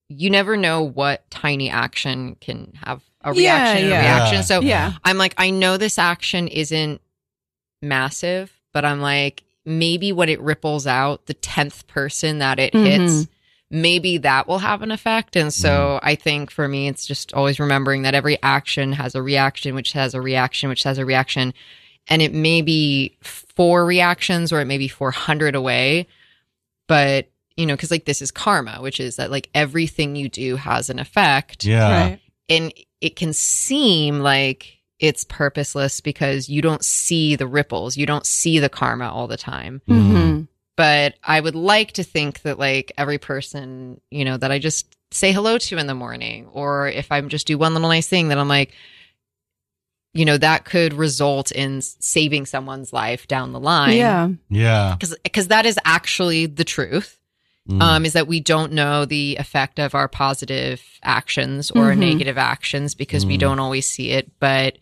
you 0.09 0.31
never 0.31 0.57
know 0.57 0.83
what 0.83 1.29
tiny 1.31 1.71
action 1.71 2.37
can 2.41 2.73
have 2.85 3.03
a 3.23 3.35
Yeah, 3.35 3.73
reaction 3.73 3.87
a 3.87 3.91
reaction 3.91 4.37
Yeah. 4.37 4.43
so 4.43 4.61
yeah. 4.61 4.93
I'm 5.03 5.17
like, 5.17 5.35
I 5.39 5.51
know 5.51 5.77
this 5.77 5.99
action 5.99 6.47
isn't 6.47 7.01
massive, 7.83 8.53
but 8.73 8.85
I'm 8.85 9.01
like, 9.01 9.43
maybe 9.65 10.13
when 10.13 10.29
it 10.29 10.41
ripples 10.41 10.87
out, 10.87 11.27
the 11.27 11.35
10th 11.35 11.87
person 11.87 12.39
that 12.39 12.59
it 12.59 12.75
mm-hmm. 12.75 12.85
hits, 12.85 13.29
maybe 13.71 14.19
that 14.19 14.47
will 14.47 14.59
have 14.59 14.83
an 14.83 14.91
effect. 14.91 15.37
And 15.37 15.53
so 15.53 15.71
mm-hmm. 15.71 16.07
I 16.07 16.15
think 16.15 16.51
for 16.51 16.69
me, 16.69 16.87
it's 16.87 17.07
just 17.07 17.33
always 17.33 17.59
remembering 17.59 18.03
that 18.03 18.15
every 18.15 18.41
action 18.43 18.93
has 18.93 19.15
a 19.15 19.23
reaction, 19.23 19.75
which 19.75 19.93
has 19.93 20.15
a 20.15 20.21
reaction, 20.21 20.69
which 20.69 20.83
has 20.83 20.99
a 20.99 21.07
reaction. 21.07 21.55
And 22.09 22.21
it 22.21 22.35
may 22.35 22.61
be 22.61 23.17
four 23.23 23.87
reactions 23.87 24.53
or 24.53 24.61
it 24.61 24.67
may 24.67 24.77
be 24.77 24.89
400 24.89 25.55
away. 25.55 26.07
But, 26.87 27.31
you 27.57 27.67
know, 27.67 27.75
because 27.75 27.91
like 27.91 28.05
this 28.05 28.21
is 28.23 28.31
karma, 28.31 28.79
which 28.81 28.99
is 29.01 29.17
that 29.17 29.31
like 29.31 29.49
everything 29.55 30.17
you 30.17 30.29
do 30.29 30.57
has 30.57 30.91
an 30.91 30.99
effect 30.99 31.65
yeah. 31.65 32.01
Right. 32.11 32.21
and 32.49 32.73
it 33.01 33.17
can 33.17 33.33
seem 33.33 34.21
like 34.21 34.79
it's 35.01 35.25
purposeless 35.25 36.01
because 36.01 36.49
you 36.49 36.63
don't 36.63 36.85
see 36.85 37.35
the 37.37 37.47
ripples 37.47 37.97
you 37.97 38.07
don't 38.07 38.25
see 38.25 38.59
the 38.61 38.69
karma 38.69 39.11
all 39.11 39.27
the 39.27 39.37
time 39.37 39.83
hmm 39.87 40.43
but 40.77 41.15
i 41.25 41.39
would 41.41 41.57
like 41.57 41.93
to 41.93 42.05
think 42.05 42.41
that 42.43 42.59
like 42.59 42.93
every 42.97 43.19
person 43.19 44.01
you 44.11 44.25
know 44.25 44.37
that 44.37 44.53
i 44.53 44.59
just 44.59 44.97
say 45.11 45.33
hello 45.33 45.59
to 45.59 45.77
in 45.79 45.87
the 45.89 45.95
morning 45.95 46.47
or 46.53 46.89
if 46.89 47.11
I'm 47.13 47.29
just 47.29 47.47
do 47.47 47.59
one 47.59 47.75
little 47.75 47.89
nice 47.89 48.07
thing 48.09 48.29
that 48.29 48.39
i'm 48.39 48.49
like 48.49 48.73
you 50.13 50.25
know 50.25 50.39
that 50.39 50.65
could 50.65 50.93
result 50.95 51.51
in 51.51 51.83
saving 51.83 52.47
someone's 52.47 52.93
life 52.93 53.27
down 53.27 53.53
the 53.53 53.61
line 53.61 53.97
Yeah. 53.97 54.29
Yeah. 54.49 54.95
because 54.99 55.17
because 55.25 55.49
that 55.49 55.67
is 55.67 55.79
actually 55.85 56.47
the 56.47 56.65
truth 56.65 57.19
Mm. 57.69 57.81
um, 57.83 58.05
is 58.05 58.13
that 58.13 58.27
we 58.27 58.41
don't 58.41 58.73
know 58.73 59.07
the 59.07 59.37
effect 59.41 59.79
of 59.79 59.95
our 59.95 60.07
positive 60.07 60.83
actions 61.03 61.71
or 61.71 61.93
Mhm. 61.93 61.99
negative 61.99 62.37
actions 62.37 62.95
because 62.95 63.25
we 63.25 63.37
Mm. 63.37 63.41
don't 63.41 63.59
always 63.59 63.89
see 63.89 64.11
it. 64.11 64.31
But 64.39 64.77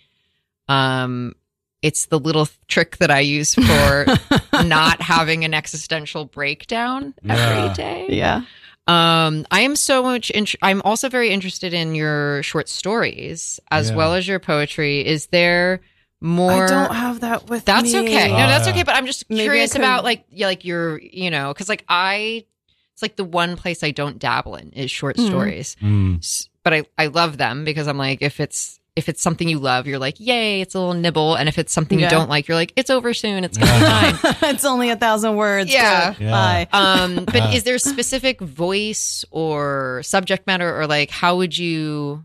um, 0.68 1.34
it's 1.80 2.06
the 2.06 2.18
little 2.18 2.48
trick 2.68 2.96
that 2.98 3.10
I 3.10 3.20
use 3.20 3.54
for 3.54 4.06
not 4.64 5.00
having 5.02 5.44
an 5.44 5.54
existential 5.54 6.24
breakdown 6.24 7.14
Yeah. 7.22 7.34
every 7.36 7.74
day. 7.74 8.06
Yeah. 8.10 8.42
Um, 8.88 9.46
I 9.52 9.60
am 9.60 9.76
so 9.76 10.02
much. 10.02 10.30
int- 10.30 10.56
I'm 10.60 10.82
also 10.84 11.08
very 11.08 11.30
interested 11.30 11.72
in 11.72 11.94
your 11.94 12.42
short 12.42 12.68
stories 12.68 13.60
as 13.70 13.90
Yeah. 13.90 13.96
well 13.96 14.14
as 14.14 14.26
your 14.26 14.40
poetry. 14.40 15.06
Is 15.06 15.26
there 15.26 15.82
more? 16.20 16.64
I 16.64 16.68
don't 16.68 16.94
have 16.94 17.20
that 17.20 17.48
with 17.48 17.64
That's 17.64 17.92
me. 17.92 18.00
okay. 18.00 18.28
No, 18.30 18.36
that's 18.38 18.66
yeah. 18.66 18.72
okay. 18.72 18.82
But 18.82 18.96
I'm 18.96 19.06
just 19.06 19.28
Maybe 19.30 19.42
curious 19.42 19.72
could- 19.72 19.82
about 19.82 20.02
like 20.02 20.24
yeah, 20.30 20.46
like 20.46 20.64
your 20.64 20.98
you 21.00 21.30
know 21.30 21.52
because 21.52 21.68
like 21.68 21.84
I 21.88 22.44
it's 22.92 23.02
like 23.02 23.16
the 23.16 23.24
one 23.24 23.56
place 23.56 23.82
I 23.82 23.90
don't 23.90 24.18
dabble 24.18 24.56
in 24.56 24.70
is 24.72 24.90
short 24.90 25.16
Mhm. 25.16 25.26
stories, 25.28 25.76
Mm. 25.82 26.46
But 26.64 26.74
I 26.74 26.82
I 26.96 27.06
love 27.06 27.38
them 27.38 27.64
because 27.64 27.88
I'm 27.88 27.98
like 27.98 28.22
if 28.22 28.38
it's 28.40 28.78
if 28.94 29.08
it's 29.08 29.22
something 29.22 29.48
you 29.48 29.58
love, 29.58 29.86
you're 29.86 29.98
like 29.98 30.20
yay, 30.20 30.60
it's 30.60 30.74
a 30.74 30.78
little 30.78 30.94
nibble, 30.94 31.34
and 31.34 31.48
if 31.48 31.58
it's 31.58 31.72
something 31.72 31.98
Yeah. 31.98 32.06
you 32.06 32.10
don't 32.10 32.28
like, 32.28 32.46
you're 32.46 32.56
like 32.56 32.72
it's 32.76 32.90
over 32.90 33.14
soon, 33.14 33.42
it's 33.42 33.56
gonna 33.58 33.72
be 33.72 34.16
fine. 34.16 34.34
it's 34.54 34.64
only 34.64 34.90
a 34.90 34.96
thousand 34.96 35.34
words. 35.36 35.72
Yeah. 35.72 36.14
Yeah. 36.20 36.30
Bye. 36.30 36.68
Um, 36.72 37.24
but 37.24 37.34
Yeah. 37.34 37.52
is 37.52 37.64
there 37.64 37.78
specific 37.78 38.40
voice 38.40 39.24
or 39.30 40.02
subject 40.04 40.46
matter, 40.46 40.78
or 40.78 40.86
like 40.86 41.10
how 41.10 41.36
would 41.38 41.56
you? 41.56 42.24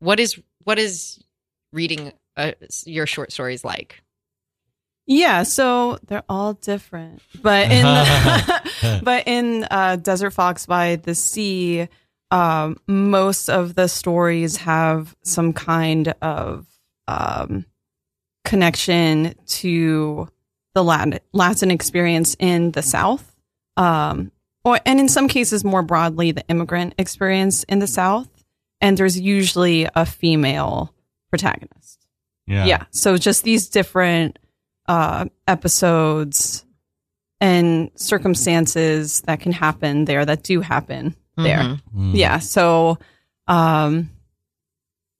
What 0.00 0.20
is 0.20 0.38
what 0.64 0.78
is 0.78 1.22
reading 1.72 2.12
uh, 2.36 2.52
your 2.84 3.06
short 3.06 3.32
stories 3.32 3.64
like? 3.64 4.02
Yeah, 5.06 5.42
so 5.42 5.98
they're 6.06 6.24
all 6.28 6.54
different, 6.54 7.20
but 7.42 7.70
in 7.70 7.82
the, 7.82 9.00
but 9.04 9.24
in 9.26 9.66
uh, 9.70 9.96
Desert 9.96 10.30
Fox 10.30 10.64
by 10.66 10.96
the 10.96 11.14
Sea, 11.14 11.88
um, 12.30 12.78
most 12.86 13.50
of 13.50 13.74
the 13.74 13.86
stories 13.86 14.56
have 14.58 15.14
some 15.22 15.52
kind 15.52 16.14
of 16.22 16.66
um, 17.06 17.66
connection 18.44 19.34
to 19.46 20.28
the 20.74 20.82
Latin 20.82 21.20
Latin 21.32 21.70
experience 21.70 22.34
in 22.38 22.70
the 22.72 22.82
South, 22.82 23.36
um, 23.76 24.32
or 24.64 24.80
and 24.86 24.98
in 25.00 25.08
some 25.08 25.28
cases 25.28 25.64
more 25.64 25.82
broadly 25.82 26.32
the 26.32 26.46
immigrant 26.48 26.94
experience 26.98 27.62
in 27.64 27.78
the 27.78 27.86
South. 27.86 28.28
And 28.80 28.98
there's 28.98 29.18
usually 29.18 29.88
a 29.94 30.04
female 30.04 30.92
protagonist 31.30 32.06
Yeah. 32.46 32.64
yeah. 32.66 32.84
So 32.90 33.16
just 33.16 33.44
these 33.44 33.68
different 33.68 34.38
uh, 34.86 35.26
episodes 35.48 36.64
and 37.40 37.90
circumstances 37.96 39.20
that 39.22 39.40
can 39.40 39.52
happen 39.52 40.04
there 40.04 40.24
that 40.24 40.42
do 40.42 40.60
happen 40.60 41.14
there. 41.36 41.58
Mhm. 41.58 41.80
Mm. 41.96 42.10
Yeah. 42.14 42.38
So, 42.38 42.98
um, 43.48 44.10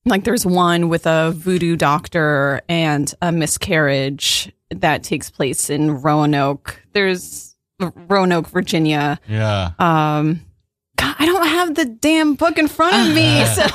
like 0.06 0.24
there's 0.24 0.46
one 0.46 0.88
with 0.88 1.06
a 1.06 1.32
voodoo 1.32 1.76
doctor 1.76 2.60
and 2.68 3.12
a 3.22 3.32
miscarriage 3.32 4.52
that 4.70 5.02
takes 5.02 5.30
place 5.30 5.70
in 5.70 6.02
Roanoke. 6.02 6.82
There's 6.92 7.56
Roanoke, 7.80 8.48
Virginia. 8.48 9.18
Yeah. 9.28 9.70
Um, 9.78 10.40
God, 10.96 11.16
I 11.18 11.26
don't 11.26 11.46
have 11.48 11.74
the 11.74 11.86
damn 11.86 12.34
book 12.34 12.58
in 12.58 12.68
front 12.68 13.08
of 13.08 13.14
me. 13.14 13.44
So. 13.54 13.66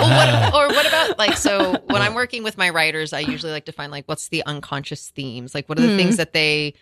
well, 0.02 0.52
what, 0.52 0.54
or 0.70 0.74
what 0.74 0.86
about 0.86 1.18
like 1.18 1.36
so 1.36 1.80
when 1.86 2.02
I'm 2.02 2.14
working 2.14 2.42
with 2.42 2.56
my 2.58 2.70
writers, 2.70 3.12
I 3.12 3.20
usually 3.20 3.52
like 3.52 3.64
to 3.66 3.72
find 3.72 3.90
like 3.92 4.04
what's 4.06 4.28
the 4.28 4.44
unconscious 4.46 5.10
themes, 5.10 5.54
like 5.54 5.68
what 5.68 5.78
are 5.78 5.82
the 5.82 5.90
Hmm. 5.90 5.96
things 5.96 6.16
that 6.16 6.32
they 6.32 6.74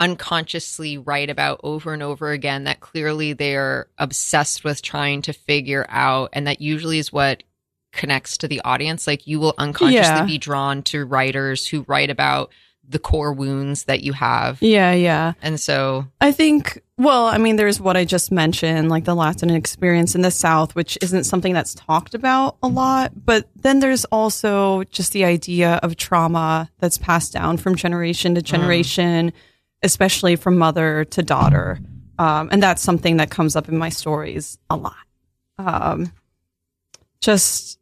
unconsciously 0.00 0.96
write 0.96 1.28
about 1.30 1.60
over 1.64 1.92
and 1.92 2.02
over 2.02 2.30
again 2.30 2.64
that 2.64 2.80
clearly 2.80 3.32
they're 3.32 3.88
obsessed 3.98 4.64
with 4.64 4.80
trying 4.82 5.22
to 5.22 5.32
figure 5.32 5.86
out, 5.88 6.30
and 6.32 6.46
that 6.46 6.60
usually 6.60 6.98
is 6.98 7.12
what 7.12 7.42
connects 7.92 8.36
to 8.38 8.48
the 8.48 8.60
audience. 8.64 9.06
Like 9.06 9.26
you 9.26 9.40
will 9.40 9.54
unconsciously 9.58 9.94
Yeah. 10.20 10.24
be 10.24 10.38
drawn 10.38 10.82
to 10.84 11.04
writers 11.04 11.66
who 11.66 11.84
write 11.88 12.10
about 12.10 12.50
the 12.88 12.98
core 12.98 13.32
wounds 13.32 13.84
that 13.84 14.02
you 14.02 14.12
have, 14.14 14.62
yeah, 14.62 14.92
yeah. 14.92 15.34
and 15.42 15.60
so 15.60 16.06
I 16.20 16.32
think, 16.32 16.82
well, 16.96 17.26
I 17.26 17.38
mean, 17.38 17.56
there's 17.56 17.80
what 17.80 17.96
I 17.96 18.04
just 18.04 18.32
mentioned, 18.32 18.88
like 18.88 19.04
the 19.04 19.14
Latin 19.14 19.50
experience 19.50 20.14
in 20.14 20.22
the 20.22 20.30
South, 20.30 20.74
which 20.74 20.98
isn't 21.02 21.24
something 21.24 21.52
that's 21.52 21.74
talked 21.74 22.14
about 22.14 22.56
a 22.62 22.68
lot. 22.68 23.12
But 23.24 23.48
then 23.56 23.80
there's 23.80 24.04
also 24.06 24.84
just 24.84 25.12
the 25.12 25.24
idea 25.24 25.78
of 25.82 25.96
trauma 25.96 26.70
that's 26.78 26.98
passed 26.98 27.32
down 27.32 27.56
from 27.58 27.76
generation 27.76 28.34
to 28.34 28.42
generation, 28.42 29.32
especially 29.82 30.34
from 30.36 30.58
mother 30.58 31.04
to 31.04 31.22
daughter. 31.22 31.78
Um, 32.18 32.48
and 32.50 32.60
that's 32.62 32.82
something 32.82 33.18
that 33.18 33.30
comes 33.30 33.54
up 33.54 33.68
in 33.68 33.78
my 33.78 33.90
stories 33.90 34.58
a 34.68 34.76
lot. 34.76 34.96
Um, 35.58 36.12
just, 37.20 37.78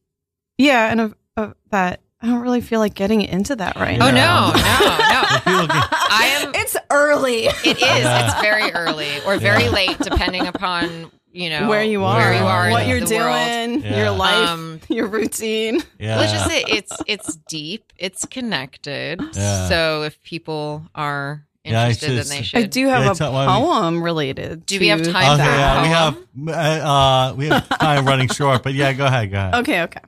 yeah, 0.58 0.90
and 0.90 1.00
uh, 1.00 1.08
uh, 1.36 1.52
that 1.70 2.00
I 2.22 2.28
don't 2.28 2.40
really 2.40 2.60
feel 2.62 2.80
like 2.80 2.94
getting 2.94 3.20
into 3.22 3.56
that 3.56 3.76
right 3.76 3.98
now. 3.98 4.08
oh 4.08 4.10
now. 4.10 4.50
no, 4.52 5.60
no, 5.60 5.66
no. 5.66 5.74
I 5.82 6.40
am 6.42 6.52
It's 6.54 6.76
early. 6.90 7.46
It 7.46 7.66
is. 7.76 7.80
Yeah. 7.82 8.26
It's 8.26 8.40
very 8.40 8.72
early 8.72 9.20
or 9.26 9.36
very 9.38 9.64
Yeah. 9.64 9.70
late, 9.70 9.98
depending 9.98 10.46
upon 10.46 11.10
you 11.32 11.50
know 11.50 11.68
where 11.68 11.84
you 11.84 12.02
are, 12.04 12.16
where 12.18 12.34
you 12.34 12.42
are, 12.44 12.70
what 12.70 12.86
you're 12.86 13.00
the 13.00 13.06
doing. 13.06 13.82
Yeah. 13.82 13.96
your 13.98 14.10
life, 14.12 14.48
Um, 14.48 14.80
your 14.88 15.06
routine. 15.06 15.82
yeah. 15.98 16.16
Let's 16.16 16.32
just 16.32 16.46
say 16.48 16.64
it's 16.66 16.92
it's 17.06 17.36
deep, 17.48 17.92
it's 17.98 18.24
connected. 18.24 19.20
Yeah. 19.34 19.68
So 19.68 20.02
if 20.04 20.20
people 20.22 20.86
are 20.94 21.44
Yeah, 21.64 21.80
I 21.82 21.88
interested, 21.90 22.06
should- 22.06 22.16
then 22.16 22.28
they 22.38 22.42
should. 22.42 22.58
I 22.58 22.62
do 22.62 22.88
have 22.88 23.04
Yeah, 23.04 23.10
a 23.10 23.14
tell- 23.14 23.32
why 23.34 23.44
don't 23.44 23.60
we- 23.60 23.68
poem 23.68 24.02
related. 24.02 24.64
Do 24.64 24.80
we 24.80 24.88
have 24.88 25.02
to 25.02 25.12
time 25.12 25.32
Okay, 25.38 25.44
for 25.44 25.50
that. 25.50 25.84
yeah, 25.84 26.14
we 26.46 26.48
have 26.48 26.82
uh, 26.82 26.88
uh, 26.88 27.34
we 27.36 27.46
have 27.48 27.68
time 27.68 28.06
running 28.06 28.28
short, 28.28 28.62
but 28.62 28.72
yeah, 28.72 28.94
go 28.94 29.04
ahead, 29.04 29.30
go 29.30 29.36
ahead. 29.36 29.54
Okay, 29.56 29.82
okay. 29.82 30.00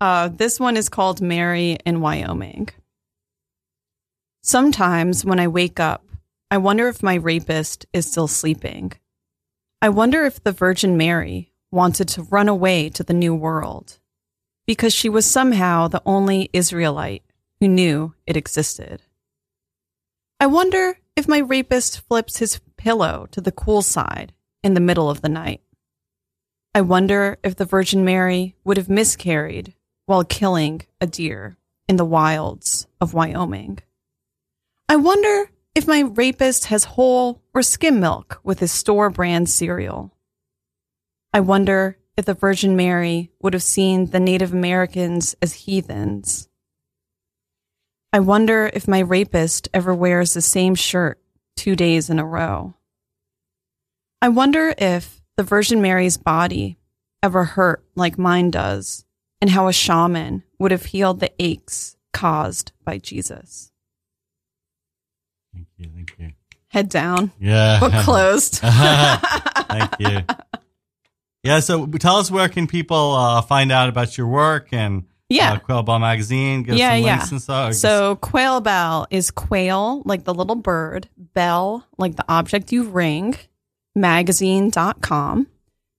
Uh, 0.00 0.28
this 0.28 0.58
one 0.58 0.76
is 0.76 0.88
called 0.88 1.20
Mary 1.20 1.78
in 1.86 2.00
Wyoming. 2.00 2.68
Sometimes 4.42 5.24
when 5.24 5.40
I 5.40 5.48
wake 5.48 5.80
up, 5.80 6.04
I 6.50 6.58
wonder 6.58 6.88
if 6.88 7.02
my 7.02 7.14
rapist 7.14 7.86
is 7.92 8.10
still 8.10 8.28
sleeping. 8.28 8.92
I 9.80 9.88
wonder 9.88 10.24
if 10.24 10.42
the 10.42 10.52
Virgin 10.52 10.96
Mary 10.96 11.52
wanted 11.70 12.08
to 12.08 12.22
run 12.24 12.48
away 12.48 12.88
to 12.90 13.02
the 13.02 13.14
New 13.14 13.34
World 13.34 13.98
because 14.66 14.92
she 14.92 15.08
was 15.08 15.30
somehow 15.30 15.88
the 15.88 16.02
only 16.06 16.50
Israelite 16.52 17.22
who 17.60 17.68
knew 17.68 18.14
it 18.26 18.36
existed. 18.36 19.02
I 20.40 20.46
wonder 20.46 20.98
if 21.16 21.28
my 21.28 21.38
rapist 21.38 22.00
flips 22.00 22.38
his 22.38 22.60
pillow 22.76 23.26
to 23.30 23.40
the 23.40 23.52
cool 23.52 23.82
side 23.82 24.32
in 24.62 24.74
the 24.74 24.80
middle 24.80 25.08
of 25.08 25.22
the 25.22 25.28
night. 25.28 25.62
I 26.74 26.80
wonder 26.80 27.38
if 27.42 27.56
the 27.56 27.64
Virgin 27.64 28.04
Mary 28.04 28.56
would 28.64 28.76
have 28.76 28.88
miscarried 28.88 29.74
while 30.06 30.24
killing 30.24 30.82
a 31.00 31.06
deer 31.06 31.56
in 31.88 31.96
the 31.96 32.04
wilds 32.04 32.86
of 33.00 33.14
Wyoming. 33.14 33.78
I 34.88 34.96
wonder 34.96 35.50
if 35.74 35.86
my 35.86 36.00
rapist 36.00 36.66
has 36.66 36.84
whole 36.84 37.42
or 37.52 37.62
skim 37.62 38.00
milk 38.00 38.40
with 38.44 38.60
his 38.60 38.72
store 38.72 39.10
brand 39.10 39.48
cereal. 39.48 40.14
I 41.32 41.40
wonder 41.40 41.98
if 42.16 42.24
the 42.26 42.34
Virgin 42.34 42.76
Mary 42.76 43.30
would 43.42 43.54
have 43.54 43.62
seen 43.62 44.06
the 44.06 44.20
Native 44.20 44.52
Americans 44.52 45.34
as 45.42 45.52
heathens. 45.52 46.48
I 48.12 48.20
wonder 48.20 48.70
if 48.72 48.86
my 48.86 49.00
rapist 49.00 49.68
ever 49.74 49.92
wears 49.92 50.34
the 50.34 50.40
same 50.40 50.76
shirt 50.76 51.20
two 51.56 51.74
days 51.74 52.08
in 52.08 52.20
a 52.20 52.26
row. 52.26 52.74
I 54.22 54.28
wonder 54.28 54.74
if 54.78 55.20
the 55.36 55.42
Virgin 55.42 55.82
Mary's 55.82 56.16
body 56.16 56.78
ever 57.22 57.44
hurt 57.44 57.84
like 57.96 58.16
mine 58.16 58.50
does, 58.50 59.04
and 59.44 59.50
how 59.50 59.68
a 59.68 59.74
shaman 59.74 60.42
would 60.58 60.70
have 60.70 60.86
healed 60.86 61.20
the 61.20 61.30
aches 61.38 61.96
caused 62.14 62.72
by 62.82 62.96
Jesus. 62.96 63.70
Thank 65.52 65.66
you, 65.76 65.90
thank 65.94 66.14
you. 66.18 66.32
Head 66.68 66.88
down, 66.88 67.30
Yeah. 67.38 67.78
book 67.78 67.92
closed. 68.04 68.54
Thank 68.62 69.90
you. 69.98 70.20
Yeah, 71.42 71.60
so 71.60 71.84
tell 71.86 72.16
us 72.16 72.30
where 72.30 72.48
can 72.48 72.66
people 72.66 73.12
uh, 73.12 73.42
find 73.42 73.70
out 73.70 73.90
about 73.90 74.16
your 74.16 74.28
work 74.28 74.68
and 74.72 75.04
Yeah. 75.28 75.52
uh, 75.52 75.58
Quail 75.58 75.82
Bell 75.82 75.98
Magazine, 75.98 76.62
give 76.62 76.76
Yeah, 76.76 76.94
some 76.94 77.04
yeah. 77.04 77.16
links 77.16 77.30
and 77.32 77.42
stuff. 77.42 77.68
just- 77.72 77.82
So 77.82 78.16
quail 78.16 78.62
bell 78.62 79.06
is 79.10 79.30
quail, 79.30 80.00
like 80.06 80.24
the 80.24 80.32
little 80.32 80.56
bird, 80.56 81.10
bell, 81.18 81.86
like 81.98 82.16
the 82.16 82.24
object 82.30 82.72
you 82.72 82.84
ring, 82.84 83.36
magazine.com. 83.94 85.48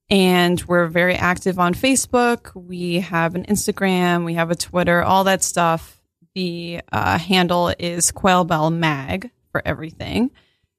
And 0.09 0.61
we're 0.63 0.87
very 0.87 1.15
active 1.15 1.57
on 1.57 1.73
Facebook. 1.73 2.53
We 2.55 2.99
have 2.99 3.35
an 3.35 3.45
Instagram, 3.45 4.25
we 4.25 4.35
have 4.35 4.51
a 4.51 4.55
Twitter, 4.55 5.03
all 5.03 5.23
that 5.23 5.43
stuff. 5.43 5.99
The 6.35 6.81
uh, 6.91 7.17
handle 7.17 7.73
is 7.79 8.11
Quail 8.11 8.43
Bell 8.43 8.69
Mag 8.69 9.31
for 9.51 9.61
everything. 9.65 10.31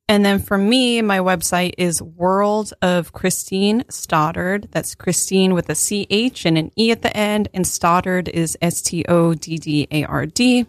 And 0.08 0.24
then 0.24 0.38
for 0.38 0.56
me, 0.56 1.02
my 1.02 1.18
website 1.18 1.74
is 1.78 2.00
World 2.00 2.72
of 2.80 3.12
Christine 3.12 3.84
Stoddard. 3.88 4.68
That's 4.70 4.94
Christine 4.94 5.52
with 5.52 5.68
a 5.68 5.74
C 5.74 6.06
H 6.10 6.46
and 6.46 6.56
an 6.56 6.70
E 6.76 6.92
at 6.92 7.02
the 7.02 7.16
end. 7.16 7.48
And 7.52 7.66
Stoddard 7.66 8.28
is 8.28 8.56
S 8.62 8.82
T 8.82 9.04
O 9.08 9.34
D 9.34 9.58
D 9.58 9.88
A 9.90 10.04
R 10.04 10.26
D. 10.26 10.66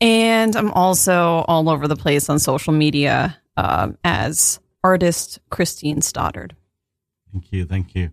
And 0.00 0.56
I'm 0.56 0.70
also 0.70 1.44
all 1.46 1.68
over 1.68 1.86
the 1.86 1.96
place 1.96 2.30
on 2.30 2.38
social 2.38 2.72
media 2.72 3.36
um, 3.58 3.98
as 4.02 4.58
artist 4.82 5.40
Christine 5.50 6.00
Stoddard. 6.00 6.56
Thank 7.32 7.52
you, 7.52 7.64
thank 7.64 7.94
you. 7.94 8.10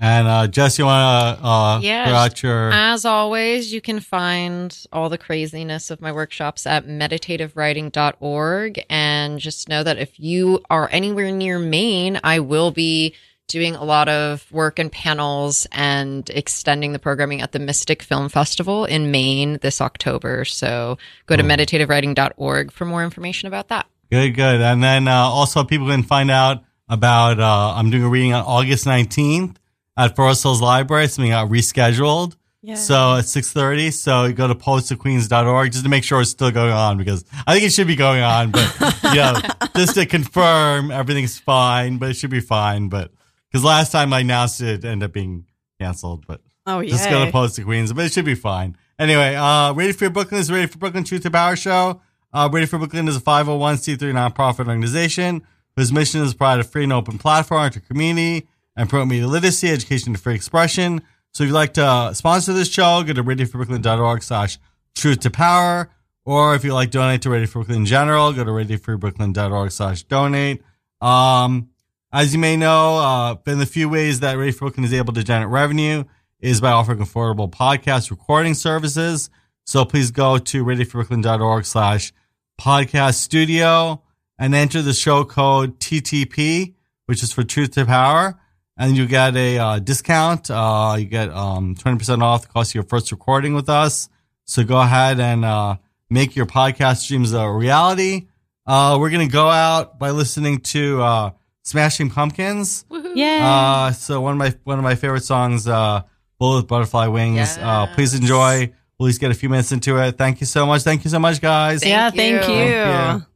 And 0.00 0.26
uh, 0.26 0.46
Jess, 0.48 0.78
you 0.78 0.86
want 0.86 1.38
to 1.38 1.44
uh, 1.46 1.80
Yes. 1.80 2.08
throw 2.08 2.16
out 2.16 2.42
your 2.42 2.72
As 2.72 3.04
always, 3.04 3.72
you 3.72 3.80
can 3.80 4.00
find 4.00 4.76
all 4.92 5.08
the 5.08 5.16
craziness 5.18 5.90
of 5.90 6.00
my 6.00 6.10
workshops 6.10 6.66
at 6.66 6.84
meditativewriting.org. 6.86 8.84
And 8.90 9.38
just 9.38 9.68
know 9.68 9.82
that 9.82 9.98
if 9.98 10.18
you 10.18 10.60
are 10.70 10.88
anywhere 10.92 11.30
near 11.30 11.58
Maine, 11.58 12.20
I 12.24 12.40
will 12.40 12.70
be 12.70 13.14
doing 13.46 13.74
a 13.76 13.84
lot 13.84 14.08
of 14.08 14.50
work 14.50 14.78
and 14.78 14.90
panels 14.90 15.66
and 15.70 16.28
extending 16.30 16.92
the 16.92 16.98
programming 16.98 17.42
at 17.42 17.52
the 17.52 17.58
Mystic 17.58 18.02
Film 18.02 18.28
Festival 18.28 18.84
in 18.86 19.10
Maine 19.10 19.58
this 19.60 19.80
October. 19.80 20.44
So 20.44 20.96
go 21.26 21.36
to 21.36 21.42
Hmm. 21.42 21.50
meditativewriting.org 21.50 22.72
for 22.72 22.84
more 22.84 23.04
information 23.04 23.46
about 23.46 23.68
that. 23.68 23.86
Good, 24.10 24.34
good. 24.34 24.60
And 24.60 24.82
then 24.82 25.08
uh, 25.08 25.14
also 25.14 25.62
people 25.64 25.86
can 25.88 26.02
find 26.02 26.30
out 26.30 26.64
about 26.88 27.40
uh, 27.40 27.74
I'm 27.76 27.90
doing 27.90 28.04
a 28.04 28.08
reading 28.08 28.32
on 28.34 28.44
August 28.44 28.84
19th 28.86 29.56
at 29.96 30.16
Forest 30.16 30.42
Hills 30.42 30.60
Library. 30.60 31.06
Something 31.08 31.30
got 31.30 31.48
rescheduled. 31.48 32.36
Yeah. 32.62 32.76
So 32.76 33.16
at 33.16 33.24
6.30. 33.24 33.92
So 33.92 34.32
go 34.32 34.48
to 34.48 34.54
poetsofqueens.org 34.54 35.72
just 35.72 35.84
to 35.84 35.90
make 35.90 36.02
sure 36.02 36.22
it's 36.22 36.30
still 36.30 36.50
going 36.50 36.72
on 36.72 36.96
because 36.96 37.24
I 37.46 37.52
think 37.52 37.66
it 37.66 37.72
should 37.74 37.86
be 37.86 37.96
going 37.96 38.22
on. 38.22 38.52
But, 38.52 38.74
you 39.04 39.16
know, 39.16 39.38
just 39.76 39.94
to 39.96 40.06
confirm 40.06 40.90
everything's 40.90 41.38
fine, 41.38 41.98
but 41.98 42.10
it 42.10 42.14
should 42.14 42.30
be 42.30 42.40
fine. 42.40 42.88
But 42.88 43.10
because 43.50 43.64
last 43.64 43.92
time 43.92 44.12
I 44.14 44.20
announced 44.20 44.62
it, 44.62 44.84
it 44.84 44.88
ended 44.88 45.10
up 45.10 45.12
being 45.12 45.44
canceled. 45.78 46.26
But 46.26 46.40
oh 46.66 46.80
yeah. 46.80 46.90
just 46.90 47.10
go 47.10 47.24
to 47.24 47.30
Poets 47.30 47.58
of 47.58 47.64
Queens, 47.64 47.92
but 47.92 48.06
it 48.06 48.12
should 48.12 48.24
be 48.24 48.34
fine. 48.34 48.76
Anyway, 48.98 49.34
uh, 49.34 49.74
Radio 49.74 49.92
Free 49.92 50.08
Brooklyn 50.08 50.40
is 50.40 50.50
Radio 50.50 50.68
Free 50.68 50.78
Brooklyn 50.78 51.04
Truth 51.04 51.24
to 51.24 51.30
Power 51.30 51.56
Show. 51.56 52.00
Uh, 52.32 52.48
Radio 52.50 52.66
Free 52.66 52.78
Brooklyn 52.78 53.08
is 53.08 53.16
a 53.16 53.20
501c3 53.20 53.98
nonprofit 53.98 54.68
organization 54.68 55.46
whose 55.76 55.92
mission 55.92 56.22
is 56.22 56.32
to 56.32 56.36
provide 56.36 56.60
a 56.60 56.64
free 56.64 56.84
and 56.84 56.92
open 56.92 57.18
platform 57.18 57.70
to 57.70 57.80
community 57.80 58.46
and 58.76 58.88
promote 58.88 59.08
media 59.08 59.26
literacy, 59.26 59.70
education, 59.70 60.12
and 60.12 60.20
free 60.20 60.34
expression. 60.34 61.02
So 61.32 61.42
if 61.42 61.48
you'd 61.48 61.54
like 61.54 61.74
to 61.74 61.84
uh, 61.84 62.12
sponsor 62.14 62.52
this 62.52 62.70
show, 62.70 63.02
go 63.02 63.12
to 63.12 63.24
radiofreebrooklyn.org 63.24 64.22
slash 64.22 64.58
truth 64.94 65.20
to 65.20 65.30
power. 65.30 65.90
Or 66.24 66.54
if 66.54 66.64
you'd 66.64 66.72
like 66.72 66.90
to 66.92 66.98
donate 66.98 67.22
to 67.22 67.30
Radio 67.30 67.46
Free 67.46 67.60
Brooklyn 67.60 67.78
in 67.78 67.86
general, 67.86 68.32
go 68.32 68.44
to 68.44 68.50
radiofreebrooklyn.org 68.50 69.70
slash 69.72 70.04
donate. 70.04 70.62
Um, 71.00 71.70
as 72.12 72.32
you 72.32 72.38
may 72.38 72.56
know, 72.56 72.96
uh, 72.96 73.34
been 73.34 73.58
the 73.58 73.66
few 73.66 73.88
ways 73.88 74.20
that 74.20 74.38
Radio 74.38 74.52
Free 74.52 74.66
Brooklyn 74.66 74.84
is 74.84 74.92
able 74.92 75.12
to 75.14 75.24
generate 75.24 75.50
revenue 75.50 76.04
is 76.40 76.60
by 76.60 76.70
offering 76.70 76.98
affordable 76.98 77.50
podcast 77.50 78.10
recording 78.10 78.54
services. 78.54 79.28
So 79.66 79.84
please 79.84 80.10
go 80.12 80.38
to 80.38 80.64
radiofreebrooklyn.org 80.64 81.64
slash 81.64 82.12
podcast 82.60 83.14
studio 83.14 84.03
and 84.38 84.54
enter 84.54 84.82
the 84.82 84.92
show 84.92 85.24
code 85.24 85.78
TTP, 85.78 86.74
which 87.06 87.22
is 87.22 87.32
for 87.32 87.44
Truth 87.44 87.72
to 87.72 87.86
Power. 87.86 88.40
And 88.76 88.96
you 88.96 89.06
get 89.06 89.36
a 89.36 89.58
uh, 89.58 89.78
discount. 89.78 90.50
Uh, 90.50 90.96
you 90.98 91.04
get 91.04 91.30
um, 91.30 91.76
20% 91.76 92.22
off 92.22 92.42
the 92.42 92.48
cost 92.48 92.72
of 92.72 92.74
your 92.74 92.84
first 92.84 93.12
recording 93.12 93.54
with 93.54 93.68
us. 93.68 94.08
So 94.46 94.64
go 94.64 94.80
ahead 94.80 95.20
and 95.20 95.44
uh, 95.44 95.76
make 96.10 96.34
your 96.34 96.46
podcast 96.46 96.98
streams 96.98 97.32
a 97.32 97.48
reality. 97.48 98.26
Uh, 98.66 98.96
we're 98.98 99.10
going 99.10 99.26
to 99.26 99.32
go 99.32 99.48
out 99.48 99.98
by 99.98 100.10
listening 100.10 100.60
to 100.60 101.02
uh, 101.02 101.30
Smashing 101.62 102.10
Pumpkins. 102.10 102.84
Yeah. 103.14 103.48
Uh, 103.88 103.92
so 103.92 104.20
one 104.20 104.32
of 104.32 104.38
my 104.38 104.54
one 104.64 104.78
of 104.78 104.82
my 104.82 104.96
favorite 104.96 105.22
songs, 105.22 105.68
uh, 105.68 106.02
"Bullet 106.40 106.62
with 106.62 106.66
Butterfly 106.66 107.06
Wings." 107.06 107.56
Uh, 107.58 107.86
please 107.94 108.12
enjoy. 108.12 108.72
We'll 108.98 109.06
at 109.06 109.10
least 109.10 109.20
get 109.20 109.30
a 109.30 109.34
few 109.34 109.48
minutes 109.48 109.70
into 109.70 109.98
it. 109.98 110.18
Thank 110.18 110.40
you 110.40 110.46
so 110.46 110.66
much. 110.66 110.82
Thank 110.82 111.04
you 111.04 111.10
so 111.10 111.20
much, 111.20 111.40
guys. 111.40 111.80
Thank 111.80 111.90
yeah. 111.90 112.06
you. 112.06 112.16
Thank 112.16 112.48
you. 112.48 112.72
Thank 112.72 113.22
you. 113.22 113.26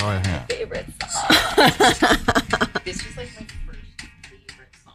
Oh, 0.00 0.10
yeah. 0.10 0.44
favorite 0.46 0.86
song. 1.02 1.22
this 2.84 3.04
was 3.06 3.16
like 3.16 3.28
my 3.34 3.46
first 3.66 3.80
favorite 4.22 4.74
song. 4.84 4.94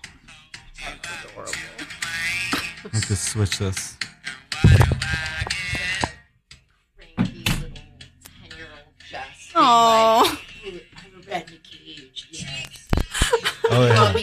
That's 0.86 1.26
adorable. 1.26 1.54
Let's 2.94 3.08
just 3.08 3.24
switch 3.30 3.58
this. 3.58 3.98
Oh. 9.54 10.40
Like, 10.66 10.86
I'm 10.98 11.20
a 11.20 11.42
cage, 11.42 12.28
yes. 12.32 12.88
Oh, 13.70 13.86
yeah. 13.86 14.14